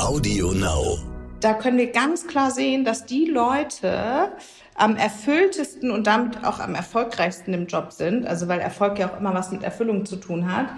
Audio 0.00 0.52
Now. 0.52 0.98
Da 1.40 1.54
können 1.54 1.78
wir 1.78 1.92
ganz 1.92 2.26
klar 2.26 2.50
sehen, 2.50 2.84
dass 2.84 3.06
die 3.06 3.24
Leute 3.24 4.32
am 4.74 4.96
erfülltesten 4.96 5.90
und 5.90 6.06
damit 6.06 6.44
auch 6.44 6.58
am 6.58 6.74
erfolgreichsten 6.74 7.54
im 7.54 7.66
Job 7.66 7.92
sind, 7.92 8.26
also 8.26 8.48
weil 8.48 8.60
Erfolg 8.60 8.98
ja 8.98 9.10
auch 9.10 9.18
immer 9.18 9.32
was 9.34 9.50
mit 9.50 9.62
Erfüllung 9.62 10.04
zu 10.04 10.16
tun 10.16 10.54
hat, 10.54 10.68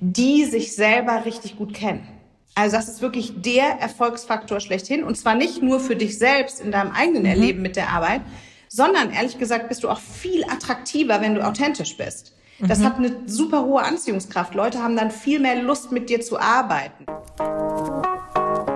die 0.00 0.44
sich 0.44 0.74
selber 0.74 1.24
richtig 1.24 1.56
gut 1.56 1.74
kennen. 1.74 2.06
Also 2.54 2.76
das 2.76 2.88
ist 2.88 3.02
wirklich 3.02 3.40
der 3.42 3.78
Erfolgsfaktor 3.80 4.60
schlechthin 4.60 5.04
und 5.04 5.16
zwar 5.16 5.34
nicht 5.34 5.62
nur 5.62 5.80
für 5.80 5.96
dich 5.96 6.18
selbst 6.18 6.60
in 6.60 6.72
deinem 6.72 6.92
eigenen 6.92 7.22
mhm. 7.22 7.28
Erleben 7.28 7.62
mit 7.62 7.76
der 7.76 7.90
Arbeit, 7.90 8.22
sondern 8.68 9.12
ehrlich 9.12 9.38
gesagt 9.38 9.68
bist 9.68 9.82
du 9.82 9.88
auch 9.88 10.00
viel 10.00 10.44
attraktiver, 10.44 11.20
wenn 11.20 11.34
du 11.34 11.46
authentisch 11.46 11.96
bist. 11.96 12.37
Das 12.60 12.80
mhm. 12.80 12.84
hat 12.84 12.96
eine 12.96 13.12
super 13.26 13.64
hohe 13.64 13.82
Anziehungskraft. 13.82 14.54
Leute 14.54 14.82
haben 14.82 14.96
dann 14.96 15.10
viel 15.10 15.38
mehr 15.38 15.62
Lust, 15.62 15.92
mit 15.92 16.10
dir 16.10 16.20
zu 16.20 16.40
arbeiten. 16.40 17.06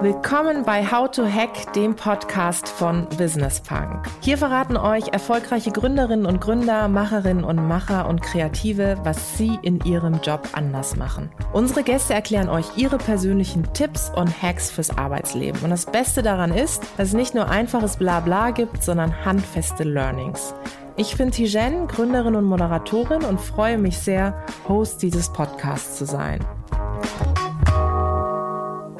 Willkommen 0.00 0.64
bei 0.64 0.84
How 0.88 1.10
to 1.10 1.24
Hack, 1.24 1.72
dem 1.74 1.94
Podcast 1.94 2.68
von 2.68 3.08
Business 3.18 3.60
Punk. 3.60 4.06
Hier 4.20 4.38
verraten 4.38 4.76
euch 4.76 5.08
erfolgreiche 5.08 5.70
Gründerinnen 5.70 6.26
und 6.26 6.40
Gründer, 6.40 6.88
Macherinnen 6.88 7.44
und 7.44 7.68
Macher 7.68 8.08
und 8.08 8.20
Kreative, 8.22 8.98
was 9.04 9.36
sie 9.36 9.58
in 9.62 9.80
ihrem 9.84 10.20
Job 10.20 10.48
anders 10.52 10.96
machen. 10.96 11.30
Unsere 11.52 11.82
Gäste 11.82 12.14
erklären 12.14 12.48
euch 12.48 12.66
ihre 12.76 12.98
persönlichen 12.98 13.72
Tipps 13.74 14.10
und 14.14 14.42
Hacks 14.42 14.70
fürs 14.70 14.96
Arbeitsleben. 14.96 15.60
Und 15.62 15.70
das 15.70 15.86
Beste 15.86 16.22
daran 16.22 16.52
ist, 16.52 16.82
dass 16.96 17.08
es 17.08 17.14
nicht 17.14 17.34
nur 17.34 17.48
einfaches 17.48 17.96
Blabla 17.96 18.50
gibt, 18.50 18.82
sondern 18.82 19.24
handfeste 19.24 19.84
Learnings. 19.84 20.54
Ich 20.94 21.16
bin 21.16 21.30
Tijen, 21.30 21.88
Gründerin 21.88 22.36
und 22.36 22.44
Moderatorin 22.44 23.24
und 23.24 23.40
freue 23.40 23.78
mich 23.78 23.96
sehr, 23.96 24.44
Host 24.68 25.00
dieses 25.00 25.32
Podcasts 25.32 25.96
zu 25.96 26.04
sein. 26.04 26.44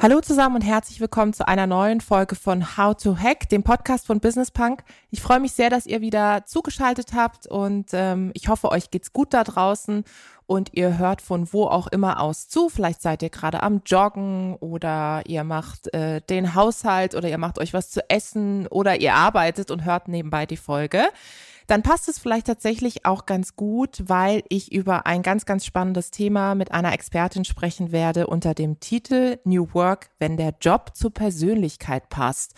Hallo 0.01 0.19
zusammen 0.19 0.55
und 0.55 0.63
herzlich 0.63 0.99
willkommen 0.99 1.33
zu 1.33 1.47
einer 1.47 1.67
neuen 1.67 2.01
Folge 2.01 2.33
von 2.33 2.77
How 2.77 2.95
to 2.95 3.15
Hack, 3.15 3.47
dem 3.49 3.61
Podcast 3.61 4.07
von 4.07 4.19
Business 4.19 4.49
Punk. 4.49 4.83
Ich 5.11 5.21
freue 5.21 5.39
mich 5.39 5.51
sehr, 5.51 5.69
dass 5.69 5.85
ihr 5.85 6.01
wieder 6.01 6.45
zugeschaltet 6.47 7.13
habt 7.13 7.45
und 7.45 7.91
ähm, 7.93 8.31
ich 8.33 8.49
hoffe, 8.49 8.71
euch 8.71 8.89
geht's 8.89 9.13
gut 9.13 9.31
da 9.31 9.43
draußen 9.43 10.03
und 10.47 10.73
ihr 10.73 10.97
hört 10.97 11.21
von 11.21 11.53
wo 11.53 11.65
auch 11.65 11.85
immer 11.85 12.19
aus 12.19 12.49
zu. 12.49 12.69
Vielleicht 12.69 13.03
seid 13.03 13.21
ihr 13.21 13.29
gerade 13.29 13.61
am 13.61 13.81
Joggen 13.85 14.55
oder 14.55 15.21
ihr 15.27 15.43
macht 15.43 15.93
äh, 15.93 16.21
den 16.21 16.55
Haushalt 16.55 17.13
oder 17.13 17.29
ihr 17.29 17.37
macht 17.37 17.59
euch 17.59 17.71
was 17.71 17.91
zu 17.91 18.01
essen 18.09 18.65
oder 18.67 18.99
ihr 18.99 19.13
arbeitet 19.13 19.69
und 19.69 19.85
hört 19.85 20.07
nebenbei 20.07 20.47
die 20.47 20.57
Folge 20.57 21.03
dann 21.67 21.83
passt 21.83 22.09
es 22.09 22.19
vielleicht 22.19 22.47
tatsächlich 22.47 23.05
auch 23.05 23.25
ganz 23.25 23.55
gut, 23.55 24.03
weil 24.07 24.43
ich 24.49 24.71
über 24.71 25.05
ein 25.05 25.21
ganz, 25.21 25.45
ganz 25.45 25.65
spannendes 25.65 26.11
Thema 26.11 26.55
mit 26.55 26.71
einer 26.71 26.93
Expertin 26.93 27.45
sprechen 27.45 27.91
werde 27.91 28.27
unter 28.27 28.53
dem 28.53 28.79
Titel 28.79 29.39
New 29.43 29.67
Work, 29.73 30.09
wenn 30.19 30.37
der 30.37 30.53
Job 30.59 30.91
zur 30.93 31.13
Persönlichkeit 31.13 32.09
passt. 32.09 32.53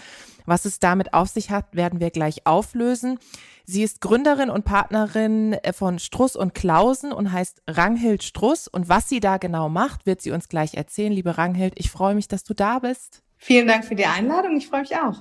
Was 0.46 0.66
es 0.66 0.80
damit 0.80 1.14
auf 1.14 1.30
sich 1.30 1.50
hat, 1.50 1.76
werden 1.76 2.00
wir 2.00 2.12
gleich 2.12 2.46
auflösen. 2.46 3.20
Sie 3.66 3.82
ist 3.82 4.00
Gründerin 4.00 4.52
und 4.52 4.64
Partnerin 4.64 5.54
äh, 5.54 5.74
von 5.74 5.98
Struss 5.98 6.36
und 6.36 6.54
Klausen 6.54 7.12
und 7.12 7.32
heißt 7.32 7.64
Ranghild 7.68 8.24
Struss. 8.24 8.68
Und 8.68 8.90
was 8.90 9.10
sie 9.10 9.20
da 9.20 9.38
genau 9.38 9.70
macht, 9.70 10.06
wird 10.06 10.22
sie 10.22 10.32
uns 10.32 10.50
gleich 10.50 10.76
erzählen. 10.76 11.12
Liebe 11.12 11.38
Ranghild, 11.38 11.74
ich 11.78 11.90
freue 11.90 12.14
mich, 12.14 12.28
dass 12.28 12.44
du 12.44 12.54
da 12.54 12.80
bist. 12.80 13.24
Vielen 13.38 13.68
Dank 13.68 13.86
für 13.86 13.96
die 13.96 14.06
Einladung. 14.06 14.56
Ich 14.56 14.68
freue 14.68 14.82
mich 14.82 14.96
auch. 14.96 15.18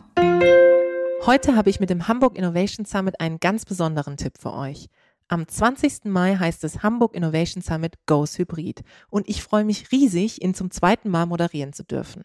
Heute 1.27 1.57
habe 1.57 1.71
ich 1.71 1.81
mit 1.81 1.89
dem 1.89 2.07
Hamburg 2.07 2.37
Innovation 2.37 2.85
Summit 2.85 3.19
einen 3.19 3.41
ganz 3.41 3.65
besonderen 3.65 4.19
Tipp 4.19 4.35
für 4.39 4.53
euch. 4.53 4.91
Am 5.27 5.49
20. 5.49 6.05
Mai 6.05 6.37
heißt 6.37 6.63
es 6.65 6.83
Hamburg 6.83 7.15
Innovation 7.15 7.63
Summit 7.63 7.95
Goes 8.05 8.37
Hybrid 8.37 8.83
und 9.09 9.27
ich 9.27 9.43
freue 9.43 9.65
mich 9.65 9.91
riesig, 9.91 10.43
ihn 10.43 10.53
zum 10.53 10.71
zweiten 10.71 11.09
Mal 11.09 11.25
moderieren 11.25 11.73
zu 11.73 11.83
dürfen. 11.83 12.25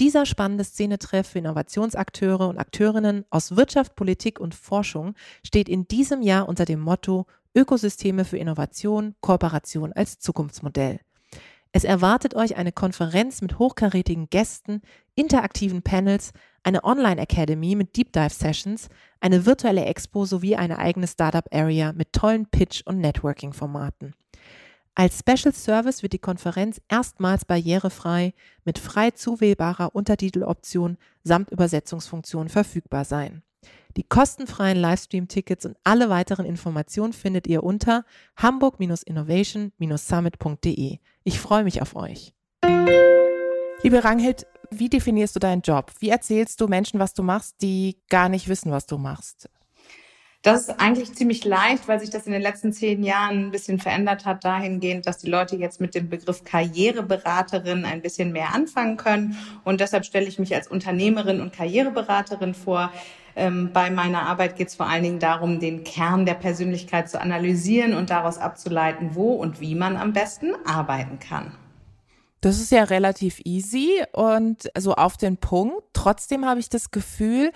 Dieser 0.00 0.26
spannende 0.26 0.64
Szenetreff 0.64 1.28
für 1.28 1.38
Innovationsakteure 1.38 2.48
und 2.48 2.58
Akteurinnen 2.58 3.24
aus 3.30 3.54
Wirtschaft, 3.54 3.94
Politik 3.94 4.40
und 4.40 4.56
Forschung 4.56 5.14
steht 5.44 5.68
in 5.68 5.86
diesem 5.86 6.20
Jahr 6.20 6.48
unter 6.48 6.64
dem 6.64 6.80
Motto 6.80 7.26
Ökosysteme 7.54 8.24
für 8.24 8.38
Innovation, 8.38 9.14
Kooperation 9.20 9.92
als 9.92 10.18
Zukunftsmodell. 10.18 10.98
Es 11.70 11.84
erwartet 11.84 12.34
euch 12.34 12.56
eine 12.56 12.72
Konferenz 12.72 13.42
mit 13.42 13.58
hochkarätigen 13.58 14.30
Gästen, 14.30 14.80
interaktiven 15.16 15.82
Panels, 15.82 16.32
eine 16.62 16.84
Online-Academy 16.84 17.74
mit 17.74 17.96
Deep 17.96 18.12
Dive 18.12 18.30
Sessions, 18.30 18.88
eine 19.20 19.46
virtuelle 19.46 19.84
Expo 19.84 20.24
sowie 20.24 20.54
eine 20.56 20.78
eigene 20.78 21.08
Startup 21.08 21.46
Area 21.52 21.92
mit 21.92 22.12
tollen 22.12 22.46
Pitch- 22.46 22.86
und 22.86 23.00
Networking-Formaten. 23.00 24.14
Als 24.94 25.18
Special 25.18 25.52
Service 25.52 26.02
wird 26.02 26.14
die 26.14 26.18
Konferenz 26.18 26.80
erstmals 26.88 27.44
barrierefrei 27.44 28.32
mit 28.64 28.78
frei 28.78 29.10
zuwählbarer 29.10 29.94
Untertiteloption 29.94 30.96
samt 31.22 31.50
Übersetzungsfunktion 31.50 32.48
verfügbar 32.48 33.04
sein. 33.04 33.42
Die 33.96 34.04
kostenfreien 34.04 34.78
Livestream-Tickets 34.78 35.66
und 35.66 35.76
alle 35.84 36.08
weiteren 36.08 36.46
Informationen 36.46 37.12
findet 37.12 37.46
ihr 37.46 37.62
unter 37.62 38.06
hamburg-innovation-summit.de. 38.36 40.98
Ich 41.24 41.40
freue 41.40 41.64
mich 41.64 41.82
auf 41.82 41.94
euch. 41.96 42.32
Liebe 43.82 44.02
Ranghild, 44.02 44.46
wie 44.70 44.88
definierst 44.88 45.36
du 45.36 45.40
deinen 45.40 45.62
Job? 45.62 45.92
Wie 45.98 46.10
erzählst 46.10 46.60
du 46.60 46.68
Menschen, 46.68 47.00
was 47.00 47.14
du 47.14 47.22
machst, 47.22 47.56
die 47.62 47.98
gar 48.08 48.28
nicht 48.28 48.48
wissen, 48.48 48.70
was 48.70 48.86
du 48.86 48.98
machst? 48.98 49.48
Das 50.46 50.68
ist 50.68 50.80
eigentlich 50.80 51.12
ziemlich 51.12 51.44
leicht, 51.44 51.88
weil 51.88 51.98
sich 51.98 52.10
das 52.10 52.26
in 52.26 52.32
den 52.32 52.40
letzten 52.40 52.72
zehn 52.72 53.02
Jahren 53.02 53.46
ein 53.46 53.50
bisschen 53.50 53.80
verändert 53.80 54.24
hat, 54.24 54.44
dahingehend, 54.44 55.04
dass 55.04 55.18
die 55.18 55.28
Leute 55.28 55.56
jetzt 55.56 55.80
mit 55.80 55.96
dem 55.96 56.08
Begriff 56.08 56.44
Karriereberaterin 56.44 57.84
ein 57.84 58.00
bisschen 58.00 58.30
mehr 58.30 58.54
anfangen 58.54 58.96
können. 58.96 59.36
Und 59.64 59.80
deshalb 59.80 60.04
stelle 60.04 60.26
ich 60.26 60.38
mich 60.38 60.54
als 60.54 60.68
Unternehmerin 60.68 61.40
und 61.40 61.52
Karriereberaterin 61.52 62.54
vor. 62.54 62.92
Ähm, 63.34 63.70
bei 63.72 63.90
meiner 63.90 64.22
Arbeit 64.22 64.54
geht 64.54 64.68
es 64.68 64.76
vor 64.76 64.86
allen 64.86 65.02
Dingen 65.02 65.18
darum, 65.18 65.58
den 65.58 65.82
Kern 65.82 66.26
der 66.26 66.34
Persönlichkeit 66.34 67.10
zu 67.10 67.20
analysieren 67.20 67.94
und 67.94 68.10
daraus 68.10 68.38
abzuleiten, 68.38 69.16
wo 69.16 69.32
und 69.32 69.60
wie 69.60 69.74
man 69.74 69.96
am 69.96 70.12
besten 70.12 70.52
arbeiten 70.64 71.18
kann. 71.18 71.50
Das 72.46 72.60
ist 72.60 72.70
ja 72.70 72.84
relativ 72.84 73.40
easy 73.44 74.04
und 74.12 74.70
so 74.78 74.94
auf 74.94 75.16
den 75.16 75.36
Punkt. 75.36 75.82
Trotzdem 75.94 76.44
habe 76.44 76.60
ich 76.60 76.68
das 76.68 76.92
Gefühl, 76.92 77.50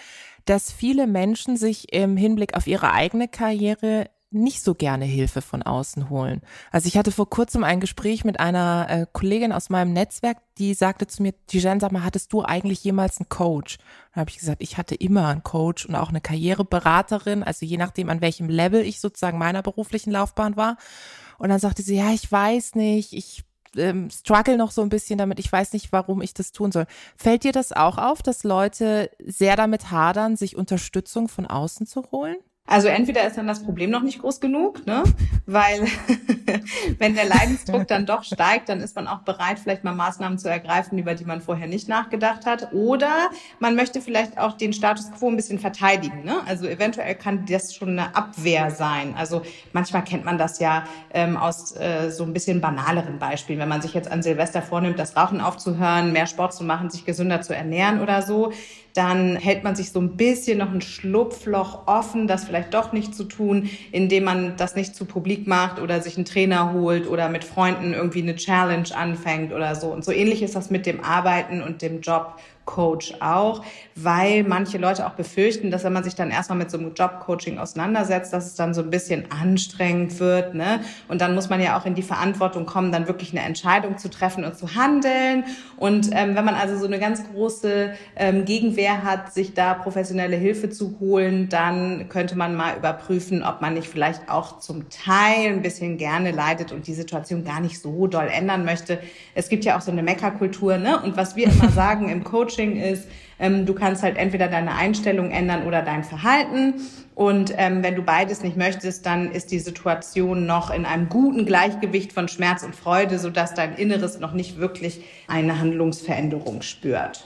dass 0.46 0.72
viele 0.72 1.06
Menschen 1.06 1.56
sich 1.56 1.92
im 1.92 2.16
Hinblick 2.16 2.56
auf 2.56 2.66
ihre 2.66 2.90
eigene 2.90 3.28
Karriere 3.28 4.10
nicht 4.32 4.64
so 4.64 4.74
gerne 4.74 5.04
Hilfe 5.04 5.42
von 5.42 5.62
außen 5.62 6.10
holen. 6.10 6.40
Also 6.72 6.88
ich 6.88 6.96
hatte 6.96 7.12
vor 7.12 7.30
kurzem 7.30 7.62
ein 7.62 7.78
Gespräch 7.78 8.24
mit 8.24 8.40
einer 8.40 8.86
äh, 8.90 9.06
Kollegin 9.12 9.52
aus 9.52 9.70
meinem 9.70 9.92
Netzwerk, 9.92 10.38
die 10.58 10.74
sagte 10.74 11.06
zu 11.06 11.22
mir, 11.22 11.34
Dijen, 11.52 11.78
sag 11.78 11.92
mal, 11.92 12.02
hattest 12.02 12.32
du 12.32 12.42
eigentlich 12.42 12.82
jemals 12.82 13.20
einen 13.20 13.28
Coach? 13.28 13.78
Dann 14.12 14.22
habe 14.22 14.30
ich 14.30 14.38
gesagt, 14.38 14.60
ich 14.60 14.76
hatte 14.76 14.96
immer 14.96 15.28
einen 15.28 15.44
Coach 15.44 15.86
und 15.86 15.94
auch 15.94 16.08
eine 16.08 16.20
Karriereberaterin, 16.20 17.44
also 17.44 17.64
je 17.64 17.76
nachdem, 17.76 18.08
an 18.08 18.22
welchem 18.22 18.48
Level 18.48 18.80
ich 18.80 18.98
sozusagen 18.98 19.38
meiner 19.38 19.62
beruflichen 19.62 20.10
Laufbahn 20.10 20.56
war. 20.56 20.78
Und 21.38 21.48
dann 21.48 21.60
sagte 21.60 21.82
sie, 21.82 21.96
ja, 21.96 22.10
ich 22.12 22.30
weiß 22.30 22.74
nicht, 22.74 23.12
ich 23.12 23.44
ähm, 23.76 24.10
struggle 24.10 24.56
noch 24.56 24.70
so 24.70 24.82
ein 24.82 24.88
bisschen 24.88 25.18
damit. 25.18 25.38
Ich 25.38 25.50
weiß 25.50 25.72
nicht, 25.72 25.92
warum 25.92 26.22
ich 26.22 26.34
das 26.34 26.52
tun 26.52 26.72
soll. 26.72 26.86
Fällt 27.16 27.44
dir 27.44 27.52
das 27.52 27.72
auch 27.72 27.98
auf, 27.98 28.22
dass 28.22 28.44
Leute 28.44 29.10
sehr 29.24 29.56
damit 29.56 29.90
hadern, 29.90 30.36
sich 30.36 30.56
Unterstützung 30.56 31.28
von 31.28 31.46
außen 31.46 31.86
zu 31.86 32.10
holen? 32.10 32.36
Also 32.70 32.86
entweder 32.86 33.26
ist 33.26 33.36
dann 33.36 33.48
das 33.48 33.64
Problem 33.64 33.90
noch 33.90 34.02
nicht 34.02 34.20
groß 34.20 34.40
genug, 34.40 34.86
ne? 34.86 35.02
weil 35.44 35.88
wenn 36.98 37.16
der 37.16 37.24
Leidensdruck 37.24 37.88
dann 37.88 38.06
doch 38.06 38.22
steigt, 38.22 38.68
dann 38.68 38.78
ist 38.80 38.94
man 38.94 39.08
auch 39.08 39.22
bereit, 39.22 39.58
vielleicht 39.58 39.82
mal 39.82 39.92
Maßnahmen 39.92 40.38
zu 40.38 40.48
ergreifen, 40.48 40.96
über 40.96 41.14
die 41.14 41.24
man 41.24 41.40
vorher 41.40 41.66
nicht 41.66 41.88
nachgedacht 41.88 42.46
hat. 42.46 42.72
Oder 42.72 43.10
man 43.58 43.74
möchte 43.74 44.00
vielleicht 44.00 44.38
auch 44.38 44.52
den 44.56 44.72
Status 44.72 45.10
quo 45.10 45.28
ein 45.28 45.34
bisschen 45.34 45.58
verteidigen. 45.58 46.22
Ne? 46.22 46.36
Also 46.46 46.68
eventuell 46.68 47.16
kann 47.16 47.44
das 47.44 47.74
schon 47.74 47.98
eine 47.98 48.14
Abwehr 48.14 48.70
sein. 48.70 49.16
Also 49.18 49.42
manchmal 49.72 50.04
kennt 50.04 50.24
man 50.24 50.38
das 50.38 50.60
ja 50.60 50.84
ähm, 51.12 51.36
aus 51.36 51.74
äh, 51.74 52.10
so 52.10 52.22
ein 52.22 52.32
bisschen 52.32 52.60
banaleren 52.60 53.18
Beispielen. 53.18 53.58
Wenn 53.58 53.68
man 53.68 53.82
sich 53.82 53.94
jetzt 53.94 54.08
an 54.08 54.22
Silvester 54.22 54.62
vornimmt, 54.62 55.00
das 55.00 55.16
Rauchen 55.16 55.40
aufzuhören, 55.40 56.12
mehr 56.12 56.28
Sport 56.28 56.54
zu 56.54 56.62
machen, 56.62 56.88
sich 56.88 57.04
gesünder 57.04 57.42
zu 57.42 57.52
ernähren 57.52 58.00
oder 58.00 58.22
so, 58.22 58.52
dann 58.94 59.36
hält 59.36 59.64
man 59.64 59.76
sich 59.76 59.92
so 59.92 60.00
ein 60.00 60.16
bisschen 60.16 60.58
noch 60.58 60.72
ein 60.72 60.80
Schlupfloch 60.80 61.86
offen, 61.86 62.26
das 62.26 62.44
vielleicht 62.44 62.74
doch 62.74 62.92
nicht 62.92 63.14
zu 63.14 63.24
tun, 63.24 63.70
indem 63.92 64.24
man 64.24 64.56
das 64.56 64.74
nicht 64.74 64.94
zu 64.94 65.04
publik 65.04 65.46
macht 65.46 65.80
oder 65.80 66.00
sich 66.00 66.16
einen 66.16 66.24
Trainer 66.24 66.72
holt 66.72 67.08
oder 67.08 67.28
mit 67.28 67.44
Freunden 67.44 67.92
irgendwie 67.92 68.22
eine 68.22 68.36
Challenge 68.36 68.88
anfängt 68.94 69.52
oder 69.52 69.74
so. 69.74 69.88
Und 69.88 70.04
so 70.04 70.12
ähnlich 70.12 70.42
ist 70.42 70.56
das 70.56 70.70
mit 70.70 70.86
dem 70.86 71.04
Arbeiten 71.04 71.62
und 71.62 71.82
dem 71.82 72.00
Job 72.00 72.36
Coach 72.64 73.14
auch, 73.20 73.64
weil 73.96 74.44
manche 74.44 74.78
Leute 74.78 75.06
auch 75.06 75.14
befürchten, 75.14 75.70
dass 75.70 75.82
wenn 75.82 75.92
man 75.92 76.04
sich 76.04 76.14
dann 76.14 76.30
erstmal 76.30 76.58
mit 76.58 76.70
so 76.70 76.78
einem 76.78 76.94
Jobcoaching 76.94 77.58
auseinandersetzt, 77.58 78.32
dass 78.32 78.46
es 78.46 78.54
dann 78.54 78.74
so 78.74 78.82
ein 78.82 78.90
bisschen 78.90 79.24
anstrengend 79.30 80.20
wird. 80.20 80.54
Ne? 80.54 80.80
Und 81.08 81.20
dann 81.20 81.34
muss 81.34 81.48
man 81.48 81.60
ja 81.60 81.78
auch 81.78 81.84
in 81.84 81.94
die 81.94 82.02
Verantwortung 82.02 82.66
kommen, 82.66 82.92
dann 82.92 83.08
wirklich 83.08 83.32
eine 83.32 83.44
Entscheidung 83.44 83.98
zu 83.98 84.08
treffen 84.08 84.44
und 84.44 84.56
zu 84.56 84.74
handeln. 84.76 85.44
Und 85.76 86.10
ähm, 86.12 86.36
wenn 86.36 86.44
man 86.44 86.54
also 86.54 86.78
so 86.78 86.86
eine 86.86 87.00
ganz 87.00 87.24
große 87.32 87.92
ähm, 88.14 88.44
Gegenwehr 88.44 89.02
hat, 89.02 89.32
sich 89.32 89.54
da 89.54 89.74
professionelle 89.74 90.36
Hilfe 90.36 90.70
zu 90.70 90.96
holen, 91.00 91.48
dann 91.48 92.08
könnte 92.08 92.36
man 92.36 92.54
mal 92.54 92.76
überprüfen, 92.76 93.42
ob 93.42 93.60
man 93.60 93.74
nicht 93.74 93.88
vielleicht 93.88 94.30
auch 94.30 94.60
zum 94.60 94.88
Teil 94.90 95.48
ein 95.48 95.62
bisschen 95.62 95.98
gerne 95.98 96.30
leidet 96.30 96.70
und 96.70 96.86
die 96.86 96.94
Situation 96.94 97.44
gar 97.44 97.60
nicht 97.60 97.80
so 97.80 98.06
doll 98.06 98.28
ändern 98.28 98.64
möchte. 98.64 99.00
Es 99.34 99.48
gibt 99.48 99.64
ja 99.64 99.76
auch 99.76 99.80
so 99.80 99.90
eine 99.90 100.02
Meckerkultur, 100.02 100.78
ne? 100.78 101.00
Und 101.00 101.16
was 101.16 101.34
wir 101.34 101.46
immer 101.46 101.68
sagen 101.74 102.08
im 102.08 102.22
Coaching 102.22 102.59
ist, 102.68 103.08
ähm, 103.38 103.66
du 103.66 103.74
kannst 103.74 104.02
halt 104.02 104.16
entweder 104.16 104.48
deine 104.48 104.74
Einstellung 104.74 105.30
ändern 105.30 105.66
oder 105.66 105.82
dein 105.82 106.04
Verhalten. 106.04 106.74
Und 107.14 107.52
ähm, 107.56 107.82
wenn 107.82 107.96
du 107.96 108.02
beides 108.02 108.42
nicht 108.42 108.56
möchtest, 108.56 109.04
dann 109.06 109.32
ist 109.32 109.50
die 109.50 109.58
Situation 109.58 110.46
noch 110.46 110.70
in 110.70 110.86
einem 110.86 111.08
guten 111.08 111.46
Gleichgewicht 111.46 112.12
von 112.12 112.28
Schmerz 112.28 112.62
und 112.62 112.74
Freude, 112.74 113.18
sodass 113.18 113.54
dein 113.54 113.74
Inneres 113.74 114.20
noch 114.20 114.32
nicht 114.32 114.58
wirklich 114.58 115.02
eine 115.26 115.58
Handlungsveränderung 115.58 116.62
spürt. 116.62 117.24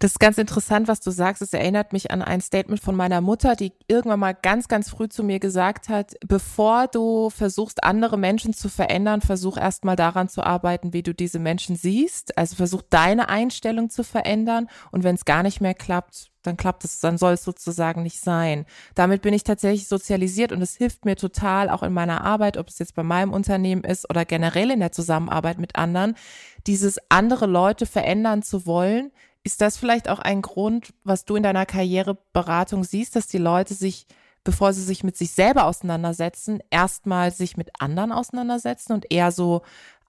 Das 0.00 0.12
ist 0.12 0.20
ganz 0.20 0.38
interessant, 0.38 0.88
was 0.88 1.00
du 1.00 1.10
sagst. 1.10 1.42
Es 1.42 1.52
erinnert 1.52 1.92
mich 1.92 2.10
an 2.10 2.22
ein 2.22 2.40
Statement 2.40 2.82
von 2.82 2.96
meiner 2.96 3.20
Mutter, 3.20 3.54
die 3.54 3.72
irgendwann 3.86 4.20
mal 4.20 4.32
ganz, 4.34 4.68
ganz 4.68 4.90
früh 4.90 5.08
zu 5.08 5.22
mir 5.22 5.38
gesagt 5.38 5.88
hat, 5.88 6.14
bevor 6.26 6.88
du 6.88 7.30
versuchst, 7.30 7.84
andere 7.84 8.18
Menschen 8.18 8.52
zu 8.54 8.68
verändern, 8.68 9.20
versuch 9.20 9.56
erst 9.56 9.84
mal 9.84 9.96
daran 9.96 10.28
zu 10.28 10.42
arbeiten, 10.42 10.92
wie 10.92 11.02
du 11.02 11.14
diese 11.14 11.38
Menschen 11.38 11.76
siehst. 11.76 12.36
Also 12.36 12.56
versuch 12.56 12.82
deine 12.90 13.28
Einstellung 13.28 13.90
zu 13.90 14.02
verändern. 14.02 14.68
Und 14.90 15.04
wenn 15.04 15.14
es 15.14 15.24
gar 15.24 15.42
nicht 15.42 15.60
mehr 15.60 15.74
klappt, 15.74 16.30
dann 16.42 16.56
klappt 16.56 16.84
es, 16.84 17.00
dann 17.00 17.16
soll 17.16 17.34
es 17.34 17.44
sozusagen 17.44 18.02
nicht 18.02 18.20
sein. 18.20 18.66
Damit 18.94 19.22
bin 19.22 19.32
ich 19.32 19.44
tatsächlich 19.44 19.88
sozialisiert 19.88 20.52
und 20.52 20.60
es 20.60 20.76
hilft 20.76 21.04
mir 21.04 21.16
total 21.16 21.70
auch 21.70 21.82
in 21.82 21.92
meiner 21.92 22.22
Arbeit, 22.22 22.58
ob 22.58 22.68
es 22.68 22.78
jetzt 22.78 22.94
bei 22.94 23.02
meinem 23.02 23.32
Unternehmen 23.32 23.82
ist 23.82 24.08
oder 24.10 24.24
generell 24.24 24.70
in 24.70 24.80
der 24.80 24.92
Zusammenarbeit 24.92 25.58
mit 25.58 25.76
anderen, 25.76 26.16
dieses 26.66 26.98
andere 27.08 27.46
Leute 27.46 27.86
verändern 27.86 28.42
zu 28.42 28.66
wollen, 28.66 29.10
ist 29.44 29.60
das 29.60 29.76
vielleicht 29.76 30.08
auch 30.08 30.18
ein 30.18 30.42
Grund, 30.42 30.94
was 31.04 31.26
du 31.26 31.36
in 31.36 31.42
deiner 31.42 31.66
Karriereberatung 31.66 32.82
siehst, 32.82 33.14
dass 33.14 33.26
die 33.26 33.38
Leute 33.38 33.74
sich, 33.74 34.06
bevor 34.42 34.72
sie 34.72 34.82
sich 34.82 35.04
mit 35.04 35.16
sich 35.16 35.32
selber 35.32 35.66
auseinandersetzen, 35.66 36.60
erstmal 36.70 37.30
sich 37.30 37.56
mit 37.56 37.70
anderen 37.78 38.10
auseinandersetzen 38.10 38.94
und 38.94 39.12
eher 39.12 39.30
so 39.30 39.62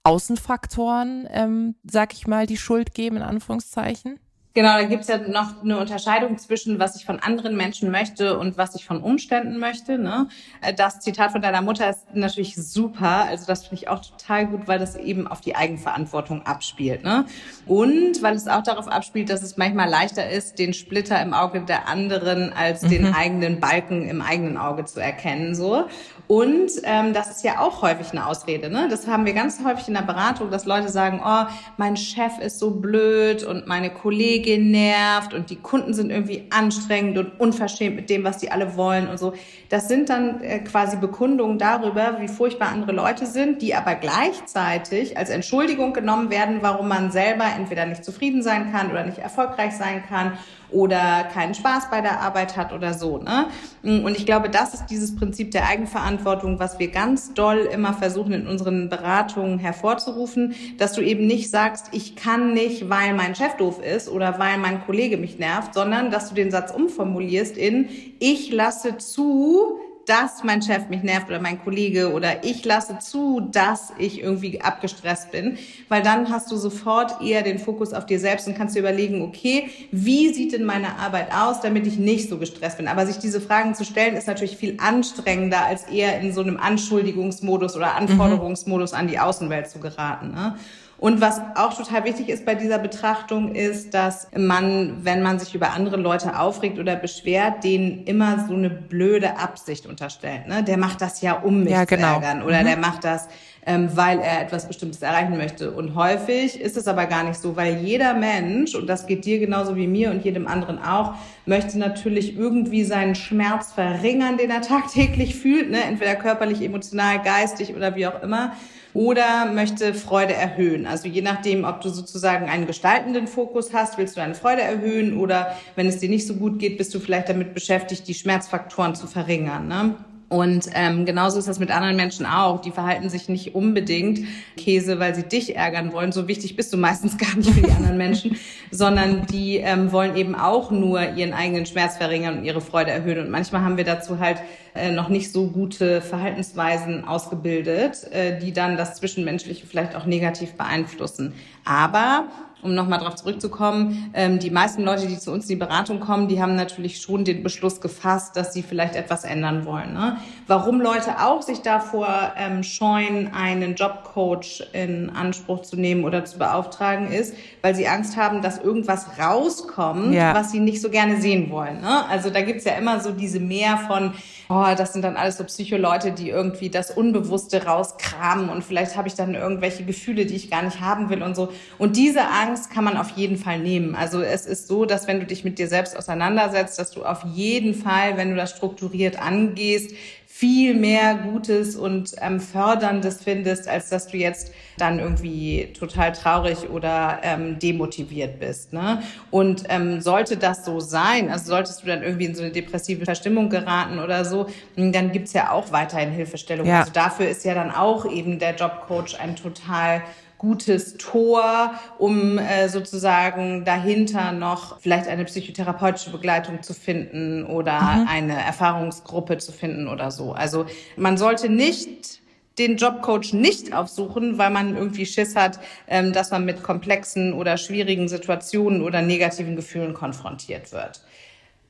Außenfaktoren, 0.04 1.28
ähm, 1.30 1.76
sag 1.84 2.14
ich 2.14 2.28
mal, 2.28 2.48
die 2.48 2.58
Schuld 2.58 2.94
geben, 2.94 3.18
in 3.18 3.24
Anführungszeichen? 3.24 4.20
Genau, 4.56 4.69
da 4.69 4.84
gibt's 4.84 5.10
ja 5.10 5.18
noch 5.18 5.62
eine 5.62 5.78
Unterscheidung 5.78 6.38
zwischen, 6.38 6.80
was 6.80 6.96
ich 6.96 7.06
von 7.06 7.19
anderen 7.19 7.57
Menschen 7.57 7.92
möchte 7.92 8.40
und 8.40 8.57
was 8.57 8.74
ich 8.75 8.86
von 8.86 9.02
Umständen 9.02 9.60
möchte. 9.60 9.98
Ne? 9.98 10.30
Äh, 10.62 10.74
das 10.74 11.02
Zitat 11.02 11.34
von 11.34 11.42
deiner 11.42 11.62
Mutter 11.62 11.90
ist 11.90 12.16
natürlich 12.16 12.56
super. 12.56 13.25
Also 13.28 13.46
das 13.48 13.68
finde 13.68 13.84
ich 13.84 13.90
auch 13.90 14.00
total 14.00 14.48
gut, 14.48 14.62
weil 14.66 14.80
das 14.80 14.96
eben 14.96 15.28
auf 15.28 15.42
die 15.42 15.57
Eigenverantwortung 15.57 16.46
abspielt. 16.46 17.04
Ne? 17.04 17.25
Und 17.66 18.24
weil 18.24 18.34
es 18.36 18.48
auch 18.48 18.63
darauf 18.63 18.88
abspielt, 18.88 19.30
dass 19.30 19.44
es 19.44 19.57
manchmal 19.57 19.90
leichter 19.90 20.30
ist, 20.30 20.57
den 20.57 20.74
Splitter 20.74 21.22
im 21.22 21.34
Auge 21.34 21.60
der 21.60 21.90
anderen 21.90 22.54
als 22.54 22.84
mhm. 22.84 22.90
den 22.90 23.13
eigenen 23.13 23.60
Balken 23.60 24.07
im 24.07 24.22
eigenen 24.22 24.56
Auge 24.56 24.86
zu 24.86 25.02
erkennen. 25.02 25.54
So. 25.54 25.86
Und 26.27 26.72
ähm, 26.83 27.13
das 27.13 27.30
ist 27.30 27.44
ja 27.44 27.60
auch 27.60 27.81
häufig 27.81 28.12
eine 28.12 28.25
Ausrede. 28.25 28.69
Ne? 28.69 28.88
Das 28.89 29.07
haben 29.07 29.25
wir 29.25 29.33
ganz 29.33 29.60
häufig 29.63 29.88
in 29.88 29.94
der 29.94 30.01
Beratung, 30.01 30.50
dass 30.50 30.66
Leute 30.66 30.89
sagen, 30.89 31.22
oh, 31.24 31.45
mein 31.77 31.98
Chef 31.98 32.39
ist 32.39 32.60
so 32.60 32.72
blöd 32.72 33.44
und 33.44 33.68
meine 33.68 33.92
Kollegin 33.92 34.72
nervt 34.72 35.33
und 35.33 35.50
die 35.50 35.57
Kunden 35.57 35.94
sind 35.94 36.10
irgendwie 36.10 36.48
anstrengend 36.50 37.18
und 37.18 37.39
unverschämt 37.39 37.95
mit 37.95 38.10
dem, 38.10 38.24
was 38.24 38.39
die 38.39 38.51
alle 38.51 38.75
wollen 38.75 39.07
und 39.07 39.19
so. 39.19 39.33
Das 39.69 39.88
sind 39.88 40.10
dann 40.10 40.42
äh, 40.42 40.60
quasi 40.60 40.98
Bekundungen 40.98 41.60
darüber, 41.60 42.18
wie 42.19 42.28
furchtbar 42.28 42.69
andere 42.69 42.92
Leute 42.92 43.25
sind, 43.25 43.62
die 43.62 43.75
aber 43.75 43.95
gleichzeitig 43.95 45.18
als 45.18 45.30
Entschuldigung 45.30 45.94
genommen 45.94 46.31
werden, 46.31 46.57
warum 46.62 46.88
man 46.88 47.12
selber 47.12 47.45
entweder 47.56 47.86
nicht 47.86 48.04
zufrieden 48.04 48.42
sein 48.42 48.71
kann 48.71 48.89
oder 48.89 49.06
nicht 49.06 49.19
erfolgreich 49.19 49.74
sein 49.74 50.04
kann 50.07 50.38
oder 50.71 51.24
keinen 51.33 51.54
Spaß 51.54 51.89
bei 51.89 52.01
der 52.01 52.21
Arbeit 52.21 52.57
hat 52.57 52.74
oder 52.74 52.94
so. 52.94 53.18
Ne? 53.18 53.48
Und 53.83 54.18
ich 54.18 54.25
glaube, 54.25 54.50
das 54.50 54.74
ist 54.74 54.88
dieses 54.88 55.16
Prinzip 55.16 55.51
der 55.51 55.68
Eigenverantwortung, 55.68 56.15
was 56.24 56.80
wir 56.80 56.90
ganz 56.90 57.34
doll 57.34 57.68
immer 57.72 57.94
versuchen 57.94 58.34
in 58.34 58.48
unseren 58.48 58.90
Beratungen 58.90 59.60
hervorzurufen, 59.60 60.56
dass 60.78 60.94
du 60.94 61.02
eben 61.02 61.28
nicht 61.28 61.50
sagst, 61.50 61.88
ich 61.92 62.16
kann 62.16 62.54
nicht, 62.54 62.90
weil 62.90 63.14
mein 63.14 63.36
Chef 63.36 63.58
doof 63.58 63.82
ist 63.84 64.08
oder 64.10 64.40
weil 64.40 64.58
mein 64.58 64.86
Kollege 64.86 65.18
mich 65.18 65.40
nervt, 65.40 65.74
sondern 65.74 66.12
dass 66.12 66.30
du 66.30 66.36
den 66.36 66.52
Satz 66.52 66.72
umformulierst 66.72 67.58
in, 67.58 67.90
ich 68.20 68.52
lasse 68.52 68.98
zu, 68.98 69.80
dass 70.07 70.44
mein 70.44 70.62
Chef 70.62 70.90
mich 70.90 71.04
nervt 71.04 71.28
oder 71.28 71.40
mein 71.40 71.63
Kollege 71.63 72.12
oder 72.13 72.44
ich 72.44 72.63
lasse 72.66 73.00
zu, 73.00 73.42
dass 73.52 73.94
ich 73.98 74.22
irgendwie 74.22 74.62
abgestresst 74.62 75.31
bin, 75.31 75.57
weil 75.90 76.02
dann 76.02 76.30
hast 76.30 76.52
du 76.52 76.57
sofort 76.57 77.22
eher 77.22 77.42
den 77.42 77.60
Fokus 77.60 77.94
auf 77.94 78.06
dir 78.06 78.19
selbst 78.19 78.48
und 78.48 78.57
kannst 78.57 78.75
dir 78.75 78.80
überlegen, 78.80 79.22
okay, 79.22 79.69
wie 79.92 80.34
sieht 80.34 80.54
denn 80.54 80.66
meine 80.66 80.98
Arbeit 81.00 81.31
aus, 81.34 81.62
damit 81.62 81.88
ich 81.88 81.98
nicht 81.98 82.30
so 82.30 82.38
gestresst 82.38 82.78
bin. 82.78 82.88
Aber 82.88 83.06
sich 83.06 83.18
diese 83.18 83.42
Fragen 83.42 83.75
zu 83.75 83.86
stellen, 83.86 84.16
ist 84.16 84.28
natürlich 84.28 84.57
viel 84.57 84.78
anstrengender, 84.80 85.66
als 85.66 85.84
eher 85.84 86.19
in 86.19 86.34
so 86.34 86.42
einem 86.42 86.57
Anschuldigungsmodus 86.57 87.75
oder 87.75 87.96
Anforderungsmodus 87.96 88.94
an 88.94 89.07
die 89.07 89.19
Außenwelt 89.19 89.69
zu 89.69 89.80
geraten. 89.80 90.31
Ne? 90.31 90.56
Und 90.97 91.19
was 91.19 91.42
auch 91.56 91.75
total 91.75 92.06
wichtig 92.06 92.30
ist 92.30 92.45
bei 92.45 92.56
dieser 92.56 92.80
Betrachtung 92.80 93.53
ist, 93.53 93.94
dass 93.94 94.30
man, 94.36 95.03
wenn 95.03 95.21
man 95.21 95.39
sich 95.39 95.53
über 95.53 95.74
andere 95.74 95.97
Leute 95.97 96.39
aufregt 96.39 96.80
oder 96.80 96.95
beschwert, 96.95 97.65
denen 97.65 98.06
immer 98.06 98.45
so 98.47 98.53
eine 98.53 98.69
blöde 98.69 99.38
Absicht 99.38 99.88
unterstellt. 99.88 100.47
Ne? 100.47 100.63
Der 100.63 100.77
macht 100.77 101.01
das 101.01 101.19
ja, 101.19 101.33
um 101.33 101.63
mich 101.63 101.74
ja, 101.74 101.83
genau. 101.83 102.19
zu 102.19 102.24
ärgern 102.24 102.44
oder 102.44 102.62
mhm. 102.62 102.65
der 102.65 102.77
macht 102.77 103.03
das, 103.03 103.27
ähm, 103.65 103.89
weil 103.94 104.19
er 104.19 104.42
etwas 104.42 104.69
Bestimmtes 104.69 105.01
erreichen 105.01 105.36
möchte. 105.36 105.71
Und 105.71 105.95
häufig 105.95 106.62
ist 106.62 106.77
es 106.77 106.88
aber 106.88 107.07
gar 107.07 107.24
nicht 107.24 107.42
so, 107.42 107.57
weil 107.57 107.75
jeder 107.80 108.13
Mensch, 108.13 108.74
und 108.74 108.88
das 108.88 109.06
geht 109.06 109.25
dir 109.25 109.39
genauso 109.39 109.75
wie 109.75 109.88
mir 109.88 110.12
und 110.12 110.24
jedem 110.24 110.47
anderen 110.47 110.81
auch, 110.81 111.15
möchte 111.45 111.77
natürlich 111.77 112.38
irgendwie 112.38 112.86
seinen 112.86 113.15
Schmerz 113.15 113.74
verringern, 113.74 114.38
den 114.38 114.50
er 114.50 114.62
tagtäglich 114.62 115.36
fühlt, 115.36 115.71
ne? 115.71 115.83
entweder 115.83 116.15
körperlich, 116.15 116.62
emotional, 116.62 117.21
geistig 117.21 117.75
oder 117.75 117.97
wie 117.97 118.07
auch 118.07 118.24
immer 118.24 118.53
oder 118.95 119.45
möchte 119.51 119.94
Freude 119.94 120.33
erhöhen. 120.33 120.88
Also 120.88 121.07
je 121.07 121.21
nachdem, 121.21 121.65
ob 121.65 121.81
du 121.81 121.89
sozusagen 121.89 122.50
einen 122.50 122.65
gestaltenden 122.65 123.27
Fokus 123.27 123.74
hast, 123.74 123.97
willst 123.97 124.15
du 124.15 124.21
deine 124.21 124.36
Freude 124.36 124.62
erhöhen 124.62 125.19
oder 125.19 125.57
wenn 125.75 125.86
es 125.86 126.00
dir 126.00 126.09
nicht 126.09 126.25
so 126.25 126.36
gut 126.36 126.59
geht, 126.59 126.77
bist 126.77 126.95
du 126.95 127.00
vielleicht 127.00 127.30
damit 127.30 127.53
beschäftigt, 127.53 128.07
die 128.07 128.13
Schmerzfaktoren 128.13 128.95
zu 128.95 129.06
verringern. 129.06 129.68
Ne? 129.68 129.95
Und 130.27 130.69
ähm, 130.74 131.06
genauso 131.06 131.38
ist 131.38 131.48
das 131.48 131.60
mit 131.60 131.69
anderen 131.69 131.95
Menschen 131.95 132.25
auch. 132.25 132.60
Die 132.60 132.72
verhalten 132.72 133.10
sich 133.10 133.30
nicht 133.30 133.54
unbedingt 133.54 134.22
Käse, 134.57 135.00
weil 135.00 135.13
sie 135.13 135.24
dich 135.24 135.56
ärgern 135.56 135.94
wollen. 135.94 136.12
So 136.12 136.27
wichtig 136.27 136.56
bist 136.56 136.74
du 136.74 136.77
meistens 136.77 137.18
gar 137.19 137.36
nicht 137.36 137.51
für 137.51 137.62
die 137.62 137.72
anderen 137.72 137.98
Menschen, 137.98 138.38
sondern 138.72 139.27
die 139.27 139.57
ähm, 139.57 139.92
wollen 139.92 140.16
eben 140.16 140.33
auch 140.33 140.72
nur 140.72 141.13
ihren 141.13 141.33
eigenen 141.33 141.66
Schmerz 141.68 141.98
verringern 141.98 142.39
und 142.39 142.45
ihre 142.45 142.62
Freude 142.62 142.92
erhöhen. 142.92 143.19
Und 143.19 143.30
manchmal 143.30 143.62
haben 143.62 143.77
wir 143.77 143.83
dazu 143.83 144.19
halt 144.19 144.38
äh, 144.74 144.92
noch 144.92 145.10
nicht 145.10 145.31
so 145.31 145.48
gute 145.48 146.01
Verhaltensweisen 146.01 147.06
ausgebildet, 147.06 148.12
äh, 148.12 148.39
die 148.39 148.51
dann 148.51 148.78
das 148.78 148.95
Zwischenmenschliche 148.95 149.68
vielleicht 149.68 149.95
auch 149.95 150.06
negativ 150.06 150.54
beeinflussen. 150.54 151.33
Aber 151.66 152.25
um 152.66 152.74
nochmal 152.74 153.00
darauf 153.00 153.16
zurückzukommen, 153.16 154.12
ähm, 154.14 154.40
die 154.40 154.50
meisten 154.50 154.84
Leute, 154.84 155.07
die 155.07 155.18
zu 155.18 155.31
uns 155.31 155.45
in 155.45 155.50
die 155.50 155.56
Beratung 155.56 156.00
kommen, 156.00 156.28
die 156.28 156.42
haben 156.42 156.56
natürlich 156.56 157.00
schon 157.00 157.24
den 157.24 157.44
Beschluss 157.44 157.80
gefasst, 157.80 158.36
dass 158.36 158.54
sie 158.54 158.64
vielleicht 158.64 158.95
etwas 158.95 159.24
ändern 159.24 159.66
wollen. 159.66 159.94
Ne? 159.94 160.18
Warum 160.48 160.81
Leute 160.81 161.22
auch 161.22 161.42
sich 161.42 161.62
davor 161.62 162.34
ähm, 162.38 162.64
scheuen, 162.64 163.34
einen 163.34 163.76
Jobcoach 163.76 164.64
in 164.74 165.12
Anspruch 165.12 165.62
zu 165.62 165.78
nehmen 165.78 166.04
oder 166.04 166.26
zu 166.26 166.38
beauftragen, 166.38 167.12
ist, 167.12 167.36
weil 167.62 167.76
sie 167.76 167.88
Angst 167.88 168.18
haben, 168.18 168.42
dass 168.42 168.60
irgendwas 168.60 169.19
rauskommt, 169.19 170.14
ja. 170.14 170.34
was 170.34 170.52
sie 170.52 170.60
nicht 170.60 170.81
so 170.81 170.90
gerne 170.90 171.22
sehen 171.22 171.50
wollen. 171.52 171.81
Ne? 171.81 172.06
Also 172.10 172.30
da 172.31 172.42
gibt's 172.42 172.66
ja 172.66 172.74
immer 172.74 173.00
so 173.00 173.12
diese 173.12 173.40
Mehr 173.40 173.78
von, 173.78 174.14
oh, 174.49 174.66
das 174.78 174.94
sind 174.94 175.04
dann 175.04 175.18
alles 175.18 175.37
so 175.37 175.44
Psycholeute, 175.44 176.11
die 176.11 176.30
irgendwie 176.30 176.69
das 176.69 176.92
Unbewusste 176.92 177.66
rauskramen 177.66 178.49
und 178.49 178.64
vielleicht 178.64 178.95
habe 178.95 179.07
ich 179.07 179.16
dann 179.16 179.35
irgendwelche 179.35 179.83
Gefühle, 179.83 180.25
die 180.25 180.35
ich 180.35 180.49
gar 180.49 180.64
nicht 180.64 180.81
haben 180.81 181.09
will 181.09 181.23
und 181.23 181.35
so. 181.35 181.52
Und 181.78 181.97
diese 181.97 182.28
Angst 182.28 182.69
kann 182.71 182.83
man 182.83 182.97
auf 182.97 183.11
jeden 183.11 183.37
Fall 183.37 183.59
nehmen. 183.59 183.95
Also 183.95 184.21
es 184.21 184.45
ist 184.45 184.68
so, 184.68 184.85
dass 184.85 185.07
wenn 185.07 185.19
du 185.19 185.25
dich 185.25 185.44
mit 185.44 185.59
dir 185.59 185.68
selbst 185.68 185.97
auseinandersetzt, 185.97 186.78
dass 186.80 186.92
du 186.92 187.04
auf 187.04 187.23
jeden 187.33 187.73
Fall, 187.73 188.18
wenn 188.18 188.30
du 188.30 188.35
das 188.35 188.52
strukturiert 188.52 189.19
angehst, 189.21 189.95
viel 190.37 190.73
mehr 190.73 191.15
Gutes 191.15 191.77
und 191.77 192.11
ähm, 192.19 192.42
Förderndes 192.42 193.23
findest, 193.23 193.69
als 193.69 193.87
dass 193.87 194.07
du 194.07 194.18
jetzt 194.18 194.51
dann 194.77 194.99
irgendwie 194.99 195.71
total 195.80 196.11
traurig 196.11 196.69
oder 196.69 197.19
ähm, 197.23 197.57
demotiviert 197.57 198.37
bist. 198.37 198.73
Ne? 198.73 199.01
Und 199.31 199.63
ähm, 199.69 200.01
sollte 200.01 200.35
das 200.35 200.65
so 200.65 200.81
sein, 200.81 201.30
also 201.30 201.45
solltest 201.45 201.83
du 201.83 201.87
dann 201.87 202.04
irgendwie 202.04 202.25
in 202.25 202.35
so 202.35 202.44
eine 202.44 202.51
depressive 202.51 203.06
Verstimmung 203.06 203.49
geraten 203.49 203.97
oder 203.97 204.25
so, 204.25 204.47
dann 204.75 205.13
gibt's 205.13 205.31
ja 205.31 205.51
auch 205.51 205.71
weiterhin 205.71 206.11
Hilfestellung. 206.11 206.68
Ja. 206.68 206.81
Also 206.81 206.92
dafür 206.92 207.30
ist 207.30 207.45
ja 207.45 207.54
dann 207.54 207.71
auch 207.71 208.06
eben 208.06 208.37
der 208.37 208.56
Jobcoach 208.56 209.18
ein 209.18 209.37
total 209.37 210.01
gutes 210.37 210.97
Tor, 210.97 211.73
um 211.97 212.37
äh, 212.37 212.69
sozusagen 212.69 213.65
dahinter 213.65 214.31
noch 214.31 214.80
vielleicht 214.80 215.07
eine 215.07 215.25
psychotherapeutische 215.25 216.11
Begleitung 216.11 216.61
zu 216.61 216.73
finden 216.73 217.45
oder 217.45 217.80
mhm. 217.80 218.07
eine 218.07 218.42
Erfahrungsgruppe 218.42 219.37
zu 219.37 219.51
finden 219.51 219.87
oder 219.87 220.11
so. 220.11 220.33
Also 220.33 220.65
man 220.97 221.18
sollte 221.18 221.49
nicht 221.49 222.21
den 222.57 222.77
Jobcoach 222.77 223.33
nicht 223.33 223.73
aufsuchen, 223.73 224.37
weil 224.37 224.49
man 224.49 224.75
irgendwie 224.75 225.06
Schiss 225.06 225.35
hat, 225.35 225.59
ähm, 225.87 226.13
dass 226.13 226.31
man 226.31 226.45
mit 226.45 226.63
komplexen 226.63 227.33
oder 227.33 227.57
schwierigen 227.57 228.07
Situationen 228.07 228.81
oder 228.81 229.01
negativen 229.01 229.56
Gefühlen 229.56 229.94
konfrontiert 229.94 230.71
wird. 230.71 231.01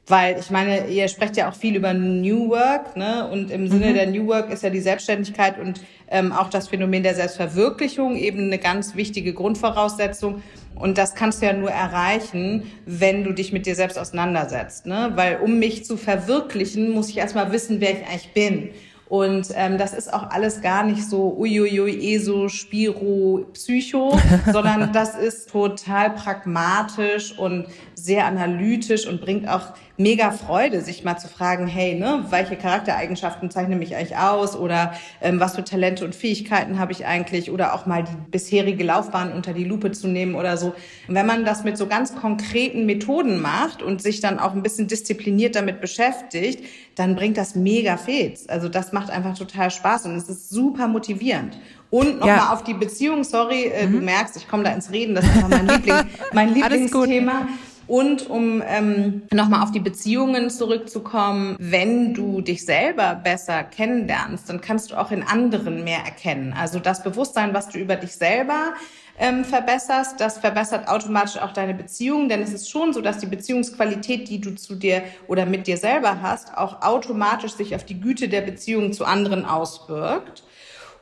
Weil 0.08 0.38
ich 0.40 0.52
meine, 0.52 0.88
ihr 0.88 1.08
sprecht 1.08 1.36
ja 1.36 1.50
auch 1.50 1.56
viel 1.56 1.76
über 1.76 1.94
New 1.94 2.50
Work, 2.50 2.96
ne? 2.96 3.28
Und 3.28 3.50
im 3.50 3.68
Sinne 3.68 3.88
mhm. 3.88 3.94
der 3.96 4.08
New 4.08 4.28
Work 4.28 4.52
ist 4.52 4.62
ja 4.62 4.70
die 4.70 4.80
Selbstständigkeit 4.80 5.60
und 5.60 5.82
ähm, 6.10 6.32
auch 6.32 6.50
das 6.50 6.68
Phänomen 6.68 7.02
der 7.02 7.16
Selbstverwirklichung 7.16 8.16
eben 8.16 8.46
eine 8.46 8.60
ganz 8.60 8.96
wichtige 8.96 9.34
Grundvoraussetzung. 9.34 10.44
Und 10.76 10.98
das 11.00 11.16
kannst 11.16 11.42
du 11.42 11.48
ja 11.48 11.54
nur 11.54 11.72
erreichen, 11.72 12.72
wenn 12.86 13.24
du 13.24 13.32
dich 13.32 13.52
mit 13.52 13.66
dir 13.66 13.76
selbst 13.76 13.98
auseinandersetzt. 13.98 14.86
Ne? 14.86 15.14
Weil 15.16 15.38
um 15.38 15.58
mich 15.58 15.86
zu 15.86 15.98
verwirklichen, 15.98 16.92
muss 16.92 17.10
ich 17.10 17.18
erstmal 17.18 17.52
wissen, 17.52 17.82
wer 17.82 17.92
ich 17.92 18.06
eigentlich 18.06 18.34
bin. 18.34 18.70
Und 19.08 19.50
ähm, 19.56 19.78
das 19.78 19.94
ist 19.94 20.12
auch 20.12 20.32
alles 20.32 20.62
gar 20.62 20.84
nicht 20.84 21.08
so 21.08 21.36
uiuiui, 21.38 22.16
ESO, 22.16 22.50
Spiro, 22.50 23.46
Psycho, 23.54 24.20
sondern 24.52 24.92
das 24.94 25.16
ist 25.16 25.50
total 25.50 26.12
pragmatisch 26.12 27.38
und 27.38 27.68
sehr 28.06 28.26
analytisch 28.26 29.08
und 29.08 29.20
bringt 29.20 29.48
auch 29.50 29.74
mega 29.98 30.32
Freude, 30.32 30.82
sich 30.82 31.04
mal 31.04 31.18
zu 31.18 31.28
fragen, 31.28 31.66
hey, 31.66 31.96
ne, 31.96 32.26
welche 32.30 32.56
Charaktereigenschaften 32.56 33.50
zeichnen 33.50 33.80
mich 33.80 33.96
eigentlich 33.96 34.18
aus 34.18 34.56
oder 34.56 34.94
ähm, 35.22 35.40
was 35.40 35.56
für 35.56 35.64
Talente 35.64 36.06
und 36.06 36.14
Fähigkeiten 36.14 36.78
habe 36.78 36.92
ich 36.92 37.06
eigentlich 37.06 37.50
oder 37.50 37.74
auch 37.74 37.86
mal 37.86 38.04
die 38.04 38.16
bisherige 38.30 38.84
Laufbahn 38.84 39.34
unter 39.34 39.54
die 39.54 39.64
Lupe 39.64 39.92
zu 39.92 40.08
nehmen 40.08 40.36
oder 40.36 40.58
so. 40.58 40.76
Und 41.08 41.16
wenn 41.16 41.26
man 41.26 41.46
das 41.46 41.64
mit 41.64 41.78
so 41.78 41.88
ganz 41.88 42.16
konkreten 42.16 42.86
Methoden 42.86 43.42
macht 43.42 43.82
und 43.82 44.02
sich 44.02 44.20
dann 44.20 44.38
auch 44.38 44.54
ein 44.54 44.62
bisschen 44.62 44.88
diszipliniert 44.88 45.56
damit 45.56 45.82
beschäftigt, 45.82 46.64
dann 46.96 47.16
bringt 47.16 47.38
das 47.38 47.56
mega 47.56 47.98
Fets. 47.98 48.48
Also 48.48 48.70
das 48.70 48.94
macht 48.94 49.10
einfach 49.10 49.38
total 49.38 49.72
Spaß 49.72 50.06
und 50.06 50.16
es 50.16 50.30
ist 50.30 50.50
super 50.50 50.88
motivierend. 50.88 51.58
Und 51.90 52.20
nochmal 52.20 52.38
ja. 52.38 52.54
auf 52.54 52.64
die 52.64 52.74
Beziehung, 52.74 53.24
sorry, 53.24 53.66
äh, 53.66 53.88
mhm. 53.88 53.94
du 53.94 54.00
merkst, 54.02 54.36
ich 54.36 54.48
komme 54.48 54.64
da 54.64 54.72
ins 54.72 54.92
Reden, 54.92 55.16
das 55.16 55.26
ist 55.26 55.36
einfach 55.38 55.50
mein, 55.50 55.68
Liebling, 55.68 55.96
mein 56.34 56.54
Lieblingsthema. 56.54 57.48
Und 57.88 58.30
um 58.30 58.64
ähm, 58.66 59.24
nochmal 59.32 59.62
auf 59.62 59.72
die 59.72 59.80
Beziehungen 59.80 60.50
zurückzukommen, 60.50 61.56
wenn 61.60 62.14
du 62.14 62.42
dich 62.42 62.66
selber 62.66 63.16
besser 63.16 63.64
kennenlernst, 63.64 64.50
dann 64.50 64.62
kannst 64.62 64.92
du 64.92 64.96
auch 64.96 65.12
in 65.12 65.24
anderen 65.24 65.84
mehr 65.84 66.00
erkennen. 66.00 66.54
Also 66.58 66.80
das 66.80 67.04
Bewusstsein, 67.04 67.54
was 67.54 67.70
du 67.70 67.78
über 67.78 67.96
dich 67.96 68.14
selber 68.14 68.74
ähm, 69.18 69.46
verbesserst, 69.46 70.20
das 70.20 70.40
verbessert 70.40 70.88
automatisch 70.88 71.38
auch 71.38 71.54
deine 71.54 71.74
Beziehung, 71.74 72.28
denn 72.28 72.42
es 72.42 72.54
ist 72.54 72.70
schon 72.70 72.92
so, 72.92 73.02
dass 73.02 73.20
die 73.20 73.28
Beziehungsqualität, 73.28 74.30
die 74.30 74.42
du 74.42 74.56
zu 74.56 74.76
dir 74.76 75.04
oder 75.28 75.46
mit 75.46 75.68
dir 75.68 75.78
selber 75.78 76.22
hast, 76.22 76.58
auch 76.58 76.82
automatisch 76.82 77.54
sich 77.54 77.76
auf 77.76 77.86
die 77.86 78.00
Güte 78.00 78.28
der 78.28 78.42
Beziehung 78.42 78.94
zu 78.94 79.06
anderen 79.06 79.46
auswirkt. 79.46 80.44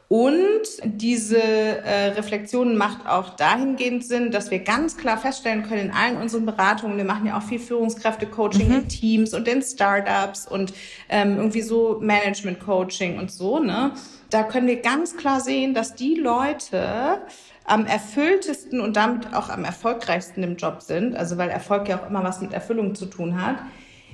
Und 0.10 0.62
diese 0.84 1.42
äh, 1.42 2.10
Reflexion 2.10 2.78
macht 2.78 3.08
auch 3.08 3.32
dahingehend 3.36 4.06
Sinn, 4.06 4.32
dass 4.32 4.52
wir 4.52 4.60
ganz 4.60 4.98
klar 4.98 5.18
feststellen 5.18 5.64
können 5.64 5.90
in 5.90 5.92
allen 5.92 6.18
unseren 6.18 6.46
Beratungen, 6.46 6.98
wir 6.98 7.06
machen 7.06 7.26
ja 7.26 7.38
auch 7.38 7.42
viel 7.42 7.60
Führungskräfte-Coaching 7.60 8.68
mhm. 8.68 8.76
in 8.76 8.88
Teams 8.90 9.34
und 9.34 9.48
in 9.48 9.62
Startups 9.62 10.48
und 10.48 10.74
ähm, 11.10 11.38
irgendwie 11.38 11.62
so 11.62 12.00
Management-Coaching 12.00 13.18
und 13.18 13.32
so, 13.32 13.60
ne? 13.60 13.94
Da 14.30 14.44
können 14.44 14.66
wir 14.66 14.82
ganz 14.82 15.16
klar 15.16 15.40
sehen, 15.40 15.76
dass 15.76 15.94
die 15.94 16.16
Leute 16.16 17.22
am 17.66 17.86
erfülltesten 17.86 18.82
und 18.82 18.96
damit 18.96 19.34
auch 19.34 19.50
am 19.50 19.64
erfolgreichsten 19.64 20.44
im 20.44 20.58
Job 20.58 20.82
sind, 20.82 21.16
also 21.16 21.38
weil 21.38 21.50
Erfolg 21.50 21.88
ja 21.88 22.00
auch 22.00 22.10
immer 22.10 22.24
was 22.24 22.42
mit 22.42 22.52
Erfüllung 22.52 22.96
zu 22.96 23.06
tun 23.06 23.42
hat, 23.42 23.58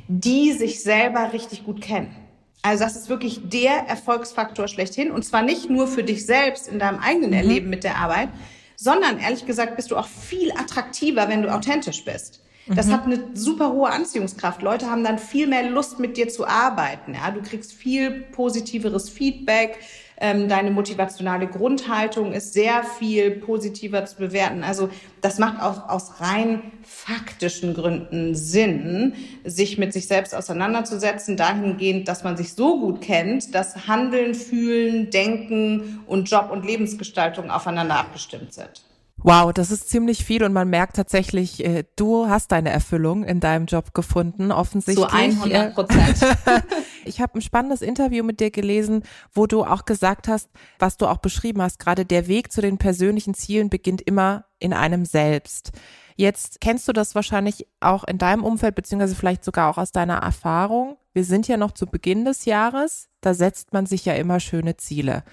die 0.07 0.51
sich 0.51 0.83
selber 0.83 1.31
richtig 1.33 1.65
gut 1.65 1.81
kennen. 1.81 2.15
Also 2.61 2.83
das 2.83 2.95
ist 2.95 3.09
wirklich 3.09 3.41
der 3.43 3.87
Erfolgsfaktor 3.87 4.67
schlechthin. 4.67 5.11
Und 5.11 5.23
zwar 5.23 5.41
nicht 5.41 5.69
nur 5.69 5.87
für 5.87 6.03
dich 6.03 6.25
selbst 6.25 6.67
in 6.67 6.79
deinem 6.79 6.99
eigenen 6.99 7.31
mhm. 7.31 7.37
Erleben 7.37 7.69
mit 7.69 7.83
der 7.83 7.97
Arbeit, 7.97 8.29
sondern 8.75 9.19
ehrlich 9.19 9.45
gesagt 9.45 9.75
bist 9.75 9.91
du 9.91 9.97
auch 9.97 10.07
viel 10.07 10.51
attraktiver, 10.51 11.29
wenn 11.29 11.41
du 11.41 11.53
authentisch 11.53 12.03
bist. 12.05 12.41
Das 12.67 12.87
mhm. 12.87 12.91
hat 12.91 13.05
eine 13.05 13.23
super 13.33 13.71
hohe 13.71 13.89
Anziehungskraft. 13.89 14.61
Leute 14.61 14.89
haben 14.89 15.03
dann 15.03 15.17
viel 15.17 15.47
mehr 15.47 15.67
Lust, 15.69 15.99
mit 15.99 16.17
dir 16.17 16.29
zu 16.29 16.47
arbeiten. 16.47 17.15
Ja, 17.15 17.31
du 17.31 17.41
kriegst 17.41 17.73
viel 17.73 18.11
positiveres 18.11 19.09
Feedback 19.09 19.79
ähm, 20.19 20.49
deine 20.49 20.71
motivationale 20.71 21.47
Grundhaltung 21.47 22.33
ist 22.33 22.53
sehr 22.53 22.83
viel 22.83 23.31
positiver 23.31 24.05
zu 24.05 24.17
bewerten. 24.17 24.63
Also 24.63 24.89
das 25.21 25.39
macht 25.39 25.61
auch 25.61 25.89
aus 25.89 26.19
rein 26.19 26.61
faktischen 26.83 27.73
Gründen 27.73 28.35
Sinn, 28.35 29.13
sich 29.45 29.77
mit 29.77 29.93
sich 29.93 30.07
selbst 30.07 30.35
auseinanderzusetzen, 30.35 31.37
dahingehend, 31.37 32.07
dass 32.07 32.23
man 32.23 32.35
sich 32.35 32.53
so 32.53 32.79
gut 32.79 33.01
kennt, 33.01 33.55
dass 33.55 33.87
Handeln, 33.87 34.35
Fühlen, 34.35 35.09
Denken 35.09 36.01
und 36.05 36.29
Job 36.29 36.49
und 36.51 36.65
Lebensgestaltung 36.65 37.49
aufeinander 37.49 37.97
abgestimmt 37.97 38.53
sind. 38.53 38.83
Wow, 39.21 39.51
das 39.51 39.69
ist 39.69 39.89
ziemlich 39.89 40.23
viel 40.23 40.43
und 40.43 40.53
man 40.53 40.69
merkt 40.69 40.95
tatsächlich, 40.95 41.65
äh, 41.65 41.83
du 41.97 42.27
hast 42.27 42.53
deine 42.53 42.69
Erfüllung 42.69 43.25
in 43.25 43.41
deinem 43.41 43.65
Job 43.65 43.93
gefunden, 43.93 44.51
offensichtlich. 44.51 45.05
Zu 45.05 45.13
100 45.13 45.75
Prozent. 45.75 46.19
ich 47.09 47.19
habe 47.19 47.37
ein 47.37 47.41
spannendes 47.41 47.81
Interview 47.81 48.23
mit 48.23 48.39
dir 48.39 48.51
gelesen, 48.51 49.03
wo 49.33 49.47
du 49.47 49.63
auch 49.63 49.85
gesagt 49.85 50.27
hast, 50.27 50.49
was 50.77 50.97
du 50.97 51.07
auch 51.07 51.17
beschrieben 51.17 51.61
hast, 51.61 51.79
gerade 51.79 52.05
der 52.05 52.27
Weg 52.27 52.51
zu 52.51 52.61
den 52.61 52.77
persönlichen 52.77 53.33
Zielen 53.33 53.69
beginnt 53.69 54.01
immer 54.01 54.45
in 54.59 54.73
einem 54.73 55.05
selbst. 55.05 55.71
Jetzt 56.15 56.61
kennst 56.61 56.87
du 56.87 56.93
das 56.93 57.15
wahrscheinlich 57.15 57.67
auch 57.79 58.03
in 58.03 58.17
deinem 58.17 58.43
Umfeld, 58.43 58.75
beziehungsweise 58.75 59.15
vielleicht 59.15 59.43
sogar 59.43 59.69
auch 59.69 59.77
aus 59.77 59.91
deiner 59.91 60.17
Erfahrung. 60.17 60.97
Wir 61.13 61.23
sind 61.23 61.47
ja 61.47 61.57
noch 61.57 61.71
zu 61.71 61.87
Beginn 61.87 62.25
des 62.25 62.45
Jahres, 62.45 63.09
da 63.21 63.33
setzt 63.33 63.73
man 63.73 63.85
sich 63.85 64.05
ja 64.05 64.13
immer 64.13 64.39
schöne 64.39 64.77
Ziele. 64.77 65.23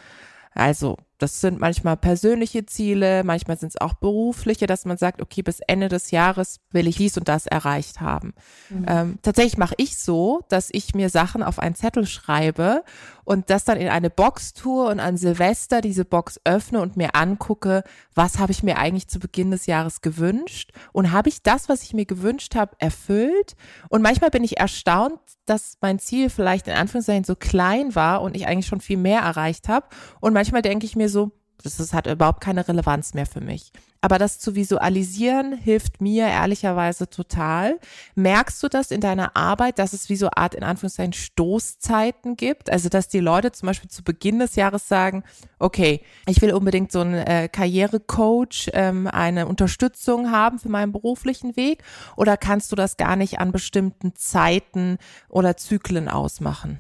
Also 0.53 0.97
das 1.19 1.41
sind 1.41 1.61
manchmal 1.61 1.97
persönliche 1.97 2.67
Ziele, 2.67 3.25
manchmal 3.25 3.59
sind 3.59 3.71
es 3.71 3.81
auch 3.81 3.95
berufliche, 3.95 4.67
dass 4.67 4.85
man 4.85 4.99
sagt, 4.99 5.23
okay, 5.23 5.43
bis 5.43 5.61
Ende 5.61 5.89
des 5.89 6.11
Jahres 6.11 6.61
will 6.71 6.87
ich 6.87 6.97
dies 6.97 7.17
und 7.17 7.29
das 7.29 7.47
erreicht 7.47 8.01
haben. 8.01 8.35
Mhm. 8.69 8.87
Ähm, 8.89 9.19
tatsächlich 9.23 9.57
mache 9.57 9.75
ich 9.79 9.99
so, 9.99 10.43
dass 10.49 10.69
ich 10.73 10.95
mir 10.95 11.09
Sachen 11.09 11.43
auf 11.43 11.59
einen 11.59 11.75
Zettel 11.75 12.07
schreibe 12.07 12.83
und 13.25 13.51
das 13.51 13.65
dann 13.65 13.79
in 13.79 13.89
eine 13.89 14.11
Box 14.11 14.53
tue 14.55 14.87
und 14.87 15.01
an 15.01 15.17
Silvester 15.17 15.81
diese 15.81 16.05
Box 16.05 16.41
öffne 16.45 16.81
und 16.81 16.97
mir 16.97 17.15
angucke, 17.15 17.83
was 18.15 18.39
habe 18.39 18.53
ich 18.53 18.63
mir 18.63 18.79
eigentlich 18.79 19.09
zu 19.09 19.19
Beginn 19.19 19.51
des 19.51 19.67
Jahres 19.67 20.01
gewünscht 20.01 20.73
und 20.93 21.13
habe 21.13 21.29
ich 21.29 21.43
das, 21.43 21.69
was 21.69 21.83
ich 21.83 21.93
mir 21.93 22.07
gewünscht 22.07 22.55
habe, 22.55 22.77
erfüllt. 22.79 23.57
Und 23.89 24.03
manchmal 24.03 24.31
bin 24.31 24.45
ich 24.45 24.59
erstaunt, 24.59 25.19
dass 25.45 25.79
mein 25.81 25.99
Ziel 25.99 26.31
vielleicht 26.31 26.69
in 26.69 26.75
Anführungszeichen 26.75 27.25
so 27.25 27.37
klein 27.37 27.95
war 27.95 28.23
und 28.23 28.37
ich 28.37 28.47
eigentlich 28.47 28.67
schon 28.67 28.81
viel 28.81 28.97
mehr 28.97 29.21
erreicht 29.21 29.69
habe. 29.69 29.87
Und 30.21 30.33
manchmal 30.33 30.63
denke 30.63 30.87
ich 30.87 30.97
mir 30.97 31.06
so, 31.09 31.33
das, 31.63 31.77
das 31.77 31.93
hat 31.93 32.07
überhaupt 32.07 32.41
keine 32.41 32.67
Relevanz 32.67 33.15
mehr 33.15 33.27
für 33.27 33.41
mich. 33.41 33.73
Aber 34.01 34.19
das 34.19 34.39
zu 34.39 34.55
visualisieren 34.55 35.57
hilft 35.57 36.01
mir 36.01 36.27
ehrlicherweise 36.27 37.09
total. 37.09 37.81
Merkst 38.15 38.63
du 38.63 38.69
das 38.69 38.91
in 38.91 39.01
deiner 39.01 39.37
Arbeit, 39.37 39.79
dass 39.79 39.93
es 39.93 40.09
wie 40.09 40.17
so 40.17 40.29
Art 40.31 40.55
in 40.55 40.63
Anführungszeichen 40.63 41.15
Stoßzeiten 41.15 42.37
gibt? 42.37 42.71
Also, 42.71 42.89
dass 42.89 43.09
die 43.09 43.21
Leute 43.21 43.53
zum 43.53 43.67
Beispiel 43.67 43.91
zu 43.91 44.05
Beginn 44.05 44.39
des 44.39 44.55
Jahres 44.55 44.87
sagen, 44.87 45.25
okay, 45.59 46.03
ich 46.29 46.41
will 46.41 46.53
unbedingt 46.53 46.93
so 46.93 47.01
einen 47.01 47.15
äh, 47.15 47.49
Karrierecoach, 47.51 48.71
ähm, 48.75 49.09
eine 49.09 49.49
Unterstützung 49.49 50.31
haben 50.31 50.59
für 50.59 50.69
meinen 50.69 50.93
beruflichen 50.93 51.57
Weg? 51.57 51.83
Oder 52.17 52.37
kannst 52.37 52.71
du 52.71 52.77
das 52.77 52.97
gar 52.97 53.17
nicht 53.17 53.41
an 53.41 53.51
bestimmten 53.51 54.15
Zeiten 54.15 54.99
oder 55.29 55.57
Zyklen 55.57 56.09
ausmachen? 56.09 56.79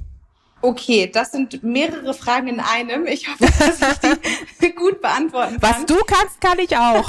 Okay, 0.66 1.08
das 1.12 1.30
sind 1.30 1.62
mehrere 1.62 2.12
Fragen 2.12 2.48
in 2.48 2.58
einem. 2.58 3.06
Ich 3.06 3.28
hoffe, 3.28 3.44
dass 3.44 3.80
ich 3.80 4.58
die 4.60 4.72
gut 4.74 5.00
beantworten 5.00 5.60
kann. 5.60 5.62
Was 5.62 5.86
du 5.86 5.94
kannst, 6.04 6.40
kann 6.40 6.58
ich 6.58 6.76
auch. 6.76 7.08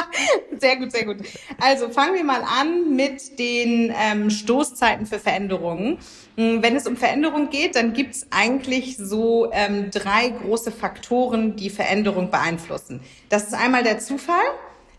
sehr 0.58 0.78
gut, 0.78 0.90
sehr 0.90 1.04
gut. 1.04 1.18
Also 1.60 1.90
fangen 1.90 2.14
wir 2.14 2.24
mal 2.24 2.42
an 2.42 2.96
mit 2.96 3.38
den 3.38 3.94
ähm, 3.96 4.30
Stoßzeiten 4.30 5.06
für 5.06 5.20
Veränderungen. 5.20 5.98
Hm, 6.36 6.60
wenn 6.60 6.74
es 6.74 6.88
um 6.88 6.96
Veränderung 6.96 7.50
geht, 7.50 7.76
dann 7.76 7.92
gibt 7.92 8.16
es 8.16 8.26
eigentlich 8.32 8.96
so 8.96 9.48
ähm, 9.52 9.92
drei 9.92 10.30
große 10.30 10.72
Faktoren, 10.72 11.54
die 11.54 11.70
Veränderung 11.70 12.32
beeinflussen. 12.32 13.00
Das 13.28 13.44
ist 13.44 13.54
einmal 13.54 13.84
der 13.84 14.00
Zufall, 14.00 14.42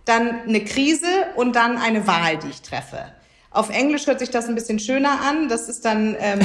dann 0.05 0.43
eine 0.47 0.63
Krise 0.63 1.25
und 1.35 1.57
dann 1.57 1.77
eine 1.77 2.07
Wahl, 2.07 2.37
die 2.37 2.47
ich 2.47 2.61
treffe. 2.61 3.11
Auf 3.51 3.69
Englisch 3.71 4.05
hört 4.05 4.19
sich 4.19 4.29
das 4.29 4.47
ein 4.47 4.55
bisschen 4.55 4.79
schöner 4.79 5.21
an. 5.21 5.49
Das 5.49 5.69
ist 5.69 5.83
dann 5.83 6.15
ähm, 6.19 6.39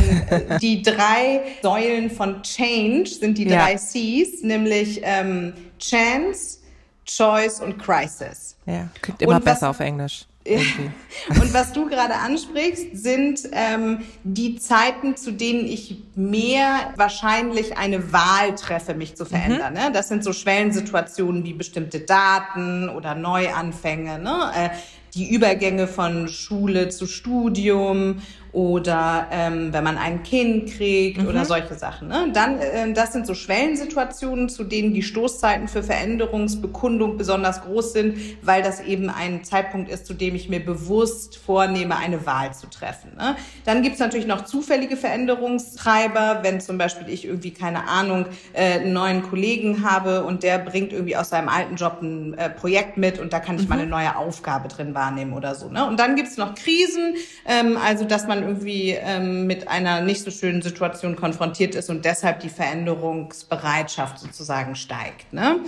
die 0.62 0.82
drei 0.82 1.42
Säulen 1.62 2.10
von 2.10 2.42
Change, 2.42 3.08
sind 3.08 3.36
die 3.36 3.46
drei 3.46 3.72
ja. 3.72 3.78
Cs, 3.78 4.42
nämlich 4.42 5.00
ähm, 5.02 5.52
Chance, 5.78 6.58
Choice 7.06 7.60
und 7.60 7.78
Crisis. 7.78 8.56
Ja, 8.64 8.88
klingt 9.02 9.20
immer 9.20 9.36
was, 9.36 9.44
besser 9.44 9.70
auf 9.70 9.80
Englisch. 9.80 10.26
und 10.46 11.54
was 11.54 11.72
du 11.72 11.88
gerade 11.88 12.14
ansprichst, 12.14 12.94
sind 12.94 13.40
ähm, 13.52 14.00
die 14.24 14.56
Zeiten, 14.56 15.16
zu 15.16 15.32
denen 15.32 15.66
ich 15.66 16.02
mehr 16.14 16.92
wahrscheinlich 16.96 17.78
eine 17.78 18.12
Wahl 18.12 18.54
treffe, 18.54 18.94
mich 18.94 19.16
zu 19.16 19.24
verändern. 19.24 19.72
Mhm. 19.72 19.80
Ne? 19.80 19.90
Das 19.92 20.08
sind 20.08 20.22
so 20.22 20.34
Schwellensituationen 20.34 21.44
wie 21.44 21.54
bestimmte 21.54 22.00
Daten 22.00 22.90
oder 22.90 23.14
Neuanfänge. 23.14 24.18
Ne? 24.18 24.52
Äh, 24.54 24.70
die 25.14 25.32
Übergänge 25.32 25.86
von 25.86 26.28
Schule 26.28 26.88
zu 26.88 27.06
Studium 27.06 28.16
oder 28.54 29.26
ähm, 29.32 29.72
wenn 29.72 29.82
man 29.82 29.98
ein 29.98 30.22
Kind 30.22 30.70
kriegt 30.70 31.20
mhm. 31.20 31.26
oder 31.26 31.44
solche 31.44 31.74
Sachen. 31.74 32.06
Ne? 32.06 32.30
Dann, 32.32 32.60
äh, 32.60 32.92
das 32.92 33.12
sind 33.12 33.26
so 33.26 33.34
Schwellensituationen, 33.34 34.48
zu 34.48 34.62
denen 34.62 34.94
die 34.94 35.02
Stoßzeiten 35.02 35.66
für 35.66 35.82
Veränderungsbekundung 35.82 37.18
besonders 37.18 37.62
groß 37.62 37.92
sind, 37.92 38.16
weil 38.42 38.62
das 38.62 38.80
eben 38.80 39.10
ein 39.10 39.42
Zeitpunkt 39.42 39.90
ist, 39.90 40.06
zu 40.06 40.14
dem 40.14 40.36
ich 40.36 40.48
mir 40.48 40.64
bewusst 40.64 41.36
vornehme, 41.36 41.96
eine 41.96 42.26
Wahl 42.26 42.54
zu 42.54 42.68
treffen. 42.68 43.16
Ne? 43.16 43.34
Dann 43.64 43.82
gibt's 43.82 43.98
natürlich 43.98 44.28
noch 44.28 44.44
zufällige 44.44 44.96
Veränderungstreiber, 44.96 46.40
wenn 46.42 46.60
zum 46.60 46.78
Beispiel 46.78 47.08
ich 47.08 47.24
irgendwie, 47.24 47.50
keine 47.50 47.88
Ahnung, 47.88 48.26
äh, 48.52 48.78
einen 48.78 48.92
neuen 48.92 49.22
Kollegen 49.22 49.84
habe 49.84 50.22
und 50.22 50.44
der 50.44 50.58
bringt 50.58 50.92
irgendwie 50.92 51.16
aus 51.16 51.30
seinem 51.30 51.48
alten 51.48 51.74
Job 51.74 51.98
ein 52.02 52.34
äh, 52.34 52.50
Projekt 52.50 52.98
mit 52.98 53.18
und 53.18 53.32
da 53.32 53.40
kann 53.40 53.56
ich 53.56 53.64
mhm. 53.64 53.68
mal 53.70 53.78
eine 53.80 53.90
neue 53.90 54.16
Aufgabe 54.16 54.68
drin 54.68 54.94
wahrnehmen 54.94 55.32
oder 55.32 55.56
so. 55.56 55.68
Ne? 55.68 55.84
Und 55.84 55.98
dann 55.98 56.14
gibt's 56.14 56.36
noch 56.36 56.54
Krisen, 56.54 57.16
ähm, 57.46 57.76
also 57.84 58.04
dass 58.04 58.28
man 58.28 58.43
irgendwie 58.46 58.90
ähm, 58.90 59.46
mit 59.46 59.68
einer 59.68 60.00
nicht 60.00 60.22
so 60.22 60.30
schönen 60.30 60.62
Situation 60.62 61.16
konfrontiert 61.16 61.74
ist 61.74 61.90
und 61.90 62.04
deshalb 62.04 62.40
die 62.40 62.48
Veränderungsbereitschaft 62.48 64.18
sozusagen 64.18 64.76
steigt. 64.76 65.32
Ne? 65.32 65.60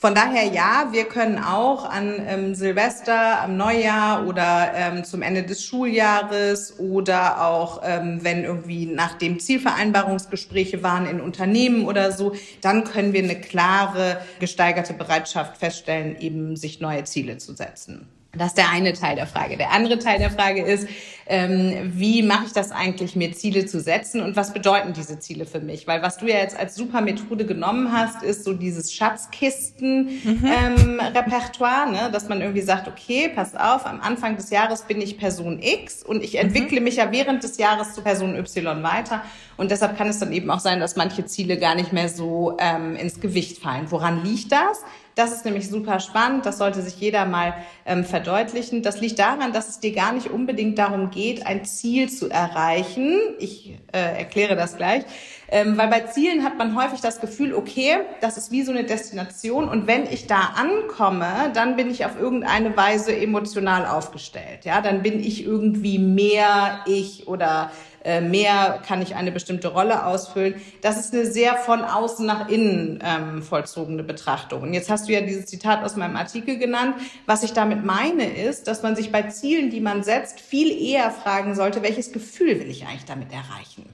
Von 0.00 0.14
daher 0.14 0.44
ja, 0.44 0.88
wir 0.92 1.04
können 1.04 1.38
auch 1.38 1.84
an 1.84 2.14
ähm, 2.26 2.54
Silvester, 2.54 3.42
am 3.42 3.58
Neujahr 3.58 4.26
oder 4.26 4.72
ähm, 4.74 5.04
zum 5.04 5.20
Ende 5.20 5.42
des 5.42 5.62
Schuljahres 5.62 6.78
oder 6.78 7.46
auch 7.46 7.82
ähm, 7.84 8.20
wenn 8.22 8.42
irgendwie 8.44 8.86
nach 8.86 9.18
dem 9.18 9.38
Zielvereinbarungsgespräche 9.38 10.82
waren 10.82 11.04
in 11.04 11.20
Unternehmen 11.20 11.84
oder 11.84 12.12
so, 12.12 12.34
dann 12.62 12.84
können 12.84 13.12
wir 13.12 13.22
eine 13.22 13.38
klare 13.38 14.22
gesteigerte 14.38 14.94
Bereitschaft 14.94 15.58
feststellen, 15.58 16.18
eben 16.18 16.56
sich 16.56 16.80
neue 16.80 17.04
Ziele 17.04 17.36
zu 17.36 17.52
setzen. 17.54 18.08
Das 18.32 18.48
ist 18.48 18.58
der 18.58 18.70
eine 18.70 18.92
Teil 18.92 19.16
der 19.16 19.26
Frage. 19.26 19.56
Der 19.56 19.72
andere 19.72 19.98
Teil 19.98 20.20
der 20.20 20.30
Frage 20.30 20.62
ist, 20.62 20.86
ähm, 21.26 21.90
wie 21.94 22.22
mache 22.22 22.44
ich 22.46 22.52
das 22.52 22.70
eigentlich, 22.70 23.16
mir 23.16 23.32
Ziele 23.32 23.66
zu 23.66 23.80
setzen 23.80 24.20
und 24.20 24.36
was 24.36 24.52
bedeuten 24.52 24.92
diese 24.92 25.18
Ziele 25.18 25.46
für 25.46 25.58
mich? 25.58 25.88
Weil 25.88 26.00
was 26.02 26.16
du 26.16 26.26
ja 26.26 26.36
jetzt 26.36 26.56
als 26.56 26.76
super 26.76 27.00
Methode 27.00 27.44
genommen 27.44 27.92
hast, 27.92 28.22
ist 28.22 28.44
so 28.44 28.52
dieses 28.52 28.92
Schatzkisten-Repertoire, 28.92 31.86
mhm. 31.86 31.94
ähm, 31.94 32.02
ne? 32.02 32.10
dass 32.12 32.28
man 32.28 32.40
irgendwie 32.40 32.62
sagt, 32.62 32.86
okay, 32.86 33.32
pass 33.34 33.56
auf, 33.56 33.84
am 33.84 34.00
Anfang 34.00 34.36
des 34.36 34.50
Jahres 34.50 34.82
bin 34.82 35.00
ich 35.00 35.18
Person 35.18 35.58
X 35.60 36.04
und 36.04 36.22
ich 36.22 36.34
mhm. 36.34 36.40
entwickle 36.40 36.78
mhm. 36.78 36.84
mich 36.84 36.94
ja 36.96 37.10
während 37.10 37.42
des 37.42 37.58
Jahres 37.58 37.94
zu 37.94 38.02
Person 38.02 38.36
Y 38.36 38.84
weiter. 38.84 39.24
Und 39.56 39.72
deshalb 39.72 39.98
kann 39.98 40.06
es 40.08 40.20
dann 40.20 40.32
eben 40.32 40.48
auch 40.50 40.60
sein, 40.60 40.78
dass 40.78 40.94
manche 40.94 41.26
Ziele 41.26 41.58
gar 41.58 41.74
nicht 41.74 41.92
mehr 41.92 42.08
so 42.08 42.56
ähm, 42.60 42.94
ins 42.94 43.18
Gewicht 43.20 43.58
fallen. 43.58 43.90
Woran 43.90 44.22
liegt 44.24 44.52
das? 44.52 44.84
Das 45.20 45.32
ist 45.32 45.44
nämlich 45.44 45.68
super 45.68 46.00
spannend. 46.00 46.46
Das 46.46 46.56
sollte 46.56 46.80
sich 46.80 46.98
jeder 46.98 47.26
mal 47.26 47.52
ähm, 47.84 48.06
verdeutlichen. 48.06 48.82
Das 48.82 49.02
liegt 49.02 49.18
daran, 49.18 49.52
dass 49.52 49.68
es 49.68 49.78
dir 49.78 49.92
gar 49.92 50.14
nicht 50.14 50.30
unbedingt 50.30 50.78
darum 50.78 51.10
geht, 51.10 51.44
ein 51.46 51.66
Ziel 51.66 52.08
zu 52.08 52.30
erreichen. 52.30 53.18
Ich 53.38 53.76
äh, 53.92 53.98
erkläre 53.98 54.56
das 54.56 54.78
gleich. 54.78 55.04
Ähm, 55.50 55.76
weil 55.76 55.88
bei 55.88 56.00
Zielen 56.00 56.42
hat 56.42 56.56
man 56.56 56.74
häufig 56.74 57.02
das 57.02 57.20
Gefühl, 57.20 57.52
okay, 57.52 57.98
das 58.22 58.38
ist 58.38 58.50
wie 58.50 58.62
so 58.62 58.72
eine 58.72 58.84
Destination 58.84 59.68
und 59.68 59.86
wenn 59.86 60.06
ich 60.06 60.26
da 60.26 60.54
ankomme, 60.56 61.50
dann 61.52 61.76
bin 61.76 61.90
ich 61.90 62.06
auf 62.06 62.18
irgendeine 62.18 62.74
Weise 62.76 63.14
emotional 63.14 63.84
aufgestellt. 63.84 64.64
Ja, 64.64 64.80
dann 64.80 65.02
bin 65.02 65.20
ich 65.20 65.44
irgendwie 65.44 65.98
mehr 65.98 66.80
ich 66.86 67.28
oder 67.28 67.72
äh, 68.04 68.20
mehr 68.20 68.80
kann 68.86 69.02
ich 69.02 69.14
eine 69.14 69.32
bestimmte 69.32 69.68
Rolle 69.68 70.06
ausfüllen. 70.06 70.54
Das 70.80 70.98
ist 70.98 71.12
eine 71.12 71.26
sehr 71.26 71.56
von 71.56 71.82
außen 71.82 72.24
nach 72.24 72.48
innen 72.48 73.02
ähm, 73.04 73.42
vollzogene 73.42 74.02
Betrachtung. 74.02 74.62
Und 74.62 74.74
jetzt 74.74 74.90
hast 74.90 75.08
du 75.08 75.12
ja 75.12 75.20
dieses 75.20 75.46
Zitat 75.46 75.84
aus 75.84 75.96
meinem 75.96 76.16
Artikel 76.16 76.58
genannt. 76.58 76.96
Was 77.26 77.42
ich 77.42 77.52
damit 77.52 77.84
meine, 77.84 78.24
ist, 78.24 78.68
dass 78.68 78.82
man 78.82 78.96
sich 78.96 79.12
bei 79.12 79.22
Zielen, 79.24 79.70
die 79.70 79.80
man 79.80 80.02
setzt, 80.02 80.40
viel 80.40 80.70
eher 80.70 81.10
fragen 81.10 81.54
sollte, 81.54 81.82
welches 81.82 82.12
Gefühl 82.12 82.60
will 82.60 82.70
ich 82.70 82.86
eigentlich 82.86 83.04
damit 83.04 83.32
erreichen? 83.32 83.84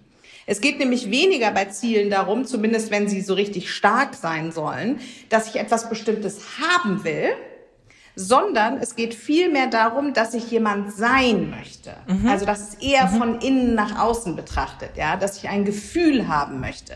Es 0.46 0.60
geht 0.60 0.78
nämlich 0.78 1.10
weniger 1.10 1.50
bei 1.50 1.64
Zielen 1.64 2.08
darum, 2.08 2.44
zumindest 2.44 2.92
wenn 2.92 3.08
sie 3.08 3.20
so 3.20 3.34
richtig 3.34 3.72
stark 3.72 4.14
sein 4.14 4.52
sollen, 4.52 5.00
dass 5.28 5.48
ich 5.48 5.56
etwas 5.56 5.88
Bestimmtes 5.88 6.40
haben 6.60 7.02
will, 7.02 7.30
sondern 8.16 8.78
es 8.78 8.96
geht 8.96 9.14
vielmehr 9.14 9.66
darum, 9.68 10.14
dass 10.14 10.34
ich 10.34 10.50
jemand 10.50 10.92
sein 10.92 11.50
möchte. 11.50 11.94
Mhm. 12.08 12.28
Also 12.28 12.46
dass 12.46 12.70
es 12.70 12.74
eher 12.76 13.06
mhm. 13.06 13.18
von 13.18 13.40
innen 13.40 13.74
nach 13.74 14.00
außen 14.00 14.34
betrachtet, 14.34 14.96
ja, 14.96 15.16
dass 15.16 15.36
ich 15.36 15.48
ein 15.48 15.64
Gefühl 15.64 16.26
haben 16.26 16.58
möchte. 16.58 16.94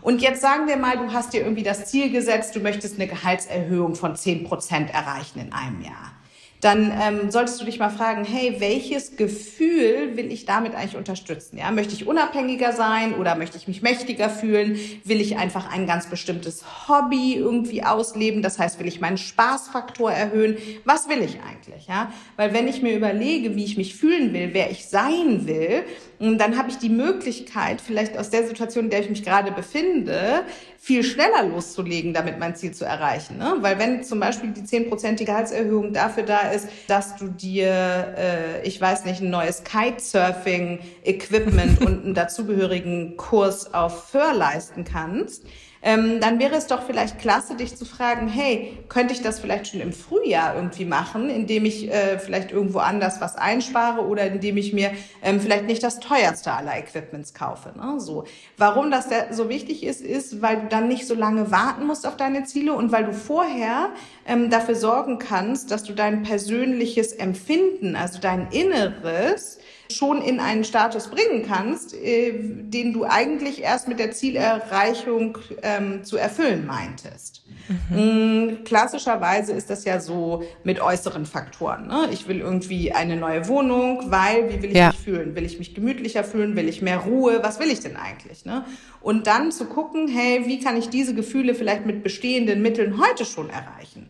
Und 0.00 0.22
jetzt 0.22 0.40
sagen 0.40 0.66
wir 0.66 0.78
mal, 0.78 0.96
du 0.96 1.12
hast 1.12 1.34
dir 1.34 1.40
irgendwie 1.40 1.64
das 1.64 1.86
Ziel 1.86 2.10
gesetzt, 2.10 2.56
du 2.56 2.60
möchtest 2.60 2.94
eine 2.94 3.08
Gehaltserhöhung 3.08 3.96
von 3.96 4.16
zehn 4.16 4.44
Prozent 4.44 4.94
erreichen 4.94 5.40
in 5.40 5.52
einem 5.52 5.82
Jahr 5.82 6.19
dann 6.60 6.92
ähm, 7.00 7.30
solltest 7.30 7.60
du 7.60 7.64
dich 7.64 7.78
mal 7.78 7.88
fragen, 7.88 8.24
hey, 8.24 8.56
welches 8.58 9.16
Gefühl 9.16 10.16
will 10.16 10.30
ich 10.30 10.44
damit 10.44 10.74
eigentlich 10.74 10.96
unterstützen? 10.96 11.56
Ja, 11.56 11.70
möchte 11.70 11.94
ich 11.94 12.06
unabhängiger 12.06 12.72
sein 12.72 13.14
oder 13.14 13.34
möchte 13.34 13.56
ich 13.56 13.66
mich 13.66 13.80
mächtiger 13.80 14.28
fühlen? 14.28 14.78
Will 15.04 15.20
ich 15.20 15.38
einfach 15.38 15.72
ein 15.72 15.86
ganz 15.86 16.08
bestimmtes 16.08 16.88
Hobby 16.88 17.34
irgendwie 17.34 17.82
ausleben? 17.82 18.42
Das 18.42 18.58
heißt, 18.58 18.78
will 18.78 18.88
ich 18.88 19.00
meinen 19.00 19.16
Spaßfaktor 19.16 20.12
erhöhen? 20.12 20.58
Was 20.84 21.08
will 21.08 21.22
ich 21.22 21.38
eigentlich? 21.40 21.86
Ja, 21.86 22.12
weil 22.36 22.52
wenn 22.52 22.68
ich 22.68 22.82
mir 22.82 22.94
überlege, 22.94 23.56
wie 23.56 23.64
ich 23.64 23.78
mich 23.78 23.94
fühlen 23.94 24.34
will, 24.34 24.50
wer 24.52 24.70
ich 24.70 24.86
sein 24.86 25.46
will, 25.46 25.84
dann 26.20 26.58
habe 26.58 26.68
ich 26.68 26.76
die 26.76 26.90
Möglichkeit, 26.90 27.80
vielleicht 27.80 28.18
aus 28.18 28.28
der 28.28 28.46
Situation, 28.46 28.84
in 28.84 28.90
der 28.90 29.00
ich 29.00 29.08
mich 29.08 29.24
gerade 29.24 29.50
befinde, 29.52 30.44
viel 30.82 31.04
schneller 31.04 31.44
loszulegen, 31.44 32.14
damit 32.14 32.38
mein 32.38 32.56
Ziel 32.56 32.72
zu 32.72 32.86
erreichen. 32.86 33.36
Ne? 33.36 33.56
Weil 33.60 33.78
wenn 33.78 34.02
zum 34.02 34.18
Beispiel 34.18 34.52
die 34.52 34.64
zehnprozentige 34.64 35.30
Gehaltserhöhung 35.30 35.92
dafür 35.92 36.22
da 36.22 36.50
ist, 36.50 36.70
dass 36.88 37.16
du 37.16 37.28
dir, 37.28 38.14
äh, 38.16 38.66
ich 38.66 38.80
weiß 38.80 39.04
nicht, 39.04 39.20
ein 39.20 39.28
neues 39.28 39.62
Kitesurfing-Equipment 39.62 41.80
und 41.82 42.04
einen 42.04 42.14
dazugehörigen 42.14 43.18
Kurs 43.18 43.74
auf 43.74 44.08
Föhr 44.08 44.32
leisten 44.32 44.84
kannst, 44.84 45.44
ähm, 45.82 46.20
dann 46.20 46.38
wäre 46.38 46.56
es 46.56 46.66
doch 46.66 46.82
vielleicht 46.82 47.18
klasse, 47.18 47.54
dich 47.54 47.74
zu 47.74 47.86
fragen, 47.86 48.28
hey, 48.28 48.76
könnte 48.88 49.14
ich 49.14 49.22
das 49.22 49.40
vielleicht 49.40 49.68
schon 49.68 49.80
im 49.80 49.92
Frühjahr 49.92 50.54
irgendwie 50.54 50.84
machen, 50.84 51.30
indem 51.30 51.64
ich 51.64 51.90
äh, 51.90 52.18
vielleicht 52.18 52.50
irgendwo 52.50 52.80
anders 52.80 53.20
was 53.20 53.36
einspare 53.36 54.06
oder 54.06 54.26
indem 54.26 54.58
ich 54.58 54.74
mir 54.74 54.90
ähm, 55.22 55.40
vielleicht 55.40 55.64
nicht 55.64 55.82
das 55.82 55.98
teuerste 55.98 56.52
aller 56.52 56.76
Equipments 56.76 57.32
kaufe. 57.32 57.72
Ne? 57.76 57.98
So. 57.98 58.24
Warum 58.58 58.90
das 58.90 59.06
so 59.30 59.48
wichtig 59.48 59.82
ist, 59.82 60.02
ist, 60.02 60.42
weil 60.42 60.60
du 60.60 60.66
dann 60.68 60.88
nicht 60.88 61.06
so 61.06 61.14
lange 61.14 61.50
warten 61.50 61.86
musst 61.86 62.06
auf 62.06 62.16
deine 62.16 62.44
Ziele 62.44 62.74
und 62.74 62.92
weil 62.92 63.04
du 63.04 63.14
vorher 63.14 63.90
ähm, 64.26 64.50
dafür 64.50 64.74
sorgen 64.74 65.18
kannst, 65.18 65.70
dass 65.70 65.84
du 65.84 65.94
dein 65.94 66.22
persönliches 66.22 67.12
Empfinden, 67.12 67.96
also 67.96 68.20
dein 68.20 68.48
Inneres, 68.50 69.58
schon 69.92 70.22
in 70.22 70.40
einen 70.40 70.64
Status 70.64 71.08
bringen 71.08 71.44
kannst, 71.46 71.94
äh, 71.94 72.32
den 72.34 72.92
du 72.92 73.04
eigentlich 73.04 73.62
erst 73.62 73.88
mit 73.88 73.98
der 73.98 74.12
Zielerreichung 74.12 75.38
ähm, 75.62 76.04
zu 76.04 76.16
erfüllen 76.16 76.66
meintest. 76.66 77.44
Mhm. 77.68 77.96
Mm, 77.96 78.64
klassischerweise 78.64 79.52
ist 79.52 79.70
das 79.70 79.84
ja 79.84 80.00
so 80.00 80.42
mit 80.64 80.80
äußeren 80.80 81.26
Faktoren. 81.26 81.86
Ne? 81.86 82.08
Ich 82.12 82.26
will 82.26 82.40
irgendwie 82.40 82.92
eine 82.92 83.16
neue 83.16 83.46
Wohnung, 83.48 84.10
weil 84.10 84.50
wie 84.50 84.62
will 84.62 84.70
ich 84.70 84.76
ja. 84.76 84.88
mich 84.88 84.98
fühlen? 84.98 85.36
Will 85.36 85.44
ich 85.44 85.58
mich 85.58 85.74
gemütlicher 85.74 86.24
fühlen? 86.24 86.56
Will 86.56 86.68
ich 86.68 86.82
mehr 86.82 86.98
Ruhe? 86.98 87.40
Was 87.42 87.60
will 87.60 87.70
ich 87.70 87.80
denn 87.80 87.96
eigentlich? 87.96 88.44
Ne? 88.44 88.64
Und 89.00 89.26
dann 89.26 89.52
zu 89.52 89.66
gucken, 89.66 90.08
hey, 90.08 90.46
wie 90.46 90.60
kann 90.60 90.76
ich 90.76 90.88
diese 90.88 91.14
Gefühle 91.14 91.54
vielleicht 91.54 91.86
mit 91.86 92.02
bestehenden 92.02 92.62
Mitteln 92.62 93.00
heute 93.00 93.24
schon 93.24 93.50
erreichen? 93.50 94.08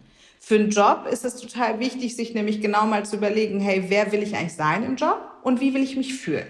Für 0.51 0.57
einen 0.57 0.71
Job 0.71 1.07
ist 1.09 1.25
es 1.25 1.37
total 1.37 1.79
wichtig, 1.79 2.17
sich 2.17 2.35
nämlich 2.35 2.61
genau 2.61 2.85
mal 2.85 3.05
zu 3.05 3.15
überlegen, 3.15 3.61
hey, 3.61 3.85
wer 3.87 4.11
will 4.11 4.21
ich 4.21 4.35
eigentlich 4.35 4.57
sein 4.57 4.83
im 4.83 4.97
Job 4.97 5.21
und 5.45 5.61
wie 5.61 5.75
will 5.75 5.83
ich 5.85 5.97
mich 5.97 6.13
fühlen? 6.13 6.49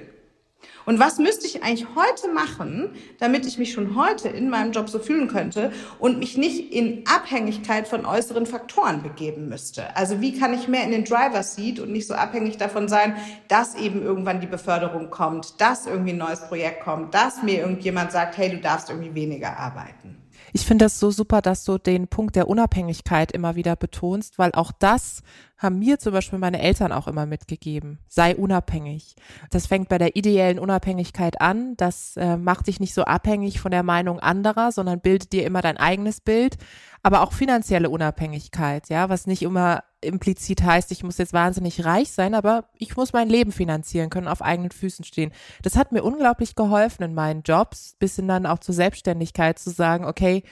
Und 0.87 0.99
was 0.99 1.19
müsste 1.19 1.47
ich 1.47 1.63
eigentlich 1.63 1.87
heute 1.95 2.33
machen, 2.33 2.93
damit 3.19 3.45
ich 3.45 3.59
mich 3.59 3.75
schon 3.75 3.97
heute 3.97 4.31
in 4.31 4.49
meinem 4.49 4.73
Job 4.73 4.89
so 4.89 5.01
fühlen 5.01 5.29
könnte 5.29 5.71
und 5.99 6.19
mich 6.19 6.39
nicht 6.39 6.73
in 6.73 7.05
Abhängigkeit 7.07 7.87
von 7.87 8.07
äußeren 8.07 8.47
Faktoren 8.47 9.03
begeben 9.03 9.51
müsste? 9.51 9.95
Also 9.95 10.23
wie 10.23 10.33
kann 10.33 10.55
ich 10.55 10.67
mehr 10.67 10.85
in 10.85 10.93
den 10.93 11.05
Driver 11.05 11.43
Seat 11.43 11.79
und 11.79 11.93
nicht 11.93 12.07
so 12.07 12.15
abhängig 12.15 12.57
davon 12.57 12.89
sein, 12.89 13.17
dass 13.49 13.75
eben 13.75 14.01
irgendwann 14.01 14.41
die 14.41 14.47
Beförderung 14.47 15.11
kommt, 15.11 15.61
dass 15.61 15.85
irgendwie 15.85 16.15
ein 16.15 16.17
neues 16.17 16.41
Projekt 16.49 16.85
kommt, 16.85 17.13
dass 17.13 17.43
mir 17.43 17.59
irgendjemand 17.59 18.13
sagt, 18.13 18.39
hey, 18.39 18.49
du 18.49 18.57
darfst 18.61 18.89
irgendwie 18.89 19.15
weniger 19.15 19.59
arbeiten? 19.59 20.17
Ich 20.53 20.67
finde 20.67 20.85
das 20.85 20.99
so 20.99 21.11
super, 21.11 21.43
dass 21.43 21.65
du 21.65 21.79
den 21.79 22.09
Punkt 22.09 22.37
der 22.37 22.49
Unabhängigkeit 22.49 23.33
immer 23.33 23.55
wieder 23.57 23.77
betonst, 23.77 24.39
weil 24.39 24.53
auch 24.53 24.73
das 24.73 25.23
haben 25.61 25.79
mir 25.79 25.99
zum 25.99 26.15
Beispiel 26.15 26.39
meine 26.39 26.61
Eltern 26.61 26.91
auch 26.91 27.07
immer 27.07 27.27
mitgegeben. 27.27 27.99
Sei 28.09 28.35
unabhängig. 28.35 29.15
Das 29.51 29.67
fängt 29.67 29.91
bei 29.91 29.99
der 29.99 30.17
ideellen 30.17 30.59
Unabhängigkeit 30.59 31.41
an. 31.43 31.77
Das 31.77 32.17
äh, 32.17 32.39
macht 32.39 32.67
dich 32.67 32.81
nicht 32.81 32.95
so 32.95 33.05
abhängig 33.05 33.61
von 33.61 33.71
der 33.71 33.83
Meinung 33.83 34.21
anderer, 34.21 34.73
sondern 34.73 35.01
bildet 35.01 35.33
dir 35.33 35.45
immer 35.45 35.61
dein 35.61 35.77
eigenes 35.77 36.23
Bild. 36.23 36.57
Aber 37.03 37.23
auch 37.23 37.33
finanzielle 37.33 37.91
Unabhängigkeit, 37.91 38.89
ja, 38.89 39.11
was 39.11 39.27
nicht 39.27 39.43
immer 39.43 39.85
implizit 40.01 40.63
heißt, 40.63 40.93
ich 40.93 41.03
muss 41.03 41.19
jetzt 41.19 41.35
wahnsinnig 41.35 41.85
reich 41.85 42.11
sein, 42.11 42.35
aber 42.35 42.65
ich 42.79 42.97
muss 42.97 43.13
mein 43.13 43.29
Leben 43.29 43.53
finanzieren 43.53 44.09
können, 44.09 44.29
auf 44.29 44.43
eigenen 44.43 44.71
Füßen 44.71 45.05
stehen. 45.05 45.33
Das 45.63 45.77
hat 45.77 45.93
mir 45.93 46.03
unglaublich 46.03 46.55
geholfen 46.57 47.03
in 47.03 47.15
meinen 47.15 47.43
Jobs, 47.43 47.97
bis 47.99 48.17
hin 48.17 48.29
dann 48.29 48.47
auch 48.47 48.59
zur 48.61 48.75
Selbstständigkeit 48.75 49.59
zu 49.59 49.71
sagen, 49.71 50.07
okay, 50.07 50.43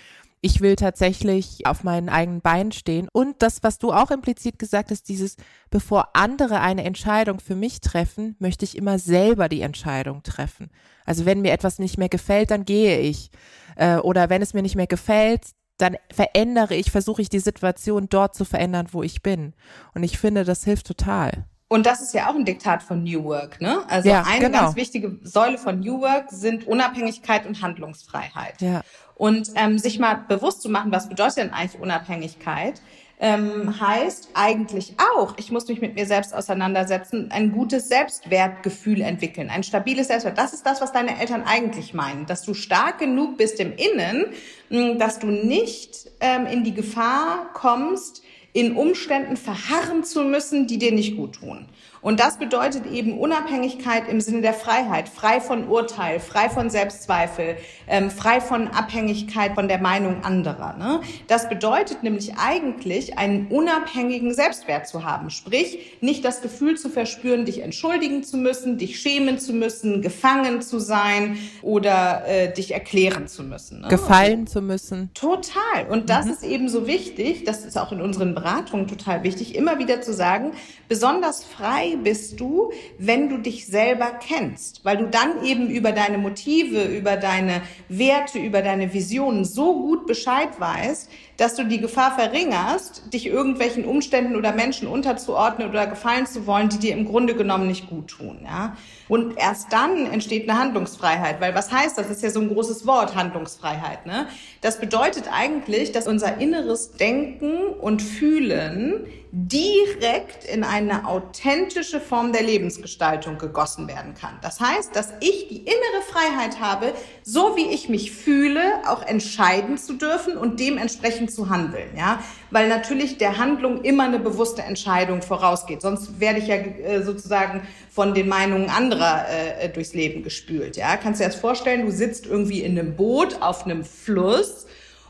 ich 0.40 0.60
will 0.60 0.76
tatsächlich 0.76 1.66
auf 1.66 1.84
meinen 1.84 2.08
eigenen 2.08 2.40
Beinen 2.40 2.72
stehen. 2.72 3.08
Und 3.12 3.42
das, 3.42 3.62
was 3.62 3.78
du 3.78 3.92
auch 3.92 4.10
implizit 4.10 4.58
gesagt 4.58 4.90
hast, 4.90 5.08
dieses, 5.08 5.36
bevor 5.70 6.10
andere 6.14 6.60
eine 6.60 6.84
Entscheidung 6.84 7.40
für 7.40 7.56
mich 7.56 7.80
treffen, 7.80 8.36
möchte 8.38 8.64
ich 8.64 8.76
immer 8.76 8.98
selber 8.98 9.48
die 9.48 9.62
Entscheidung 9.62 10.22
treffen. 10.22 10.70
Also 11.04 11.26
wenn 11.26 11.40
mir 11.40 11.52
etwas 11.52 11.78
nicht 11.78 11.98
mehr 11.98 12.08
gefällt, 12.08 12.50
dann 12.50 12.64
gehe 12.64 13.00
ich. 13.00 13.30
Äh, 13.76 13.96
oder 13.96 14.30
wenn 14.30 14.42
es 14.42 14.54
mir 14.54 14.62
nicht 14.62 14.76
mehr 14.76 14.86
gefällt, 14.86 15.42
dann 15.78 15.96
verändere 16.12 16.74
ich, 16.74 16.90
versuche 16.90 17.22
ich 17.22 17.28
die 17.28 17.38
Situation 17.38 18.08
dort 18.08 18.34
zu 18.34 18.44
verändern, 18.44 18.88
wo 18.90 19.02
ich 19.02 19.22
bin. 19.22 19.54
Und 19.94 20.02
ich 20.02 20.18
finde, 20.18 20.44
das 20.44 20.64
hilft 20.64 20.86
total. 20.86 21.46
Und 21.70 21.84
das 21.84 22.00
ist 22.00 22.14
ja 22.14 22.30
auch 22.30 22.34
ein 22.34 22.46
Diktat 22.46 22.82
von 22.82 23.04
New 23.04 23.24
Work, 23.24 23.60
ne? 23.60 23.84
Also 23.88 24.08
ja, 24.08 24.24
eine 24.26 24.46
genau. 24.46 24.60
ganz 24.60 24.76
wichtige 24.76 25.18
Säule 25.22 25.58
von 25.58 25.80
New 25.80 26.00
Work 26.00 26.30
sind 26.30 26.66
Unabhängigkeit 26.66 27.44
und 27.44 27.60
Handlungsfreiheit. 27.60 28.62
Ja. 28.62 28.80
Und 29.18 29.50
ähm, 29.56 29.78
sich 29.78 29.98
mal 29.98 30.24
bewusst 30.28 30.62
zu 30.62 30.70
machen, 30.70 30.92
was 30.92 31.08
bedeutet 31.08 31.38
denn 31.38 31.52
eigentlich 31.52 31.80
Unabhängigkeit? 31.80 32.80
Ähm, 33.20 33.80
heißt 33.80 34.28
eigentlich 34.34 34.94
auch, 35.16 35.34
ich 35.38 35.50
muss 35.50 35.66
mich 35.66 35.80
mit 35.80 35.96
mir 35.96 36.06
selbst 36.06 36.32
auseinandersetzen, 36.32 37.32
ein 37.32 37.50
gutes 37.50 37.88
Selbstwertgefühl 37.88 39.00
entwickeln, 39.00 39.50
ein 39.50 39.64
stabiles 39.64 40.06
Selbstwert. 40.06 40.38
Das 40.38 40.52
ist 40.52 40.64
das, 40.64 40.80
was 40.80 40.92
deine 40.92 41.20
Eltern 41.20 41.42
eigentlich 41.44 41.94
meinen, 41.94 42.26
dass 42.26 42.44
du 42.44 42.54
stark 42.54 43.00
genug 43.00 43.36
bist 43.36 43.58
im 43.58 43.72
Innen, 43.74 44.98
dass 45.00 45.18
du 45.18 45.26
nicht 45.26 46.12
ähm, 46.20 46.46
in 46.46 46.62
die 46.62 46.74
Gefahr 46.74 47.50
kommst, 47.54 48.22
in 48.52 48.76
Umständen 48.76 49.36
verharren 49.36 50.04
zu 50.04 50.22
müssen, 50.22 50.66
die 50.66 50.78
dir 50.78 50.92
nicht 50.92 51.16
gut 51.16 51.36
tun. 51.36 51.66
Und 52.00 52.20
das 52.20 52.38
bedeutet 52.38 52.86
eben 52.86 53.18
Unabhängigkeit 53.18 54.08
im 54.08 54.20
Sinne 54.20 54.40
der 54.40 54.54
Freiheit, 54.54 55.08
frei 55.08 55.40
von 55.40 55.68
Urteil, 55.68 56.20
frei 56.20 56.48
von 56.48 56.70
Selbstzweifel, 56.70 57.56
ähm, 57.88 58.10
frei 58.10 58.40
von 58.40 58.68
Abhängigkeit 58.68 59.54
von 59.54 59.68
der 59.68 59.78
Meinung 59.78 60.22
anderer. 60.22 60.76
Ne? 60.78 61.00
Das 61.26 61.48
bedeutet 61.48 62.02
nämlich 62.02 62.34
eigentlich, 62.36 63.18
einen 63.18 63.48
unabhängigen 63.48 64.32
Selbstwert 64.32 64.86
zu 64.86 65.04
haben. 65.04 65.30
Sprich, 65.30 65.98
nicht 66.00 66.24
das 66.24 66.40
Gefühl 66.40 66.76
zu 66.76 66.88
verspüren, 66.88 67.44
dich 67.44 67.62
entschuldigen 67.62 68.22
zu 68.22 68.36
müssen, 68.36 68.78
dich 68.78 69.00
schämen 69.00 69.38
zu 69.38 69.52
müssen, 69.52 70.02
gefangen 70.02 70.62
zu 70.62 70.78
sein 70.78 71.38
oder 71.62 72.24
äh, 72.26 72.52
dich 72.52 72.72
erklären 72.72 73.26
zu 73.26 73.42
müssen. 73.42 73.80
Ne? 73.80 73.88
Gefallen 73.88 74.46
zu 74.46 74.62
müssen. 74.62 75.10
Total. 75.14 75.86
Und 75.90 76.10
das 76.10 76.26
mhm. 76.26 76.32
ist 76.32 76.44
eben 76.44 76.68
so 76.68 76.86
wichtig, 76.86 77.44
das 77.44 77.64
ist 77.64 77.76
auch 77.76 77.90
in 77.92 78.00
unseren 78.00 78.34
Beratungen 78.38 78.86
total 78.86 79.22
wichtig, 79.24 79.54
immer 79.54 79.78
wieder 79.78 80.00
zu 80.00 80.12
sagen, 80.12 80.52
besonders 80.88 81.44
frei 81.44 81.96
bist 82.02 82.38
du, 82.38 82.72
wenn 82.98 83.28
du 83.28 83.38
dich 83.38 83.66
selber 83.66 84.12
kennst, 84.12 84.84
weil 84.84 84.96
du 84.98 85.06
dann 85.06 85.44
eben 85.44 85.68
über 85.68 85.92
deine 85.92 86.18
Motive, 86.18 86.84
über 86.84 87.16
deine 87.16 87.62
Werte, 87.88 88.38
über 88.38 88.62
deine 88.62 88.92
Visionen 88.94 89.44
so 89.44 89.74
gut 89.74 90.06
Bescheid 90.06 90.48
weißt, 90.58 91.10
dass 91.38 91.54
du 91.54 91.64
die 91.64 91.80
Gefahr 91.80 92.18
verringerst, 92.18 93.14
dich 93.14 93.26
irgendwelchen 93.26 93.84
Umständen 93.84 94.34
oder 94.34 94.52
Menschen 94.52 94.88
unterzuordnen 94.88 95.68
oder 95.70 95.86
gefallen 95.86 96.26
zu 96.26 96.46
wollen, 96.48 96.68
die 96.68 96.78
dir 96.78 96.92
im 96.92 97.06
Grunde 97.06 97.36
genommen 97.36 97.68
nicht 97.68 97.88
gut 97.88 98.08
tun. 98.08 98.40
Ja? 98.44 98.76
Und 99.08 99.38
erst 99.38 99.72
dann 99.72 100.06
entsteht 100.06 100.50
eine 100.50 100.58
Handlungsfreiheit, 100.58 101.40
weil 101.40 101.54
was 101.54 101.70
heißt 101.70 101.96
das? 101.96 102.08
Das 102.08 102.16
ist 102.16 102.22
ja 102.24 102.30
so 102.30 102.40
ein 102.40 102.48
großes 102.48 102.86
Wort, 102.88 103.14
Handlungsfreiheit. 103.14 104.04
Ne? 104.04 104.26
Das 104.62 104.80
bedeutet 104.80 105.24
eigentlich, 105.32 105.92
dass 105.92 106.08
unser 106.08 106.38
inneres 106.38 106.92
Denken 106.92 107.68
und 107.80 108.02
Fühlen 108.02 109.06
direkt 109.30 110.44
in 110.44 110.64
eine 110.64 111.06
authentische 111.06 112.00
Form 112.00 112.32
der 112.32 112.42
Lebensgestaltung 112.42 113.36
gegossen 113.36 113.86
werden 113.86 114.14
kann. 114.14 114.38
Das 114.40 114.60
heißt, 114.60 114.96
dass 114.96 115.12
ich 115.20 115.48
die 115.48 115.58
innere 115.58 116.02
Freiheit 116.10 116.60
habe, 116.60 116.92
so 117.22 117.54
wie 117.56 117.66
ich 117.66 117.90
mich 117.90 118.12
fühle, 118.12 118.60
auch 118.86 119.02
entscheiden 119.02 119.76
zu 119.76 119.94
dürfen 119.94 120.38
und 120.38 120.60
dementsprechend 120.60 121.30
zu 121.30 121.50
handeln, 121.50 121.90
ja, 121.96 122.22
weil 122.50 122.68
natürlich 122.68 123.18
der 123.18 123.36
Handlung 123.36 123.82
immer 123.82 124.04
eine 124.04 124.18
bewusste 124.18 124.62
Entscheidung 124.62 125.20
vorausgeht. 125.20 125.82
Sonst 125.82 126.20
werde 126.20 126.38
ich 126.38 126.46
ja 126.46 126.56
äh, 126.56 127.02
sozusagen 127.02 127.66
von 127.90 128.14
den 128.14 128.28
Meinungen 128.28 128.70
anderer 128.70 129.26
äh, 129.28 129.68
durchs 129.68 129.92
Leben 129.92 130.22
gespült, 130.22 130.76
ja. 130.78 130.96
Kannst 130.96 131.20
du 131.20 131.24
dir 131.24 131.30
das 131.30 131.38
vorstellen? 131.38 131.84
Du 131.84 131.92
sitzt 131.92 132.24
irgendwie 132.24 132.62
in 132.62 132.78
einem 132.78 132.96
Boot 132.96 133.42
auf 133.42 133.64
einem 133.64 133.84
Fluss 133.84 134.67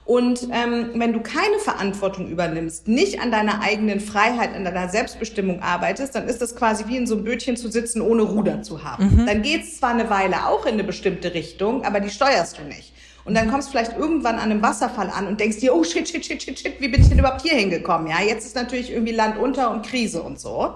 und 0.09 0.49
ähm, 0.53 0.92
wenn 0.94 1.12
du 1.12 1.21
keine 1.21 1.59
Verantwortung 1.59 2.31
übernimmst, 2.31 2.88
nicht 2.88 3.21
an 3.21 3.31
deiner 3.31 3.61
eigenen 3.61 4.01
Freiheit, 4.01 4.55
an 4.55 4.64
deiner 4.64 4.88
Selbstbestimmung 4.88 5.61
arbeitest, 5.61 6.14
dann 6.14 6.27
ist 6.29 6.40
das 6.40 6.57
quasi 6.57 6.85
wie 6.87 6.97
in 6.97 7.07
so 7.07 7.14
einem 7.14 7.25
Bötchen 7.25 7.59
zu 7.59 7.71
sitzen, 7.71 8.01
ohne 8.01 8.23
Ruder 8.23 8.62
zu 8.62 8.83
haben. 8.83 9.16
Mhm. 9.16 9.27
Dann 9.27 9.42
geht's 9.42 9.77
zwar 9.77 9.90
eine 9.90 10.09
Weile 10.09 10.47
auch 10.47 10.64
in 10.64 10.73
eine 10.73 10.85
bestimmte 10.85 11.35
Richtung, 11.35 11.85
aber 11.85 12.01
die 12.01 12.09
steuerst 12.09 12.57
du 12.57 12.62
nicht. 12.62 12.94
Und 13.27 13.35
dann 13.35 13.51
kommst 13.51 13.68
du 13.68 13.73
vielleicht 13.73 13.99
irgendwann 13.99 14.37
an 14.37 14.51
einem 14.51 14.62
Wasserfall 14.62 15.11
an 15.11 15.27
und 15.27 15.40
denkst 15.40 15.59
dir, 15.59 15.75
oh 15.75 15.85
shit, 15.85 16.09
shit, 16.09 16.25
shit, 16.25 16.42
shit, 16.42 16.59
shit, 16.59 16.81
wie 16.81 16.88
bin 16.88 17.03
ich 17.03 17.11
denn 17.11 17.18
überhaupt 17.18 17.42
hier 17.42 17.59
hingekommen? 17.59 18.09
Ja, 18.09 18.23
jetzt 18.23 18.47
ist 18.47 18.57
natürlich 18.57 18.90
irgendwie 18.90 19.12
Land 19.12 19.37
unter 19.37 19.71
und 19.71 19.85
Krise 19.85 20.23
und 20.23 20.40
so. 20.40 20.73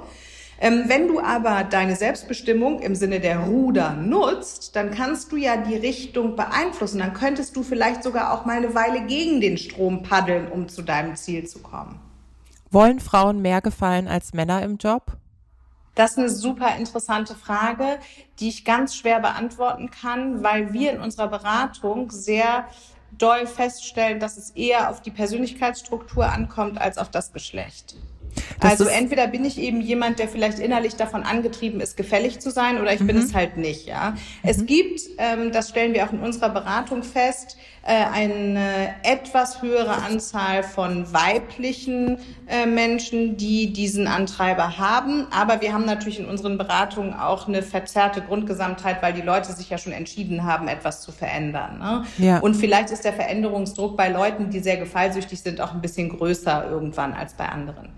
Ähm, 0.63 0.85
wenn 0.87 1.09
du 1.09 1.19
aber 1.19 1.65
deine 1.65 1.97
Selbstbestimmung 1.97 2.79
im 2.79 2.95
Sinne 2.95 3.19
der 3.19 3.41
Ruder 3.41 3.95
nutzt, 3.95 4.77
dann 4.77 4.93
kannst 4.93 5.33
du 5.33 5.37
ja 5.37 5.57
die 5.57 5.75
Richtung 5.75 6.37
beeinflussen. 6.37 7.01
Dann 7.01 7.15
könntest 7.15 7.57
du 7.57 7.65
vielleicht 7.65 8.05
sogar 8.05 8.33
auch 8.33 8.45
mal 8.45 8.59
eine 8.59 8.73
Weile 8.73 9.05
gegen 9.07 9.41
den 9.41 9.59
Strom 9.59 10.05
paddeln, 10.05 10.47
um 10.53 10.69
zu 10.69 10.83
deinem 10.83 11.17
Ziel 11.17 11.49
zu 11.49 11.59
kommen. 11.59 11.99
Wollen 12.71 13.01
Frauen 13.01 13.43
mehr 13.43 13.61
gefallen 13.61 14.07
als 14.07 14.35
Männer 14.35 14.63
im 14.63 14.77
Job? 14.77 15.17
Das 15.97 16.13
ist 16.13 16.19
eine 16.19 16.31
super 16.31 16.77
interessante 16.77 17.35
Frage, 17.35 17.99
die 18.39 18.49
ich 18.49 18.65
ganz 18.65 18.95
schwer 18.95 19.19
beantworten 19.19 19.91
kann, 19.91 20.45
weil 20.45 20.73
wir 20.73 20.93
in 20.93 21.01
unserer 21.01 21.27
Beratung 21.27 22.13
sehr 22.13 22.69
doll 23.19 23.49
feststellen, 23.49 24.21
dass 24.21 24.37
es 24.37 24.51
eher 24.51 24.91
auf 24.91 25.03
die 25.03 25.11
Persönlichkeitsstruktur 25.11 26.33
ankommt 26.33 26.81
als 26.81 26.99
auf 26.99 27.11
das 27.11 27.33
Geschlecht. 27.33 27.97
Das 28.61 28.73
also 28.73 28.85
entweder 28.85 29.27
bin 29.27 29.45
ich 29.45 29.59
eben 29.59 29.81
jemand, 29.81 30.19
der 30.19 30.29
vielleicht 30.29 30.59
innerlich 30.59 30.97
davon 30.97 31.23
angetrieben 31.23 31.81
ist, 31.81 31.97
gefällig 31.97 32.41
zu 32.41 32.51
sein, 32.51 32.81
oder 32.81 32.93
ich 32.93 33.01
mhm. 33.01 33.09
bin 33.09 33.17
es 33.19 33.35
halt 33.35 33.57
nicht. 33.57 33.87
Ja, 33.87 34.11
mhm. 34.11 34.17
es 34.43 34.67
gibt, 34.67 35.01
ähm, 35.19 35.53
das 35.53 35.69
stellen 35.69 35.95
wir 35.95 36.05
auch 36.05 36.13
in 36.13 36.21
unserer 36.21 36.51
Beratung 36.51 37.03
fest, 37.03 37.57
äh, 37.85 38.05
eine 38.13 38.95
etwas 39.03 39.61
höhere 39.61 40.05
Anzahl 40.05 40.63
von 40.63 41.13
weiblichen 41.13 42.19
äh, 42.47 42.65
Menschen, 42.65 43.37
die 43.37 43.73
diesen 43.73 44.07
Antreiber 44.07 44.79
haben. 44.79 45.27
Aber 45.33 45.61
wir 45.61 45.73
haben 45.73 45.85
natürlich 45.85 46.21
in 46.21 46.27
unseren 46.27 46.59
Beratungen 46.59 47.13
auch 47.13 47.49
eine 47.49 47.63
verzerrte 47.63 48.23
Grundgesamtheit, 48.23 49.03
weil 49.03 49.15
die 49.15 49.23
Leute 49.23 49.53
sich 49.53 49.69
ja 49.69 49.79
schon 49.79 49.93
entschieden 49.93 50.45
haben, 50.45 50.69
etwas 50.69 51.03
zu 51.03 51.11
verändern. 51.11 51.81
Ne? 51.81 52.05
Ja. 52.19 52.39
Und 52.39 52.55
vielleicht 52.55 52.91
ist 52.91 53.05
der 53.05 53.15
Veränderungsdruck 53.15 53.97
bei 53.97 54.09
Leuten, 54.09 54.51
die 54.51 54.61
sehr 54.61 54.77
gefallsüchtig 54.77 55.41
sind, 55.41 55.61
auch 55.61 55.73
ein 55.73 55.81
bisschen 55.81 56.09
größer 56.09 56.71
irgendwann 56.71 57.15
als 57.15 57.35
bei 57.35 57.49
anderen. 57.49 57.89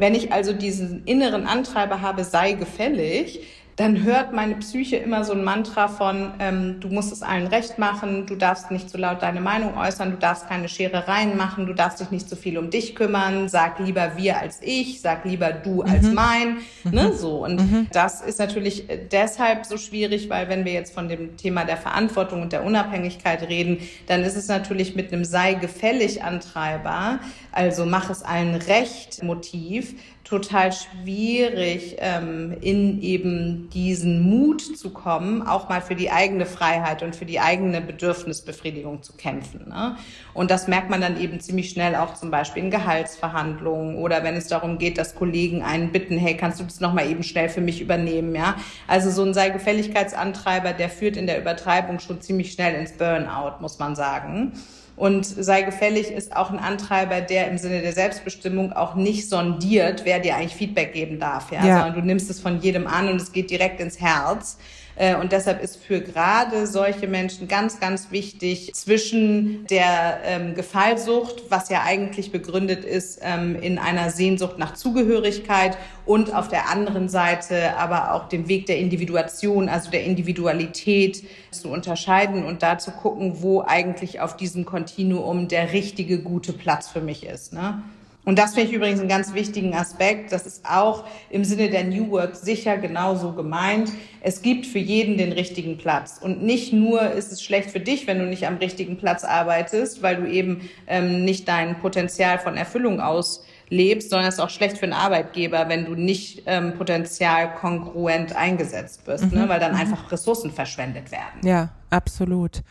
Wenn 0.00 0.14
ich 0.14 0.32
also 0.32 0.54
diesen 0.54 1.04
inneren 1.04 1.46
Antreiber 1.46 2.00
habe, 2.00 2.24
sei 2.24 2.52
gefällig, 2.52 3.40
dann 3.80 4.02
hört 4.04 4.34
meine 4.34 4.56
Psyche 4.56 4.96
immer 4.96 5.24
so 5.24 5.32
ein 5.32 5.42
Mantra 5.42 5.88
von, 5.88 6.34
ähm, 6.38 6.80
du 6.80 6.88
musst 6.88 7.12
es 7.12 7.22
allen 7.22 7.46
recht 7.46 7.78
machen, 7.78 8.26
du 8.26 8.36
darfst 8.36 8.70
nicht 8.70 8.90
so 8.90 8.98
laut 8.98 9.22
deine 9.22 9.40
Meinung 9.40 9.74
äußern, 9.74 10.10
du 10.10 10.18
darfst 10.18 10.46
keine 10.50 10.68
Scherereien 10.68 11.34
machen, 11.38 11.66
du 11.66 11.72
darfst 11.72 11.98
dich 11.98 12.10
nicht 12.10 12.28
so 12.28 12.36
viel 12.36 12.58
um 12.58 12.68
dich 12.68 12.94
kümmern, 12.94 13.48
sag 13.48 13.78
lieber 13.78 14.18
wir 14.18 14.38
als 14.38 14.58
ich, 14.60 15.00
sag 15.00 15.24
lieber 15.24 15.52
du 15.52 15.80
als 15.80 16.02
mhm. 16.02 16.14
mein, 16.14 16.56
ne, 16.84 17.04
mhm. 17.04 17.12
so. 17.14 17.42
Und 17.42 17.56
mhm. 17.56 17.86
das 17.90 18.20
ist 18.20 18.38
natürlich 18.38 18.84
deshalb 19.10 19.64
so 19.64 19.78
schwierig, 19.78 20.28
weil 20.28 20.50
wenn 20.50 20.66
wir 20.66 20.74
jetzt 20.74 20.92
von 20.92 21.08
dem 21.08 21.38
Thema 21.38 21.64
der 21.64 21.78
Verantwortung 21.78 22.42
und 22.42 22.52
der 22.52 22.64
Unabhängigkeit 22.64 23.48
reden, 23.48 23.78
dann 24.08 24.24
ist 24.24 24.36
es 24.36 24.48
natürlich 24.48 24.94
mit 24.94 25.10
einem 25.10 25.24
sei 25.24 25.54
gefällig 25.54 26.22
Antreiber, 26.22 27.18
also 27.50 27.86
mach 27.86 28.10
es 28.10 28.22
allen 28.22 28.56
recht 28.56 29.22
Motiv, 29.22 29.94
total 30.24 30.70
schwierig, 30.72 31.96
ähm, 31.98 32.56
in 32.60 33.02
eben 33.02 33.68
diesen 33.70 34.20
Mut 34.20 34.60
zu 34.60 34.90
kommen, 34.90 35.42
auch 35.42 35.68
mal 35.68 35.80
für 35.80 35.96
die 35.96 36.10
eigene 36.10 36.46
Freiheit 36.46 37.02
und 37.02 37.16
für 37.16 37.24
die 37.24 37.40
eigene 37.40 37.80
Bedürfnisbefriedigung 37.80 39.02
zu 39.02 39.14
kämpfen. 39.14 39.68
Ne? 39.68 39.96
Und 40.34 40.50
das 40.50 40.68
merkt 40.68 40.90
man 40.90 41.00
dann 41.00 41.20
eben 41.20 41.40
ziemlich 41.40 41.70
schnell 41.70 41.96
auch 41.96 42.14
zum 42.14 42.30
Beispiel 42.30 42.62
in 42.62 42.70
Gehaltsverhandlungen 42.70 43.96
oder 43.96 44.22
wenn 44.22 44.36
es 44.36 44.46
darum 44.46 44.78
geht, 44.78 44.98
dass 44.98 45.14
Kollegen 45.14 45.62
einen 45.62 45.90
bitten, 45.90 46.16
hey, 46.16 46.36
kannst 46.36 46.60
du 46.60 46.64
das 46.64 46.80
nochmal 46.80 47.10
eben 47.10 47.22
schnell 47.22 47.48
für 47.48 47.60
mich 47.60 47.80
übernehmen? 47.80 48.34
Ja, 48.34 48.56
also 48.86 49.10
so 49.10 49.24
ein 49.24 49.34
Sei-Gefälligkeitsantreiber, 49.34 50.74
der 50.74 50.90
führt 50.90 51.16
in 51.16 51.26
der 51.26 51.40
Übertreibung 51.40 51.98
schon 51.98 52.20
ziemlich 52.20 52.52
schnell 52.52 52.74
ins 52.74 52.92
Burnout, 52.92 53.60
muss 53.60 53.78
man 53.78 53.96
sagen. 53.96 54.52
Und 55.00 55.24
sei 55.24 55.62
gefällig 55.62 56.10
ist 56.10 56.36
auch 56.36 56.50
ein 56.50 56.58
Antreiber, 56.58 57.22
der 57.22 57.48
im 57.48 57.56
Sinne 57.56 57.80
der 57.80 57.94
Selbstbestimmung 57.94 58.74
auch 58.74 58.96
nicht 58.96 59.30
sondiert, 59.30 60.02
wer 60.04 60.18
dir 60.18 60.36
eigentlich 60.36 60.54
Feedback 60.54 60.92
geben 60.92 61.18
darf. 61.18 61.50
Ja? 61.50 61.64
ja. 61.64 61.78
Sondern 61.78 61.94
du 62.02 62.06
nimmst 62.06 62.28
es 62.28 62.38
von 62.38 62.60
jedem 62.60 62.86
an 62.86 63.08
und 63.08 63.16
es 63.16 63.32
geht 63.32 63.50
direkt 63.50 63.80
ins 63.80 63.98
Herz. 63.98 64.58
Äh, 65.00 65.16
und 65.16 65.32
deshalb 65.32 65.62
ist 65.62 65.82
für 65.82 66.02
gerade 66.02 66.66
solche 66.66 67.08
Menschen 67.08 67.48
ganz, 67.48 67.80
ganz 67.80 68.10
wichtig 68.10 68.74
zwischen 68.74 69.66
der 69.68 70.20
ähm, 70.24 70.54
Gefallsucht, 70.54 71.44
was 71.48 71.70
ja 71.70 71.82
eigentlich 71.84 72.32
begründet 72.32 72.84
ist 72.84 73.18
ähm, 73.22 73.56
in 73.56 73.78
einer 73.78 74.10
Sehnsucht 74.10 74.58
nach 74.58 74.74
Zugehörigkeit 74.74 75.78
und 76.04 76.34
auf 76.34 76.48
der 76.48 76.68
anderen 76.68 77.08
Seite 77.08 77.78
aber 77.78 78.12
auch 78.12 78.28
den 78.28 78.46
Weg 78.46 78.66
der 78.66 78.76
Individuation, 78.76 79.70
also 79.70 79.90
der 79.90 80.04
Individualität 80.04 81.24
zu 81.50 81.70
unterscheiden 81.70 82.44
und 82.44 82.62
da 82.62 82.76
zu 82.76 82.90
gucken, 82.90 83.36
wo 83.40 83.62
eigentlich 83.62 84.20
auf 84.20 84.36
diesem 84.36 84.66
Kontinuum 84.66 85.48
der 85.48 85.72
richtige, 85.72 86.18
gute 86.18 86.52
Platz 86.52 86.90
für 86.90 87.00
mich 87.00 87.24
ist. 87.24 87.54
Ne? 87.54 87.82
Und 88.30 88.38
das 88.38 88.54
finde 88.54 88.68
ich 88.68 88.76
übrigens 88.76 89.00
einen 89.00 89.08
ganz 89.08 89.34
wichtigen 89.34 89.74
Aspekt. 89.74 90.30
Das 90.30 90.46
ist 90.46 90.64
auch 90.64 91.02
im 91.30 91.42
Sinne 91.42 91.68
der 91.68 91.82
New 91.82 92.12
Work 92.12 92.36
sicher 92.36 92.78
genauso 92.78 93.32
gemeint. 93.32 93.90
Es 94.20 94.40
gibt 94.40 94.66
für 94.66 94.78
jeden 94.78 95.18
den 95.18 95.32
richtigen 95.32 95.78
Platz. 95.78 96.20
Und 96.22 96.40
nicht 96.40 96.72
nur 96.72 97.10
ist 97.10 97.32
es 97.32 97.42
schlecht 97.42 97.72
für 97.72 97.80
dich, 97.80 98.06
wenn 98.06 98.20
du 98.20 98.26
nicht 98.26 98.46
am 98.46 98.58
richtigen 98.58 98.98
Platz 98.98 99.24
arbeitest, 99.24 100.02
weil 100.02 100.14
du 100.14 100.30
eben 100.30 100.70
ähm, 100.86 101.24
nicht 101.24 101.48
dein 101.48 101.80
Potenzial 101.80 102.38
von 102.38 102.56
Erfüllung 102.56 103.00
auslebst, 103.00 104.10
sondern 104.10 104.28
es 104.28 104.34
ist 104.34 104.40
auch 104.40 104.50
schlecht 104.50 104.78
für 104.78 104.86
den 104.86 104.92
Arbeitgeber, 104.92 105.68
wenn 105.68 105.86
du 105.86 105.96
nicht 105.96 106.44
ähm, 106.46 106.74
potenzial 106.78 107.52
kongruent 107.56 108.36
eingesetzt 108.36 109.08
wirst, 109.08 109.24
ne? 109.24 109.30
mhm. 109.30 109.38
ne? 109.38 109.48
weil 109.48 109.58
dann 109.58 109.72
mhm. 109.72 109.80
einfach 109.80 110.12
Ressourcen 110.12 110.52
verschwendet 110.52 111.10
werden. 111.10 111.40
Ja, 111.44 111.70
absolut. 111.90 112.62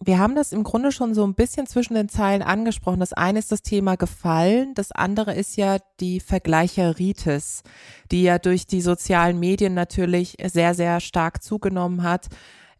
Wir 0.00 0.18
haben 0.18 0.34
das 0.34 0.52
im 0.52 0.64
Grunde 0.64 0.90
schon 0.90 1.14
so 1.14 1.24
ein 1.24 1.34
bisschen 1.34 1.66
zwischen 1.66 1.94
den 1.94 2.08
Zeilen 2.08 2.42
angesprochen. 2.42 3.00
Das 3.00 3.12
eine 3.12 3.38
ist 3.38 3.52
das 3.52 3.62
Thema 3.62 3.96
Gefallen, 3.96 4.74
das 4.74 4.90
andere 4.90 5.34
ist 5.34 5.56
ja 5.56 5.78
die 6.00 6.18
Vergleicheritis, 6.20 7.62
die 8.10 8.24
ja 8.24 8.38
durch 8.38 8.66
die 8.66 8.80
sozialen 8.80 9.38
Medien 9.38 9.74
natürlich 9.74 10.36
sehr, 10.44 10.74
sehr 10.74 11.00
stark 11.00 11.42
zugenommen 11.42 12.02
hat. 12.02 12.26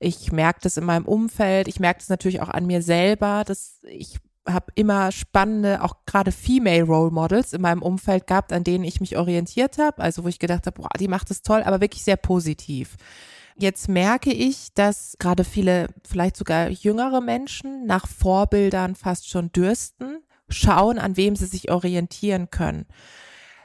Ich 0.00 0.33
merke 0.33 0.61
das 0.62 0.77
in 0.77 0.85
meinem 0.85 1.07
Umfeld, 1.07 1.68
ich 1.68 1.79
merke 1.79 2.00
das 2.00 2.09
natürlich 2.09 2.42
auch 2.42 2.48
an 2.48 2.66
mir 2.66 2.83
selber, 2.83 3.44
dass 3.46 3.79
ich 3.88 4.18
habe 4.46 4.66
immer 4.74 5.11
spannende, 5.12 5.83
auch 5.83 6.05
gerade 6.07 6.33
Female 6.33 6.83
Role 6.83 7.11
Models 7.11 7.53
in 7.53 7.62
meinem 7.62 7.81
Umfeld 7.81 8.27
gehabt, 8.27 8.53
an 8.53 8.64
denen 8.64 8.85
ich 8.85 9.00
mich 9.00 9.16
orientiert 9.16 9.79
habe, 9.79 10.03
also 10.03 10.24
wo 10.24 10.29
ich 10.29 10.38
gedacht 10.38 10.66
habe, 10.66 10.83
boah, 10.83 10.90
die 10.98 11.09
macht 11.09 11.31
es 11.31 11.42
toll, 11.42 11.62
aber 11.62 11.81
wirklich 11.81 12.05
sehr 12.05 12.16
positiv. 12.16 12.96
Jetzt 13.56 13.88
merke 13.88 14.32
ich, 14.32 14.74
dass 14.74 15.16
gerade 15.18 15.44
viele, 15.44 15.88
vielleicht 16.06 16.36
sogar 16.36 16.68
jüngere 16.68 17.20
Menschen 17.20 17.86
nach 17.86 18.06
Vorbildern 18.08 18.96
fast 18.96 19.28
schon 19.28 19.52
dürsten, 19.52 20.18
schauen, 20.48 20.98
an 20.98 21.16
wem 21.16 21.36
sie 21.36 21.46
sich 21.46 21.70
orientieren 21.70 22.50
können. 22.50 22.86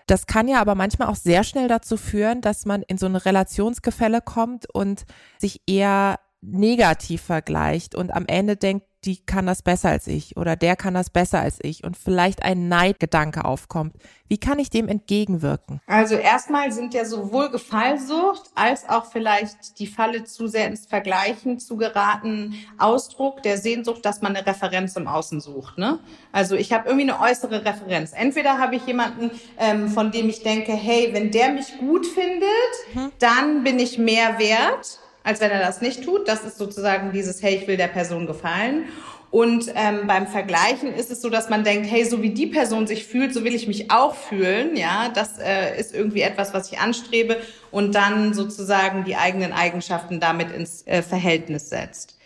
Das 0.06 0.28
kann 0.28 0.48
ja 0.48 0.60
aber 0.62 0.76
manchmal 0.76 1.08
auch 1.08 1.16
sehr 1.16 1.44
schnell 1.44 1.68
dazu 1.68 1.98
führen, 1.98 2.42
dass 2.42 2.66
man 2.66 2.82
in 2.84 2.98
so 2.98 3.06
ein 3.06 3.16
Relationsgefälle 3.16 4.22
kommt 4.22 4.68
und 4.74 5.06
sich 5.38 5.62
eher 5.68 6.20
negativ 6.42 7.22
vergleicht 7.22 7.96
und 7.96 8.12
am 8.12 8.26
Ende 8.26 8.56
denkt, 8.56 8.88
die 9.06 9.18
kann 9.26 9.46
das 9.46 9.62
besser 9.62 9.90
als 9.90 10.08
ich 10.08 10.36
oder 10.36 10.56
der 10.56 10.76
kann 10.76 10.94
das 10.94 11.10
besser 11.10 11.40
als 11.40 11.60
ich 11.62 11.84
und 11.84 11.96
vielleicht 11.96 12.44
ein 12.44 12.68
Neidgedanke 12.68 13.46
aufkommt. 13.46 13.96
Wie 14.28 14.38
kann 14.38 14.60
ich 14.60 14.70
dem 14.70 14.88
entgegenwirken? 14.88 15.80
Also 15.88 16.16
erstmal 16.16 16.72
sind 16.72 16.94
ja 16.94 17.06
sowohl 17.06 17.50
Gefallsucht 17.50 18.44
als 18.56 18.88
auch 18.88 19.06
vielleicht 19.06 19.80
die 19.80 19.88
Falle 19.88 20.26
zu 20.26 20.48
sehr 20.48 20.68
ins 20.68 20.86
Vergleichen 20.86 21.60
zu 21.60 21.78
geraten 21.78 22.54
Ausdruck 22.78 23.42
der 23.42 23.58
Sehnsucht, 23.58 24.06
dass 24.06 24.22
man 24.22 24.36
eine 24.36 24.46
Referenz 24.46 24.96
im 24.98 25.08
Außen 25.08 25.40
sucht. 25.40 25.78
Ne? 25.78 26.00
Also 26.32 26.56
ich 26.56 26.74
habe 26.74 26.90
irgendwie 26.90 27.12
eine 27.12 27.22
äußere 27.22 27.66
Referenz. 27.66 28.12
Entweder 28.14 28.60
habe 28.60 28.76
ich 28.76 28.86
jemanden, 28.86 29.32
ähm, 29.58 29.88
von 29.88 30.12
dem 30.12 30.30
ich 30.30 30.44
denke, 30.44 30.74
hey, 30.74 31.10
wenn 31.14 31.32
der 31.32 31.52
mich 31.52 31.78
gut 31.80 32.06
findet, 32.06 32.50
mhm. 32.94 33.12
dann 33.18 33.64
bin 33.64 33.80
ich 33.80 33.98
mehr 33.98 34.38
wert 34.40 35.00
als 35.30 35.42
wenn 35.42 35.52
er 35.52 35.60
das 35.60 35.80
nicht 35.80 36.04
tut. 36.04 36.28
Das 36.28 36.44
ist 36.44 36.58
sozusagen 36.58 37.12
dieses, 37.12 37.44
hey, 37.44 37.56
ich 37.56 37.68
will 37.68 37.78
der 37.78 37.88
Person 37.88 38.26
gefallen. 38.26 38.86
Und 39.32 39.72
ähm, 39.76 40.08
beim 40.08 40.26
Vergleichen 40.26 40.92
ist 40.92 41.12
es 41.12 41.22
so, 41.22 41.30
dass 41.30 41.52
man 41.52 41.64
denkt, 41.64 41.90
hey, 41.90 42.04
so 42.04 42.24
wie 42.24 42.32
die 42.32 42.48
Person 42.48 42.88
sich 42.88 43.06
fühlt, 43.06 43.32
so 43.32 43.44
will 43.44 43.54
ich 43.54 43.68
mich 43.68 43.92
auch 43.92 44.16
fühlen. 44.16 44.76
Ja, 44.76 45.10
das 45.14 45.38
äh, 45.38 45.80
ist 45.80 45.94
irgendwie 45.94 46.22
etwas, 46.22 46.52
was 46.56 46.72
ich 46.72 46.80
anstrebe 46.80 47.38
und 47.70 47.94
dann 47.94 48.34
sozusagen 48.34 49.04
die 49.04 49.18
eigenen 49.18 49.54
Eigenschaften 49.54 50.20
damit 50.20 50.52
ins 50.52 50.86
äh, 50.88 51.04
Verhältnis 51.04 51.70
setzt. 51.70 52.19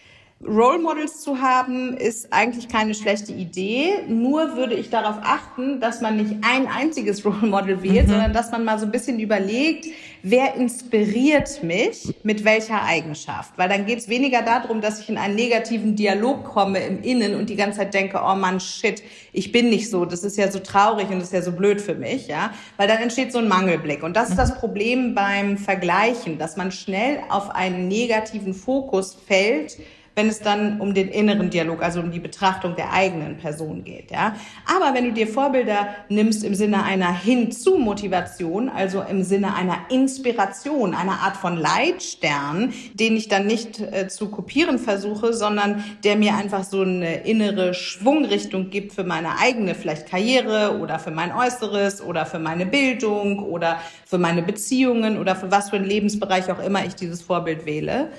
Role 0.46 0.80
Models 0.80 1.22
zu 1.22 1.42
haben, 1.42 1.96
ist 1.96 2.32
eigentlich 2.32 2.68
keine 2.68 2.94
schlechte 2.94 3.32
Idee. 3.32 4.04
Nur 4.08 4.56
würde 4.56 4.76
ich 4.76 4.90
darauf 4.90 5.18
achten, 5.22 5.80
dass 5.80 6.02
man 6.02 6.18
nicht 6.18 6.36
ein 6.42 6.68
einziges 6.68 7.26
Role 7.26 7.48
Model 7.48 7.82
wählt, 7.82 8.08
mhm. 8.08 8.12
sondern 8.12 8.34
dass 8.34 8.52
man 8.52 8.66
mal 8.66 8.78
so 8.80 8.86
ein 8.86 8.92
bisschen 8.92 9.20
überlegt, 9.20 9.88
wer 10.22 10.56
inspiriert 10.56 11.64
mich 11.64 12.14
mit 12.24 12.44
welcher 12.46 12.84
Eigenschaft. 12.84 13.54
Weil 13.58 13.70
dann 13.70 13.86
geht 13.86 14.00
es 14.00 14.10
weniger 14.10 14.42
darum, 14.42 14.82
dass 14.82 15.00
ich 15.00 15.10
in 15.10 15.18
einen 15.18 15.36
negativen 15.36 15.96
Dialog 15.96 16.44
komme 16.44 16.80
im 16.80 17.02
Innen 17.02 17.36
und 17.36 17.50
die 17.50 17.56
ganze 17.56 17.80
Zeit 17.80 17.94
denke, 17.94 18.20
oh 18.24 18.36
Mann, 18.36 18.60
shit, 18.60 19.04
ich 19.32 19.52
bin 19.52 19.70
nicht 19.70 19.90
so, 19.90 20.06
das 20.06 20.24
ist 20.24 20.38
ja 20.38 20.52
so 20.52 20.60
traurig 20.60 21.10
und 21.10 21.20
das 21.20 21.26
ist 21.26 21.34
ja 21.34 21.42
so 21.42 21.52
blöd 21.52 21.82
für 21.82 21.96
mich, 21.96 22.28
ja. 22.28 22.54
Weil 22.78 22.88
dann 22.88 22.98
entsteht 22.98 23.32
so 23.32 23.40
ein 23.40 23.48
Mangelblick. 23.48 24.04
Und 24.04 24.16
das 24.16 24.30
ist 24.30 24.38
das 24.38 24.56
mhm. 24.56 24.60
Problem 24.60 25.16
beim 25.16 25.58
Vergleichen, 25.58 26.38
dass 26.38 26.58
man 26.58 26.72
schnell 26.72 27.20
auf 27.30 27.50
einen 27.50 27.88
negativen 27.88 28.54
Fokus 28.54 29.18
fällt, 29.28 29.78
wenn 30.15 30.28
es 30.28 30.39
dann 30.39 30.80
um 30.80 30.93
den 30.93 31.10
inneren 31.10 31.49
Dialog, 31.49 31.82
also 31.82 31.99
um 31.99 32.12
die 32.12 32.19
Betrachtung 32.19 32.76
der 32.76 32.93
eigenen 32.93 33.38
Person 33.38 33.84
geht, 33.84 34.12
ja. 34.12 34.36
Aber 34.65 34.93
wenn 34.93 35.06
du 35.06 35.13
dir 35.13 35.28
Vorbilder 35.28 35.88
nimmst 36.10 36.43
im 36.43 36.54
Sinne 36.56 36.84
einer 36.84 37.13
Hinzu-Motivation, 37.13 38.69
also 38.69 39.02
im 39.02 39.23
Sinne 39.23 39.56
einer 39.56 39.78
Inspiration, 39.89 40.93
einer 40.93 41.19
Art 41.21 41.38
von 41.38 41.58
Leitstern, 41.58 42.73
den 42.93 43.15
ich 43.15 43.28
dann 43.28 43.47
nicht 43.47 43.80
äh, 43.80 44.08
zu 44.08 44.30
kopieren 44.30 44.80
versuche, 44.80 45.34
sondern 45.34 45.84
der 46.04 46.15
mir 46.15 46.36
einfach 46.36 46.63
so 46.63 46.82
eine 46.82 47.23
innere 47.23 47.73
Schwungrichtung 47.73 48.69
gibt 48.69 48.93
für 48.93 49.04
meine 49.04 49.39
eigene 49.39 49.76
vielleicht 49.76 50.10
Karriere 50.10 50.80
oder 50.80 50.99
für 50.99 51.12
mein 51.12 51.32
Äußeres 51.32 52.02
oder 52.02 52.26
für 52.26 52.39
meine 52.39 52.65
Bildung 52.65 53.39
oder 53.39 53.80
für 54.06 54.17
meine 54.17 54.43
Beziehungen 54.43 55.17
oder 55.17 55.36
für 55.36 55.52
was 55.52 55.69
für 55.69 55.78
einen 55.78 55.86
Lebensbereich 55.86 56.52
auch 56.52 56.60
immer 56.60 56.86
ich 56.86 56.95
dieses 56.95 57.21
Vorbild 57.21 57.65
wähle, 57.65 58.10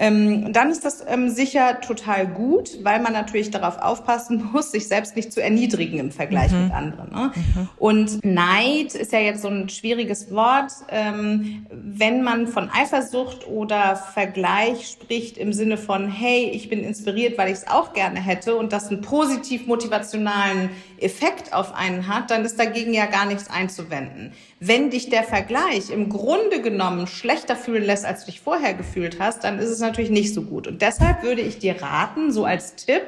ähm, 0.00 0.54
dann 0.54 0.70
ist 0.70 0.86
das 0.86 1.04
ähm, 1.06 1.28
sicher 1.28 1.82
total 1.82 2.26
gut, 2.26 2.82
weil 2.82 3.02
man 3.02 3.12
natürlich 3.12 3.50
darauf 3.50 3.76
aufpassen 3.76 4.48
muss, 4.52 4.72
sich 4.72 4.88
selbst 4.88 5.14
nicht 5.14 5.30
zu 5.30 5.42
erniedrigen 5.42 5.98
im 5.98 6.10
Vergleich 6.10 6.52
mhm. 6.52 6.64
mit 6.64 6.72
anderen. 6.72 7.10
Ne? 7.10 7.32
Mhm. 7.34 7.68
Und 7.76 8.24
Neid 8.24 8.94
ist 8.94 9.12
ja 9.12 9.18
jetzt 9.18 9.42
so 9.42 9.48
ein 9.48 9.68
schwieriges 9.68 10.30
Wort. 10.30 10.72
Ähm, 10.88 11.66
wenn 11.70 12.22
man 12.22 12.46
von 12.46 12.70
Eifersucht 12.70 13.46
oder 13.46 13.94
Vergleich 13.94 14.88
spricht 14.88 15.36
im 15.36 15.52
Sinne 15.52 15.76
von, 15.76 16.08
hey, 16.08 16.50
ich 16.50 16.70
bin 16.70 16.82
inspiriert, 16.82 17.36
weil 17.36 17.48
ich 17.48 17.58
es 17.58 17.68
auch 17.68 17.92
gerne 17.92 18.20
hätte 18.20 18.56
und 18.56 18.72
das 18.72 18.88
einen 18.88 19.02
positiv 19.02 19.66
motivationalen 19.66 20.70
Effekt 21.00 21.52
auf 21.52 21.74
einen 21.74 22.08
hat, 22.08 22.30
dann 22.30 22.44
ist 22.44 22.58
dagegen 22.58 22.92
ja 22.94 23.06
gar 23.06 23.26
nichts 23.26 23.48
einzuwenden. 23.48 24.32
Wenn 24.58 24.90
dich 24.90 25.08
der 25.08 25.22
Vergleich 25.22 25.90
im 25.90 26.08
Grunde 26.08 26.60
genommen 26.62 27.06
schlechter 27.06 27.56
fühlen 27.56 27.84
lässt, 27.84 28.04
als 28.04 28.20
du 28.20 28.30
dich 28.30 28.40
vorher 28.40 28.74
gefühlt 28.74 29.18
hast, 29.18 29.44
dann 29.44 29.58
ist 29.58 29.70
es 29.70 29.80
natürlich 29.80 30.10
nicht 30.10 30.34
so 30.34 30.42
gut. 30.42 30.66
Und 30.66 30.82
deshalb 30.82 31.22
würde 31.22 31.40
ich 31.40 31.58
dir 31.58 31.80
raten, 31.80 32.32
so 32.32 32.44
als 32.44 32.76
Tipp, 32.76 33.02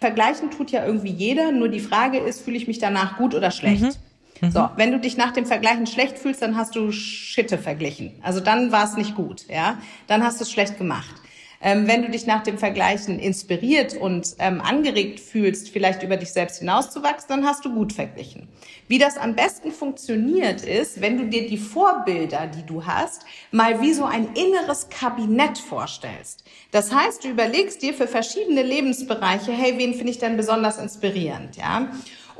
vergleichen 0.00 0.50
tut 0.50 0.70
ja 0.70 0.84
irgendwie 0.84 1.12
jeder, 1.12 1.52
nur 1.52 1.68
die 1.68 1.80
Frage 1.80 2.18
ist, 2.18 2.42
fühle 2.42 2.56
ich 2.56 2.68
mich 2.68 2.78
danach 2.78 3.18
gut 3.18 3.34
oder 3.34 3.50
schlecht? 3.50 3.82
Mhm. 3.82 3.92
Mhm. 4.40 4.50
So, 4.50 4.68
wenn 4.76 4.90
du 4.90 4.98
dich 4.98 5.16
nach 5.16 5.32
dem 5.32 5.46
Vergleichen 5.46 5.86
schlecht 5.86 6.18
fühlst, 6.18 6.42
dann 6.42 6.56
hast 6.56 6.74
du 6.74 6.92
Schitte 6.92 7.58
verglichen. 7.58 8.12
Also 8.22 8.40
dann 8.40 8.72
war 8.72 8.84
es 8.84 8.96
nicht 8.96 9.14
gut, 9.14 9.46
ja? 9.48 9.78
Dann 10.06 10.24
hast 10.24 10.40
du 10.40 10.44
es 10.44 10.50
schlecht 10.50 10.78
gemacht. 10.78 11.14
Ähm, 11.62 11.86
wenn 11.86 12.02
du 12.02 12.08
dich 12.08 12.26
nach 12.26 12.42
dem 12.42 12.56
Vergleichen 12.56 13.18
inspiriert 13.18 13.94
und 13.94 14.34
ähm, 14.38 14.62
angeregt 14.62 15.20
fühlst, 15.20 15.68
vielleicht 15.68 16.02
über 16.02 16.16
dich 16.16 16.32
selbst 16.32 16.60
hinauszuwachsen, 16.60 17.28
dann 17.28 17.46
hast 17.46 17.66
du 17.66 17.74
gut 17.74 17.92
verglichen. 17.92 18.48
Wie 18.88 18.98
das 18.98 19.18
am 19.18 19.36
besten 19.36 19.70
funktioniert 19.70 20.62
ist, 20.62 21.02
wenn 21.02 21.18
du 21.18 21.26
dir 21.26 21.46
die 21.46 21.58
Vorbilder, 21.58 22.46
die 22.46 22.64
du 22.64 22.86
hast, 22.86 23.26
mal 23.50 23.82
wie 23.82 23.92
so 23.92 24.04
ein 24.04 24.28
inneres 24.34 24.88
Kabinett 24.88 25.58
vorstellst. 25.58 26.44
Das 26.70 26.94
heißt, 26.94 27.24
du 27.24 27.28
überlegst 27.28 27.82
dir 27.82 27.92
für 27.92 28.08
verschiedene 28.08 28.62
Lebensbereiche, 28.62 29.52
hey, 29.52 29.74
wen 29.76 29.92
finde 29.92 30.12
ich 30.12 30.18
denn 30.18 30.38
besonders 30.38 30.78
inspirierend, 30.78 31.56
ja? 31.56 31.90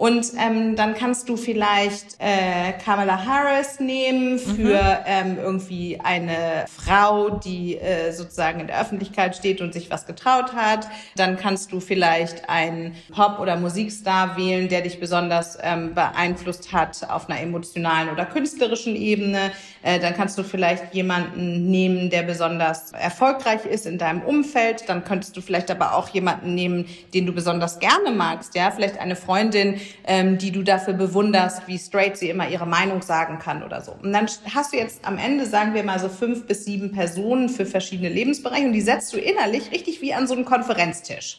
Und 0.00 0.32
ähm, 0.38 0.76
dann 0.76 0.94
kannst 0.94 1.28
du 1.28 1.36
vielleicht 1.36 2.16
äh, 2.20 2.72
Kamala 2.82 3.22
Harris 3.26 3.80
nehmen 3.80 4.38
für 4.38 4.80
mhm. 4.80 5.04
ähm, 5.04 5.38
irgendwie 5.38 6.00
eine 6.02 6.64
Frau, 6.74 7.28
die 7.28 7.76
äh, 7.76 8.10
sozusagen 8.10 8.60
in 8.60 8.66
der 8.68 8.80
Öffentlichkeit 8.80 9.36
steht 9.36 9.60
und 9.60 9.74
sich 9.74 9.90
was 9.90 10.06
getraut 10.06 10.54
hat. 10.54 10.88
Dann 11.16 11.36
kannst 11.36 11.70
du 11.72 11.80
vielleicht 11.80 12.48
einen 12.48 12.96
Pop- 13.14 13.40
oder 13.40 13.58
Musikstar 13.58 14.38
wählen, 14.38 14.70
der 14.70 14.80
dich 14.80 15.00
besonders 15.00 15.58
ähm, 15.60 15.92
beeinflusst 15.92 16.72
hat 16.72 17.06
auf 17.10 17.28
einer 17.28 17.42
emotionalen 17.42 18.08
oder 18.08 18.24
künstlerischen 18.24 18.96
Ebene. 18.96 19.52
Äh, 19.83 19.99
dann 19.99 20.14
kannst 20.14 20.37
du 20.38 20.43
vielleicht 20.43 20.95
jemanden 20.95 21.71
nehmen, 21.71 22.11
der 22.11 22.23
besonders 22.23 22.93
erfolgreich 22.93 23.64
ist 23.64 23.87
in 23.87 23.99
deinem 23.99 24.23
Umfeld. 24.23 24.88
Dann 24.88 25.05
könntest 25.05 25.37
du 25.37 25.40
vielleicht 25.40 25.71
aber 25.71 25.95
auch 25.95 26.09
jemanden 26.09 26.55
nehmen, 26.55 26.87
den 27.14 27.27
du 27.27 27.33
besonders 27.33 27.79
gerne 27.79 28.11
magst. 28.11 28.55
Ja, 28.55 28.71
vielleicht 28.71 28.99
eine 28.99 29.16
Freundin, 29.16 29.81
ähm, 30.07 30.38
die 30.38 30.53
du 30.53 30.62
dafür 30.62 30.95
bewunderst, 30.95 31.62
wie 31.66 31.79
straight 31.79 32.16
sie 32.16 32.29
immer 32.29 32.49
ihre 32.49 32.66
Meinung 32.66 33.03
sagen 33.03 33.38
kann 33.38 33.62
oder 33.62 33.81
so. 33.81 33.93
Und 34.03 34.12
dann 34.12 34.27
hast 34.55 34.73
du 34.73 34.77
jetzt 34.77 35.05
am 35.05 35.19
Ende, 35.19 35.47
sagen 35.47 35.75
wir 35.75 35.83
mal 35.83 35.99
so 35.99 36.09
fünf 36.09 36.47
bis 36.47 36.64
sieben 36.64 36.93
Personen 36.93 37.49
für 37.49 37.66
verschiedene 37.66 38.09
Lebensbereiche 38.09 38.66
und 38.66 38.73
die 38.73 38.81
setzt 38.81 39.12
du 39.12 39.19
innerlich 39.19 39.71
richtig 39.73 40.01
wie 40.03 40.14
an 40.14 40.27
so 40.27 40.35
einen 40.35 40.45
Konferenztisch 40.45 41.38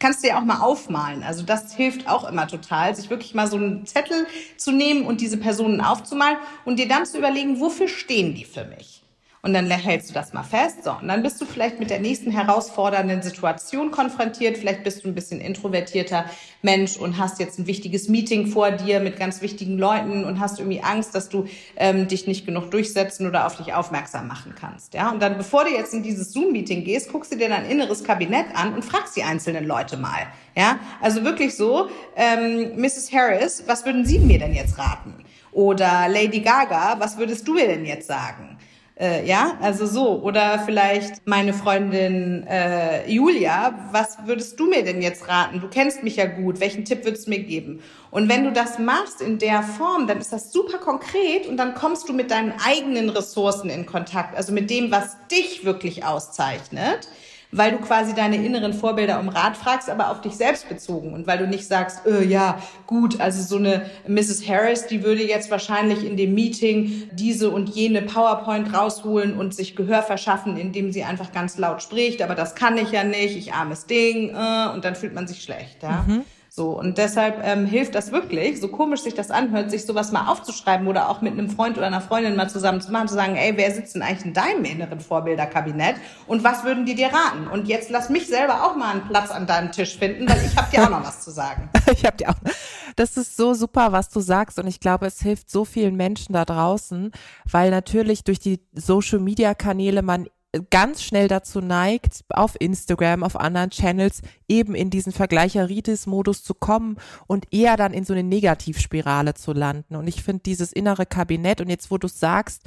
kannst 0.00 0.24
du 0.24 0.28
ja 0.28 0.40
auch 0.40 0.44
mal 0.44 0.60
aufmalen. 0.60 1.22
Also 1.22 1.44
das 1.44 1.74
hilft 1.74 2.08
auch 2.08 2.28
immer 2.28 2.48
total, 2.48 2.96
sich 2.96 3.10
wirklich 3.10 3.34
mal 3.34 3.46
so 3.46 3.56
einen 3.56 3.86
Zettel 3.86 4.26
zu 4.56 4.72
nehmen 4.72 5.06
und 5.06 5.20
diese 5.20 5.36
Personen 5.36 5.80
aufzumalen 5.80 6.38
und 6.64 6.78
dir 6.78 6.88
dann 6.88 7.06
zu 7.06 7.18
überlegen, 7.18 7.60
wofür 7.60 7.86
stehen 7.86 8.34
die 8.34 8.44
für 8.44 8.64
mich? 8.64 9.02
Und 9.42 9.54
dann 9.54 9.70
hältst 9.70 10.10
du 10.10 10.14
das 10.14 10.34
mal 10.34 10.42
fest. 10.42 10.84
So, 10.84 10.92
und 10.92 11.08
dann 11.08 11.22
bist 11.22 11.40
du 11.40 11.46
vielleicht 11.46 11.80
mit 11.80 11.88
der 11.88 12.00
nächsten 12.00 12.30
herausfordernden 12.30 13.22
Situation 13.22 13.90
konfrontiert. 13.90 14.58
Vielleicht 14.58 14.84
bist 14.84 15.02
du 15.02 15.08
ein 15.08 15.14
bisschen 15.14 15.40
introvertierter 15.40 16.26
Mensch 16.60 16.98
und 16.98 17.16
hast 17.16 17.40
jetzt 17.40 17.58
ein 17.58 17.66
wichtiges 17.66 18.08
Meeting 18.08 18.48
vor 18.48 18.70
dir 18.70 19.00
mit 19.00 19.18
ganz 19.18 19.40
wichtigen 19.40 19.78
Leuten 19.78 20.24
und 20.24 20.40
hast 20.40 20.58
irgendwie 20.58 20.82
Angst, 20.82 21.14
dass 21.14 21.30
du 21.30 21.46
ähm, 21.76 22.06
dich 22.06 22.26
nicht 22.26 22.44
genug 22.44 22.70
durchsetzen 22.70 23.26
oder 23.26 23.46
auf 23.46 23.56
dich 23.56 23.72
aufmerksam 23.72 24.28
machen 24.28 24.54
kannst. 24.58 24.92
Ja, 24.92 25.10
und 25.10 25.22
dann, 25.22 25.38
bevor 25.38 25.64
du 25.64 25.70
jetzt 25.70 25.94
in 25.94 26.02
dieses 26.02 26.32
Zoom-Meeting 26.32 26.84
gehst, 26.84 27.10
guckst 27.10 27.32
du 27.32 27.36
dir 27.36 27.48
dein 27.48 27.64
inneres 27.64 28.04
Kabinett 28.04 28.46
an 28.54 28.74
und 28.74 28.84
fragst 28.84 29.16
die 29.16 29.22
einzelnen 29.22 29.66
Leute 29.66 29.96
mal. 29.96 30.26
Ja, 30.54 30.78
also 31.00 31.24
wirklich 31.24 31.56
so, 31.56 31.88
ähm, 32.14 32.72
Mrs. 32.76 33.10
Harris, 33.12 33.64
was 33.66 33.86
würden 33.86 34.04
Sie 34.04 34.18
mir 34.18 34.38
denn 34.38 34.52
jetzt 34.52 34.78
raten? 34.78 35.14
Oder 35.52 36.08
Lady 36.08 36.40
Gaga, 36.40 36.96
was 36.98 37.16
würdest 37.16 37.48
du 37.48 37.54
mir 37.54 37.66
denn 37.66 37.86
jetzt 37.86 38.06
sagen? 38.06 38.58
Äh, 39.00 39.26
ja, 39.26 39.56
also 39.62 39.86
so. 39.86 40.20
Oder 40.22 40.58
vielleicht 40.66 41.26
meine 41.26 41.54
Freundin 41.54 42.46
äh, 42.46 43.10
Julia, 43.10 43.88
was 43.92 44.18
würdest 44.26 44.60
du 44.60 44.68
mir 44.68 44.84
denn 44.84 45.00
jetzt 45.00 45.26
raten? 45.26 45.60
Du 45.60 45.68
kennst 45.68 46.02
mich 46.02 46.16
ja 46.16 46.26
gut. 46.26 46.60
Welchen 46.60 46.84
Tipp 46.84 47.04
würdest 47.04 47.26
du 47.26 47.30
mir 47.30 47.42
geben? 47.42 47.82
Und 48.10 48.28
wenn 48.28 48.44
du 48.44 48.52
das 48.52 48.78
machst 48.78 49.22
in 49.22 49.38
der 49.38 49.62
Form, 49.62 50.06
dann 50.06 50.18
ist 50.18 50.34
das 50.34 50.52
super 50.52 50.76
konkret 50.76 51.46
und 51.46 51.56
dann 51.56 51.74
kommst 51.74 52.10
du 52.10 52.12
mit 52.12 52.30
deinen 52.30 52.52
eigenen 52.62 53.08
Ressourcen 53.08 53.70
in 53.70 53.86
Kontakt, 53.86 54.36
also 54.36 54.52
mit 54.52 54.68
dem, 54.68 54.90
was 54.90 55.16
dich 55.28 55.64
wirklich 55.64 56.04
auszeichnet 56.04 57.08
weil 57.52 57.72
du 57.72 57.78
quasi 57.78 58.14
deine 58.14 58.36
inneren 58.36 58.72
Vorbilder 58.72 59.18
um 59.20 59.28
Rat 59.28 59.56
fragst, 59.56 59.90
aber 59.90 60.10
auf 60.10 60.20
dich 60.20 60.34
selbst 60.36 60.68
bezogen 60.68 61.12
und 61.12 61.26
weil 61.26 61.38
du 61.38 61.46
nicht 61.46 61.66
sagst, 61.66 62.06
äh, 62.06 62.24
ja, 62.24 62.60
gut, 62.86 63.20
also 63.20 63.42
so 63.42 63.56
eine 63.56 63.86
Mrs. 64.06 64.46
Harris, 64.48 64.86
die 64.86 65.02
würde 65.02 65.26
jetzt 65.26 65.50
wahrscheinlich 65.50 66.04
in 66.04 66.16
dem 66.16 66.34
Meeting 66.34 67.08
diese 67.12 67.50
und 67.50 67.68
jene 67.70 68.02
PowerPoint 68.02 68.72
rausholen 68.72 69.34
und 69.36 69.54
sich 69.54 69.74
Gehör 69.74 70.02
verschaffen, 70.02 70.56
indem 70.56 70.92
sie 70.92 71.04
einfach 71.04 71.32
ganz 71.32 71.58
laut 71.58 71.82
spricht, 71.82 72.22
aber 72.22 72.34
das 72.34 72.54
kann 72.54 72.76
ich 72.76 72.92
ja 72.92 73.04
nicht, 73.04 73.36
ich 73.36 73.52
armes 73.52 73.86
Ding, 73.86 74.30
äh, 74.30 74.68
und 74.72 74.84
dann 74.84 74.94
fühlt 74.94 75.14
man 75.14 75.26
sich 75.26 75.42
schlecht, 75.42 75.82
ja. 75.82 76.04
Mhm. 76.06 76.24
So, 76.60 76.78
und 76.78 76.98
deshalb 76.98 77.40
ähm, 77.42 77.64
hilft 77.64 77.94
das 77.94 78.12
wirklich, 78.12 78.60
so 78.60 78.68
komisch 78.68 79.00
sich 79.00 79.14
das 79.14 79.30
anhört, 79.30 79.70
sich 79.70 79.86
sowas 79.86 80.12
mal 80.12 80.26
aufzuschreiben 80.26 80.88
oder 80.88 81.08
auch 81.08 81.22
mit 81.22 81.32
einem 81.32 81.48
Freund 81.48 81.78
oder 81.78 81.86
einer 81.86 82.02
Freundin 82.02 82.36
mal 82.36 82.50
zusammen 82.50 82.82
zu 82.82 82.92
machen, 82.92 83.08
zu 83.08 83.14
sagen, 83.14 83.34
ey, 83.34 83.56
wer 83.56 83.70
sitzt 83.70 83.94
denn 83.94 84.02
eigentlich 84.02 84.26
in 84.26 84.34
deinem 84.34 84.66
inneren 84.66 85.00
Vorbilderkabinett 85.00 85.96
und 86.26 86.44
was 86.44 86.62
würden 86.62 86.84
die 86.84 86.94
dir 86.94 87.06
raten? 87.06 87.48
Und 87.50 87.66
jetzt 87.66 87.88
lass 87.88 88.10
mich 88.10 88.26
selber 88.26 88.62
auch 88.62 88.76
mal 88.76 88.90
einen 88.90 89.08
Platz 89.08 89.30
an 89.30 89.46
deinem 89.46 89.72
Tisch 89.72 89.96
finden, 89.96 90.28
weil 90.28 90.36
ich 90.44 90.54
habe 90.54 90.70
dir 90.70 90.84
auch 90.84 90.90
noch 90.90 91.02
was 91.02 91.22
zu 91.22 91.30
sagen. 91.30 91.70
ich 91.94 92.04
habe 92.04 92.18
dir 92.18 92.28
auch. 92.28 92.52
Das 92.94 93.16
ist 93.16 93.38
so 93.38 93.54
super, 93.54 93.92
was 93.92 94.10
du 94.10 94.20
sagst 94.20 94.58
und 94.58 94.66
ich 94.66 94.80
glaube, 94.80 95.06
es 95.06 95.22
hilft 95.22 95.48
so 95.48 95.64
vielen 95.64 95.96
Menschen 95.96 96.34
da 96.34 96.44
draußen, 96.44 97.10
weil 97.50 97.70
natürlich 97.70 98.22
durch 98.22 98.38
die 98.38 98.60
Social 98.74 99.20
Media 99.20 99.54
Kanäle 99.54 100.02
man 100.02 100.26
ganz 100.70 101.02
schnell 101.02 101.28
dazu 101.28 101.60
neigt, 101.60 102.24
auf 102.28 102.56
Instagram, 102.58 103.22
auf 103.22 103.38
anderen 103.38 103.70
Channels 103.70 104.22
eben 104.48 104.74
in 104.74 104.90
diesen 104.90 105.12
Vergleicheritis-Modus 105.12 106.42
zu 106.42 106.54
kommen 106.54 106.96
und 107.26 107.52
eher 107.52 107.76
dann 107.76 107.92
in 107.92 108.04
so 108.04 108.12
eine 108.12 108.24
Negativspirale 108.24 109.34
zu 109.34 109.52
landen. 109.52 109.94
Und 109.94 110.08
ich 110.08 110.22
finde 110.22 110.42
dieses 110.42 110.72
innere 110.72 111.06
Kabinett 111.06 111.60
und 111.60 111.68
jetzt, 111.68 111.90
wo 111.90 111.98
du 111.98 112.08
sagst, 112.08 112.62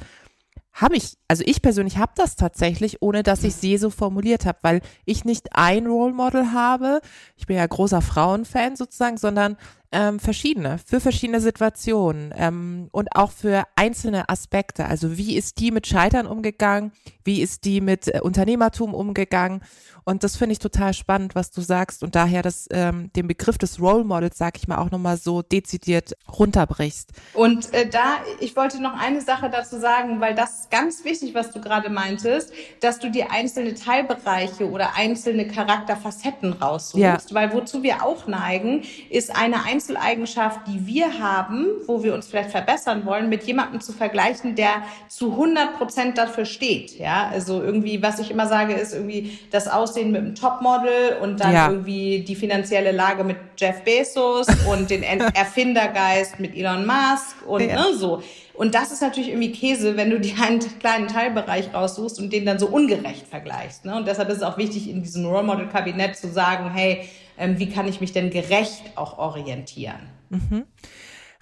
habe 0.72 0.96
ich, 0.96 1.16
also 1.28 1.44
ich 1.46 1.62
persönlich 1.62 1.98
habe 1.98 2.12
das 2.16 2.34
tatsächlich, 2.34 3.00
ohne 3.00 3.22
dass 3.22 3.44
ich 3.44 3.54
sie 3.54 3.78
so 3.78 3.90
formuliert 3.90 4.44
habe, 4.44 4.58
weil 4.62 4.80
ich 5.04 5.24
nicht 5.24 5.50
ein 5.52 5.86
Role 5.86 6.12
Model 6.12 6.52
habe, 6.52 7.00
ich 7.36 7.46
bin 7.46 7.56
ja 7.56 7.66
großer 7.66 8.02
Frauenfan 8.02 8.74
sozusagen, 8.74 9.16
sondern 9.16 9.56
ähm, 9.94 10.18
verschiedene, 10.18 10.78
für 10.84 11.00
verschiedene 11.00 11.40
Situationen 11.40 12.34
ähm, 12.36 12.88
und 12.92 13.14
auch 13.14 13.30
für 13.30 13.64
einzelne 13.76 14.28
Aspekte. 14.28 14.86
Also 14.86 15.16
wie 15.16 15.36
ist 15.36 15.60
die 15.60 15.70
mit 15.70 15.86
Scheitern 15.86 16.26
umgegangen? 16.26 16.92
Wie 17.22 17.40
ist 17.40 17.64
die 17.64 17.80
mit 17.80 18.12
äh, 18.12 18.20
Unternehmertum 18.20 18.92
umgegangen? 18.92 19.62
Und 20.04 20.22
das 20.22 20.36
finde 20.36 20.52
ich 20.52 20.58
total 20.58 20.92
spannend, 20.92 21.34
was 21.34 21.50
du 21.50 21.62
sagst 21.62 22.02
und 22.02 22.14
daher 22.14 22.42
das, 22.42 22.68
ähm, 22.70 23.10
den 23.16 23.26
Begriff 23.26 23.56
des 23.56 23.80
Role 23.80 24.04
Models, 24.04 24.36
sag 24.36 24.58
ich 24.58 24.68
mal, 24.68 24.76
auch 24.76 24.90
nochmal 24.90 25.16
so 25.16 25.40
dezidiert 25.40 26.14
runterbrichst. 26.28 27.12
Und 27.32 27.72
äh, 27.72 27.88
da, 27.88 28.18
ich 28.40 28.54
wollte 28.54 28.82
noch 28.82 28.98
eine 28.98 29.22
Sache 29.22 29.48
dazu 29.48 29.78
sagen, 29.78 30.20
weil 30.20 30.34
das 30.34 30.60
ist 30.60 30.70
ganz 30.70 31.04
wichtig, 31.04 31.34
was 31.34 31.52
du 31.52 31.60
gerade 31.60 31.88
meintest, 31.88 32.52
dass 32.80 32.98
du 32.98 33.10
dir 33.10 33.30
einzelne 33.30 33.74
Teilbereiche 33.74 34.70
oder 34.70 34.94
einzelne 34.94 35.48
Charakterfacetten 35.48 36.52
raussuchst, 36.52 36.98
ja. 36.98 37.18
weil 37.30 37.54
wozu 37.54 37.82
wir 37.82 38.04
auch 38.04 38.26
neigen, 38.26 38.82
ist 39.08 39.34
eine 39.34 39.64
Einzeleigenschaft, 39.84 40.60
die 40.66 40.86
wir 40.86 41.18
haben, 41.18 41.66
wo 41.86 42.02
wir 42.02 42.14
uns 42.14 42.26
vielleicht 42.26 42.50
verbessern 42.50 43.04
wollen, 43.04 43.28
mit 43.28 43.44
jemandem 43.44 43.80
zu 43.80 43.92
vergleichen, 43.92 44.54
der 44.54 44.82
zu 45.08 45.32
100 45.32 45.76
Prozent 45.76 46.18
dafür 46.18 46.44
steht. 46.44 46.98
Ja, 46.98 47.28
also 47.32 47.62
irgendwie, 47.62 48.02
was 48.02 48.18
ich 48.18 48.30
immer 48.30 48.46
sage, 48.46 48.74
ist 48.74 48.94
irgendwie 48.94 49.38
das 49.50 49.68
Aus 49.68 49.84
Aussehen 49.84 50.12
mit 50.12 50.22
einem 50.22 50.34
Topmodel 50.34 51.18
und 51.20 51.40
dann 51.40 51.52
ja. 51.52 51.68
irgendwie 51.68 52.24
die 52.26 52.34
finanzielle 52.34 52.90
Lage 52.90 53.22
mit 53.22 53.36
Jeff 53.58 53.82
Bezos 53.82 54.46
und 54.72 54.88
den 54.88 55.02
Erfindergeist 55.02 56.40
mit 56.40 56.56
Elon 56.56 56.86
Musk 56.86 57.46
und 57.46 57.68
ja. 57.68 57.76
ne, 57.76 57.94
so. 57.94 58.22
Und 58.54 58.74
das 58.74 58.92
ist 58.92 59.02
natürlich 59.02 59.28
irgendwie 59.28 59.52
Käse, 59.52 59.96
wenn 59.96 60.10
du 60.10 60.20
dir 60.20 60.34
einen 60.40 60.60
kleinen 60.78 61.08
Teilbereich 61.08 61.74
raussuchst 61.74 62.18
und 62.18 62.32
den 62.32 62.46
dann 62.46 62.58
so 62.58 62.68
ungerecht 62.68 63.26
vergleichst. 63.26 63.84
Ne? 63.84 63.96
Und 63.96 64.06
deshalb 64.06 64.30
ist 64.30 64.38
es 64.38 64.42
auch 64.42 64.56
wichtig, 64.56 64.88
in 64.88 65.02
diesem 65.02 65.26
Role 65.26 65.42
Model 65.42 65.68
Kabinett 65.68 66.16
zu 66.16 66.28
sagen, 66.28 66.70
hey, 66.72 67.08
ähm, 67.38 67.58
wie 67.58 67.68
kann 67.68 67.88
ich 67.88 68.00
mich 68.00 68.12
denn 68.12 68.30
gerecht 68.30 68.82
auch 68.96 69.18
orientieren? 69.18 70.00
Mhm. 70.30 70.64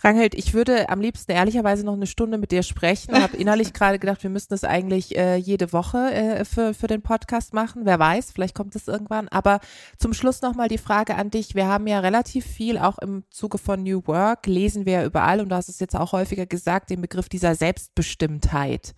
Ranghild, 0.05 0.35
ich 0.35 0.53
würde 0.53 0.89
am 0.89 1.01
liebsten 1.01 1.31
ehrlicherweise 1.31 1.85
noch 1.87 1.93
eine 1.93 2.09
Stunde 2.09 2.37
mit 2.37 2.51
dir 2.51 2.65
sprechen. 2.65 3.15
Habe 3.15 3.37
innerlich 3.39 3.73
gerade 3.73 4.01
gedacht, 4.01 4.23
wir 4.25 4.31
müssten 4.31 4.53
das 4.53 4.65
eigentlich 4.65 5.17
äh, 5.17 5.37
jede 5.37 5.73
Woche 5.73 6.13
äh, 6.13 6.45
für, 6.45 6.75
für 6.75 6.89
den 6.89 7.03
Podcast 7.03 7.55
machen. 7.55 7.83
Wer 7.85 8.01
weiß, 8.01 8.33
vielleicht 8.33 8.57
kommt 8.57 8.75
es 8.75 8.89
irgendwann. 8.89 9.29
Aber 9.29 9.61
zum 9.99 10.13
Schluss 10.13 10.43
nochmal 10.43 10.67
die 10.67 10.79
Frage 10.79 11.15
an 11.15 11.31
dich. 11.31 11.55
Wir 11.55 11.69
haben 11.69 11.87
ja 11.87 12.01
relativ 12.01 12.45
viel, 12.45 12.79
auch 12.79 12.99
im 12.99 13.23
Zuge 13.31 13.59
von 13.59 13.83
New 13.85 14.03
Work, 14.07 14.47
lesen 14.47 14.87
wir 14.87 14.93
ja 14.93 15.05
überall, 15.05 15.41
und 15.41 15.51
du 15.51 15.55
hast 15.55 15.69
es 15.69 15.79
jetzt 15.79 15.95
auch 15.95 16.13
häufiger 16.13 16.47
gesagt, 16.47 16.91
den 16.91 17.01
Begriff 17.01 17.29
dieser 17.29 17.55
Selbstbestimmtheit. 17.55 18.95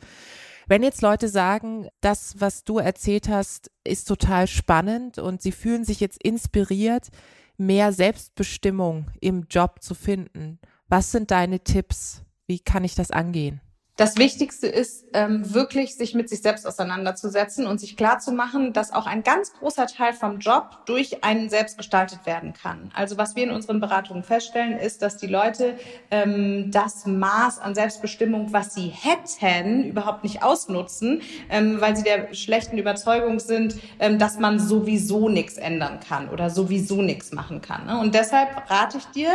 Wenn 0.66 0.82
jetzt 0.82 1.02
Leute 1.02 1.28
sagen, 1.28 1.88
das, 2.00 2.36
was 2.38 2.64
du 2.64 2.78
erzählt 2.78 3.28
hast, 3.28 3.70
ist 3.84 4.08
total 4.08 4.46
spannend 4.46 5.18
und 5.18 5.42
sie 5.42 5.52
fühlen 5.52 5.84
sich 5.84 6.00
jetzt 6.00 6.22
inspiriert, 6.22 7.08
mehr 7.56 7.92
Selbstbestimmung 7.92 9.10
im 9.20 9.46
Job 9.48 9.82
zu 9.82 9.94
finden, 9.94 10.58
was 10.88 11.12
sind 11.12 11.30
deine 11.30 11.60
Tipps? 11.60 12.22
Wie 12.46 12.58
kann 12.58 12.84
ich 12.84 12.94
das 12.94 13.10
angehen? 13.10 13.60
Das 13.96 14.16
Wichtigste 14.16 14.66
ist 14.66 15.06
ähm, 15.12 15.54
wirklich, 15.54 15.94
sich 15.94 16.14
mit 16.14 16.28
sich 16.28 16.42
selbst 16.42 16.66
auseinanderzusetzen 16.66 17.64
und 17.64 17.78
sich 17.78 17.96
klar 17.96 18.18
zu 18.18 18.32
machen, 18.32 18.72
dass 18.72 18.92
auch 18.92 19.06
ein 19.06 19.22
ganz 19.22 19.52
großer 19.52 19.86
Teil 19.86 20.12
vom 20.12 20.40
Job 20.40 20.80
durch 20.86 21.22
einen 21.22 21.48
selbst 21.48 21.78
gestaltet 21.78 22.26
werden 22.26 22.54
kann. 22.54 22.90
Also 22.92 23.18
was 23.18 23.36
wir 23.36 23.44
in 23.44 23.52
unseren 23.52 23.78
Beratungen 23.78 24.24
feststellen, 24.24 24.76
ist, 24.76 25.00
dass 25.00 25.16
die 25.16 25.28
Leute 25.28 25.78
ähm, 26.10 26.72
das 26.72 27.06
Maß 27.06 27.60
an 27.60 27.76
Selbstbestimmung, 27.76 28.52
was 28.52 28.74
sie 28.74 28.88
hätten, 28.88 29.84
überhaupt 29.84 30.24
nicht 30.24 30.42
ausnutzen, 30.42 31.22
ähm, 31.48 31.80
weil 31.80 31.94
sie 31.94 32.02
der 32.02 32.34
schlechten 32.34 32.78
Überzeugung 32.78 33.38
sind, 33.38 33.76
ähm, 34.00 34.18
dass 34.18 34.40
man 34.40 34.58
sowieso 34.58 35.28
nichts 35.28 35.56
ändern 35.56 36.00
kann 36.00 36.30
oder 36.30 36.50
sowieso 36.50 37.00
nichts 37.00 37.30
machen 37.30 37.60
kann. 37.60 37.86
Ne? 37.86 38.00
Und 38.00 38.16
deshalb 38.16 38.68
rate 38.68 38.98
ich 38.98 39.06
dir, 39.06 39.30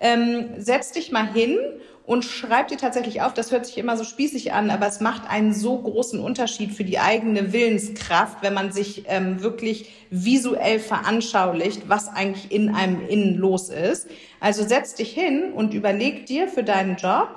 ähm, 0.00 0.50
setz 0.58 0.92
dich 0.92 1.12
mal 1.12 1.32
hin 1.32 1.58
und 2.04 2.24
schreib 2.24 2.68
dir 2.68 2.78
tatsächlich 2.78 3.22
auf, 3.22 3.32
das 3.32 3.52
hört 3.52 3.66
sich 3.66 3.78
immer 3.78 3.96
so 3.96 4.04
spießig 4.04 4.52
an, 4.52 4.70
aber 4.70 4.86
es 4.86 5.00
macht 5.00 5.30
einen 5.30 5.54
so 5.54 5.78
großen 5.78 6.18
Unterschied 6.20 6.72
für 6.72 6.84
die 6.84 6.98
eigene 6.98 7.52
Willenskraft, 7.52 8.38
wenn 8.42 8.54
man 8.54 8.72
sich 8.72 9.04
ähm, 9.06 9.42
wirklich 9.42 9.92
visuell 10.10 10.80
veranschaulicht, 10.80 11.88
was 11.88 12.08
eigentlich 12.08 12.50
in 12.50 12.74
einem 12.74 13.06
Innen 13.08 13.36
los 13.36 13.68
ist. 13.68 14.08
Also 14.40 14.66
setz 14.66 14.94
dich 14.94 15.12
hin 15.12 15.52
und 15.52 15.74
überleg 15.74 16.26
dir 16.26 16.48
für 16.48 16.64
deinen 16.64 16.96
Job, 16.96 17.28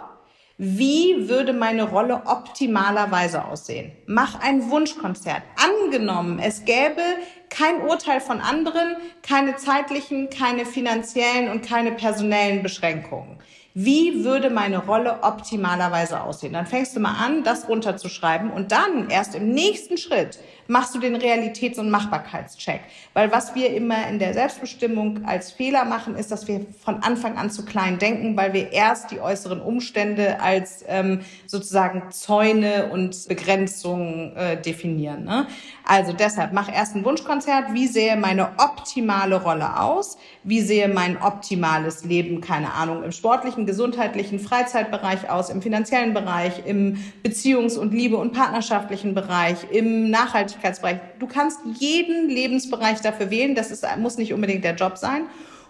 wie 0.57 1.27
würde 1.27 1.51
meine 1.51 1.83
Rolle 1.83 2.23
optimalerweise 2.25 3.43
aussehen? 3.43 3.91
Mach 4.07 4.39
ein 4.39 4.69
Wunschkonzert. 4.69 5.41
Angenommen, 5.61 6.39
es 6.39 6.63
gäbe 6.63 7.01
kein 7.49 7.81
Urteil 7.81 8.21
von 8.21 8.39
anderen, 8.39 8.95
keine 9.21 9.57
zeitlichen, 9.57 10.29
keine 10.29 10.65
finanziellen 10.65 11.51
und 11.51 11.61
keine 11.61 11.91
personellen 11.91 12.63
Beschränkungen. 12.63 13.37
Wie 13.77 14.23
würde 14.23 14.49
meine 14.49 14.77
Rolle 14.85 15.19
optimalerweise 15.21 16.21
aussehen? 16.21 16.53
Dann 16.53 16.65
fängst 16.65 16.95
du 16.95 17.01
mal 17.01 17.15
an, 17.21 17.43
das 17.43 17.67
runterzuschreiben 17.67 18.49
und 18.49 18.71
dann 18.71 19.09
erst 19.09 19.35
im 19.35 19.49
nächsten 19.49 19.97
Schritt 19.97 20.39
machst 20.67 20.95
du 20.95 20.99
den 20.99 21.15
Realitäts- 21.15 21.77
und 21.77 21.89
Machbarkeitscheck. 21.89 22.81
Weil 23.13 23.31
was 23.31 23.53
wir 23.53 23.73
immer 23.75 24.07
in 24.07 24.17
der 24.19 24.33
Selbstbestimmung 24.33 25.25
als 25.25 25.51
Fehler 25.51 25.85
machen, 25.85 26.15
ist, 26.15 26.31
dass 26.31 26.47
wir 26.47 26.65
von 26.83 27.03
Anfang 27.03 27.37
an 27.37 27.51
zu 27.51 27.65
klein 27.65 27.99
denken, 27.99 28.35
weil 28.37 28.53
wir 28.53 28.71
erst 28.71 29.11
die 29.11 29.19
äußeren 29.19 29.61
Umstände 29.61 30.39
als 30.39 30.83
ähm, 30.87 31.21
sozusagen 31.45 32.11
Zäune 32.11 32.89
und 32.91 33.27
Begrenzungen 33.27 34.35
äh, 34.35 34.59
definieren. 34.59 35.25
Ne? 35.25 35.47
Also 35.85 36.13
deshalb 36.13 36.53
mach 36.53 36.73
erst 36.73 36.95
ein 36.95 37.05
Wunschkonzert. 37.05 37.73
Wie 37.73 37.87
sähe 37.87 38.15
meine 38.15 38.51
optimale 38.57 39.41
Rolle 39.41 39.79
aus? 39.79 40.17
Wie 40.43 40.61
sehe 40.61 40.87
mein 40.87 41.21
optimales 41.21 42.05
Leben, 42.05 42.41
keine 42.41 42.73
Ahnung, 42.73 43.03
im 43.03 43.11
sportlichen 43.11 43.64
gesundheitlichen 43.65 44.39
Freizeitbereich 44.39 45.29
aus, 45.29 45.49
im 45.49 45.61
finanziellen 45.61 46.13
Bereich, 46.13 46.65
im 46.65 46.97
Beziehungs- 47.23 47.77
und 47.77 47.93
Liebe- 47.93 48.17
und 48.17 48.33
partnerschaftlichen 48.33 49.13
Bereich, 49.13 49.57
im 49.71 50.09
Nachhaltigkeitsbereich. 50.09 50.99
Du 51.19 51.27
kannst 51.27 51.59
jeden 51.79 52.29
Lebensbereich 52.29 53.01
dafür 53.01 53.29
wählen. 53.29 53.55
Das 53.55 53.71
ist, 53.71 53.85
muss 53.97 54.17
nicht 54.17 54.33
unbedingt 54.33 54.63
der 54.63 54.75
Job 54.75 54.97
sein. 54.97 55.25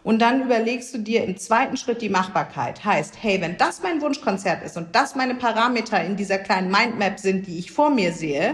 Und 0.05 0.21
dann 0.21 0.43
überlegst 0.43 0.93
du 0.93 0.99
dir 0.99 1.23
im 1.23 1.35
zweiten 1.35 1.77
Schritt 1.77 2.01
die 2.03 2.09
Machbarkeit. 2.09 2.85
Heißt, 2.85 3.15
hey, 3.21 3.41
wenn 3.41 3.57
das 3.57 3.81
mein 3.81 4.01
Wunschkonzert 4.01 4.63
ist 4.63 4.77
und 4.77 4.95
das 4.95 5.15
meine 5.15 5.33
Parameter 5.33 6.03
in 6.03 6.15
dieser 6.15 6.37
kleinen 6.37 6.69
Mindmap 6.69 7.19
sind, 7.19 7.47
die 7.47 7.57
ich 7.57 7.71
vor 7.71 7.89
mir 7.89 8.13
sehe, 8.13 8.53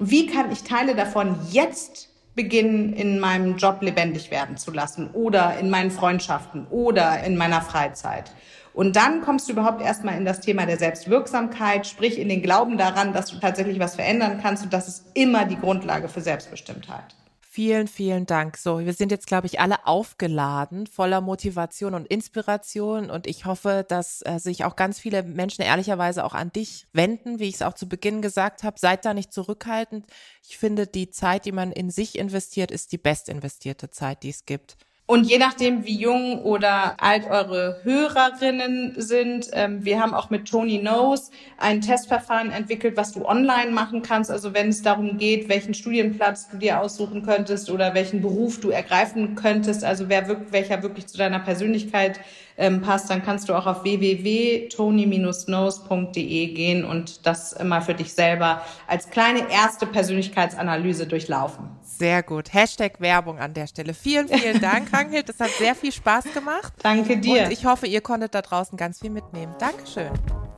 wie 0.00 0.26
kann 0.26 0.50
ich 0.50 0.64
Teile 0.64 0.96
davon 0.96 1.38
jetzt 1.50 2.08
beginnen, 2.34 2.92
in 2.92 3.20
meinem 3.20 3.56
Job 3.56 3.78
lebendig 3.80 4.32
werden 4.32 4.56
zu 4.56 4.72
lassen 4.72 5.10
oder 5.12 5.58
in 5.58 5.70
meinen 5.70 5.92
Freundschaften 5.92 6.66
oder 6.68 7.22
in 7.22 7.36
meiner 7.36 7.62
Freizeit? 7.62 8.32
Und 8.78 8.94
dann 8.94 9.22
kommst 9.22 9.48
du 9.48 9.54
überhaupt 9.54 9.82
erstmal 9.82 10.16
in 10.16 10.24
das 10.24 10.38
Thema 10.38 10.64
der 10.64 10.78
Selbstwirksamkeit, 10.78 11.84
sprich 11.84 12.16
in 12.16 12.28
den 12.28 12.42
Glauben 12.42 12.78
daran, 12.78 13.12
dass 13.12 13.26
du 13.26 13.40
tatsächlich 13.40 13.80
was 13.80 13.96
verändern 13.96 14.38
kannst 14.40 14.62
und 14.62 14.72
das 14.72 14.86
ist 14.86 15.06
immer 15.14 15.46
die 15.46 15.58
Grundlage 15.58 16.08
für 16.08 16.20
Selbstbestimmtheit. 16.20 17.16
Vielen, 17.40 17.88
vielen 17.88 18.24
Dank. 18.24 18.56
So, 18.56 18.78
wir 18.78 18.92
sind 18.92 19.10
jetzt, 19.10 19.26
glaube 19.26 19.48
ich, 19.48 19.58
alle 19.58 19.84
aufgeladen, 19.84 20.86
voller 20.86 21.20
Motivation 21.20 21.92
und 21.94 22.06
Inspiration. 22.06 23.10
Und 23.10 23.26
ich 23.26 23.46
hoffe, 23.46 23.84
dass 23.88 24.22
äh, 24.24 24.38
sich 24.38 24.64
auch 24.64 24.76
ganz 24.76 25.00
viele 25.00 25.24
Menschen 25.24 25.62
ehrlicherweise 25.62 26.24
auch 26.24 26.34
an 26.34 26.52
dich 26.52 26.86
wenden, 26.92 27.40
wie 27.40 27.48
ich 27.48 27.56
es 27.56 27.62
auch 27.62 27.74
zu 27.74 27.88
Beginn 27.88 28.22
gesagt 28.22 28.62
habe. 28.62 28.78
Seid 28.78 29.04
da 29.04 29.12
nicht 29.12 29.32
zurückhaltend. 29.32 30.06
Ich 30.48 30.56
finde, 30.56 30.86
die 30.86 31.10
Zeit, 31.10 31.46
die 31.46 31.52
man 31.52 31.72
in 31.72 31.90
sich 31.90 32.16
investiert, 32.16 32.70
ist 32.70 32.92
die 32.92 32.98
best 32.98 33.28
investierte 33.28 33.90
Zeit, 33.90 34.22
die 34.22 34.30
es 34.30 34.44
gibt. 34.44 34.76
Und 35.10 35.24
je 35.24 35.38
nachdem, 35.38 35.86
wie 35.86 35.96
jung 35.96 36.42
oder 36.42 36.96
alt 36.98 37.30
eure 37.30 37.80
Hörerinnen 37.82 38.92
sind, 38.98 39.48
ähm, 39.54 39.82
wir 39.82 40.02
haben 40.02 40.12
auch 40.12 40.28
mit 40.28 40.46
Tony 40.46 40.80
Knows 40.80 41.30
ein 41.56 41.80
Testverfahren 41.80 42.50
entwickelt, 42.50 42.94
was 42.98 43.12
du 43.12 43.24
online 43.24 43.70
machen 43.70 44.02
kannst. 44.02 44.30
Also 44.30 44.52
wenn 44.52 44.68
es 44.68 44.82
darum 44.82 45.16
geht, 45.16 45.48
welchen 45.48 45.72
Studienplatz 45.72 46.50
du 46.50 46.58
dir 46.58 46.82
aussuchen 46.82 47.22
könntest 47.22 47.70
oder 47.70 47.94
welchen 47.94 48.20
Beruf 48.20 48.60
du 48.60 48.68
ergreifen 48.68 49.34
könntest, 49.34 49.82
also 49.82 50.10
wer 50.10 50.28
welcher 50.52 50.82
wirklich 50.82 51.06
zu 51.06 51.16
deiner 51.16 51.38
Persönlichkeit 51.38 52.20
ähm, 52.58 52.82
passt, 52.82 53.08
dann 53.08 53.22
kannst 53.22 53.48
du 53.48 53.54
auch 53.54 53.64
auf 53.66 53.84
www.tony-knows.de 53.84 56.46
gehen 56.48 56.84
und 56.84 57.24
das 57.26 57.56
mal 57.64 57.80
für 57.80 57.94
dich 57.94 58.12
selber 58.12 58.60
als 58.86 59.08
kleine 59.10 59.50
erste 59.50 59.86
Persönlichkeitsanalyse 59.86 61.06
durchlaufen. 61.06 61.70
Sehr 61.82 62.22
gut. 62.22 62.52
Hashtag 62.52 63.00
Werbung 63.00 63.38
an 63.38 63.54
der 63.54 63.68
Stelle. 63.68 63.94
Vielen, 63.94 64.28
vielen 64.28 64.60
Dank, 64.68 64.92
Ranghild. 64.92 65.28
Das 65.28 65.40
hat 65.40 65.50
sehr 65.50 65.74
viel 65.74 65.92
Spaß 65.92 66.32
gemacht. 66.34 66.72
Danke 66.82 67.16
dir. 67.16 67.44
Und 67.44 67.52
ich 67.52 67.64
hoffe, 67.64 67.86
ihr 67.86 68.00
konntet 68.00 68.34
da 68.34 68.42
draußen 68.42 68.76
ganz 68.76 68.98
viel 69.00 69.10
mitnehmen. 69.10 69.54
Dankeschön. 69.58 70.10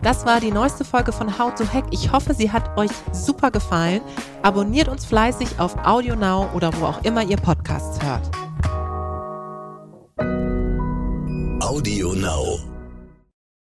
Das 0.02 0.24
war 0.24 0.40
die 0.40 0.50
neueste 0.50 0.84
Folge 0.84 1.12
von 1.12 1.38
How 1.38 1.54
to 1.54 1.70
Hack. 1.70 1.84
Ich 1.90 2.10
hoffe, 2.10 2.32
sie 2.32 2.50
hat 2.50 2.78
euch 2.78 2.90
super 3.12 3.50
gefallen. 3.50 4.00
Abonniert 4.42 4.88
uns 4.88 5.04
fleißig 5.04 5.58
auf 5.58 5.76
Audio 5.84 6.16
Now 6.16 6.48
oder 6.54 6.72
wo 6.80 6.86
auch 6.86 7.04
immer 7.04 7.22
ihr 7.22 7.36
Podcasts 7.36 7.98
hört. 8.02 8.30
Audio 11.60 12.14
Now. 12.14 12.69